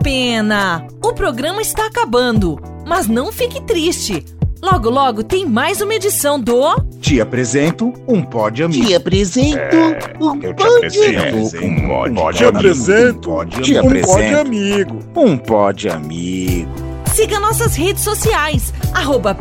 Pena! 0.03 0.85
O 1.01 1.13
programa 1.13 1.61
está 1.61 1.87
acabando, 1.87 2.59
mas 2.85 3.07
não 3.07 3.31
fique 3.31 3.61
triste. 3.61 4.25
Logo, 4.61 4.89
logo 4.89 5.23
tem 5.23 5.45
mais 5.45 5.81
uma 5.81 5.95
edição 5.95 6.39
do. 6.39 6.75
Te 7.01 7.19
apresento 7.19 7.93
um 8.07 8.21
pódio 8.21 8.65
amigo. 8.65 8.85
Te 8.85 8.95
apresento 8.95 9.57
é, 9.57 10.13
um 10.19 10.39
pódio 10.53 11.19
amigo. 11.19 11.65
Um 11.65 11.87
pódio 11.87 12.37
Te 12.37 12.45
apresento 12.45 13.31
um 13.31 14.01
pódio 14.01 14.39
amigo. 14.39 14.99
Um 15.15 15.37
pódio 15.37 15.93
amigo. 15.93 16.71
Siga 17.13 17.39
nossas 17.39 17.75
redes 17.75 18.03
sociais, 18.03 18.73
arroba 18.93 19.37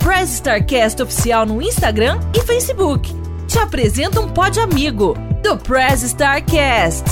Oficial 1.02 1.46
no 1.46 1.62
Instagram 1.62 2.20
e 2.34 2.40
Facebook. 2.40 3.14
Te 3.48 3.58
apresento 3.58 4.20
um 4.20 4.28
pódio 4.28 4.62
amigo 4.62 5.14
do 5.42 5.56
Press 5.56 6.02
Starcast. 6.02 7.04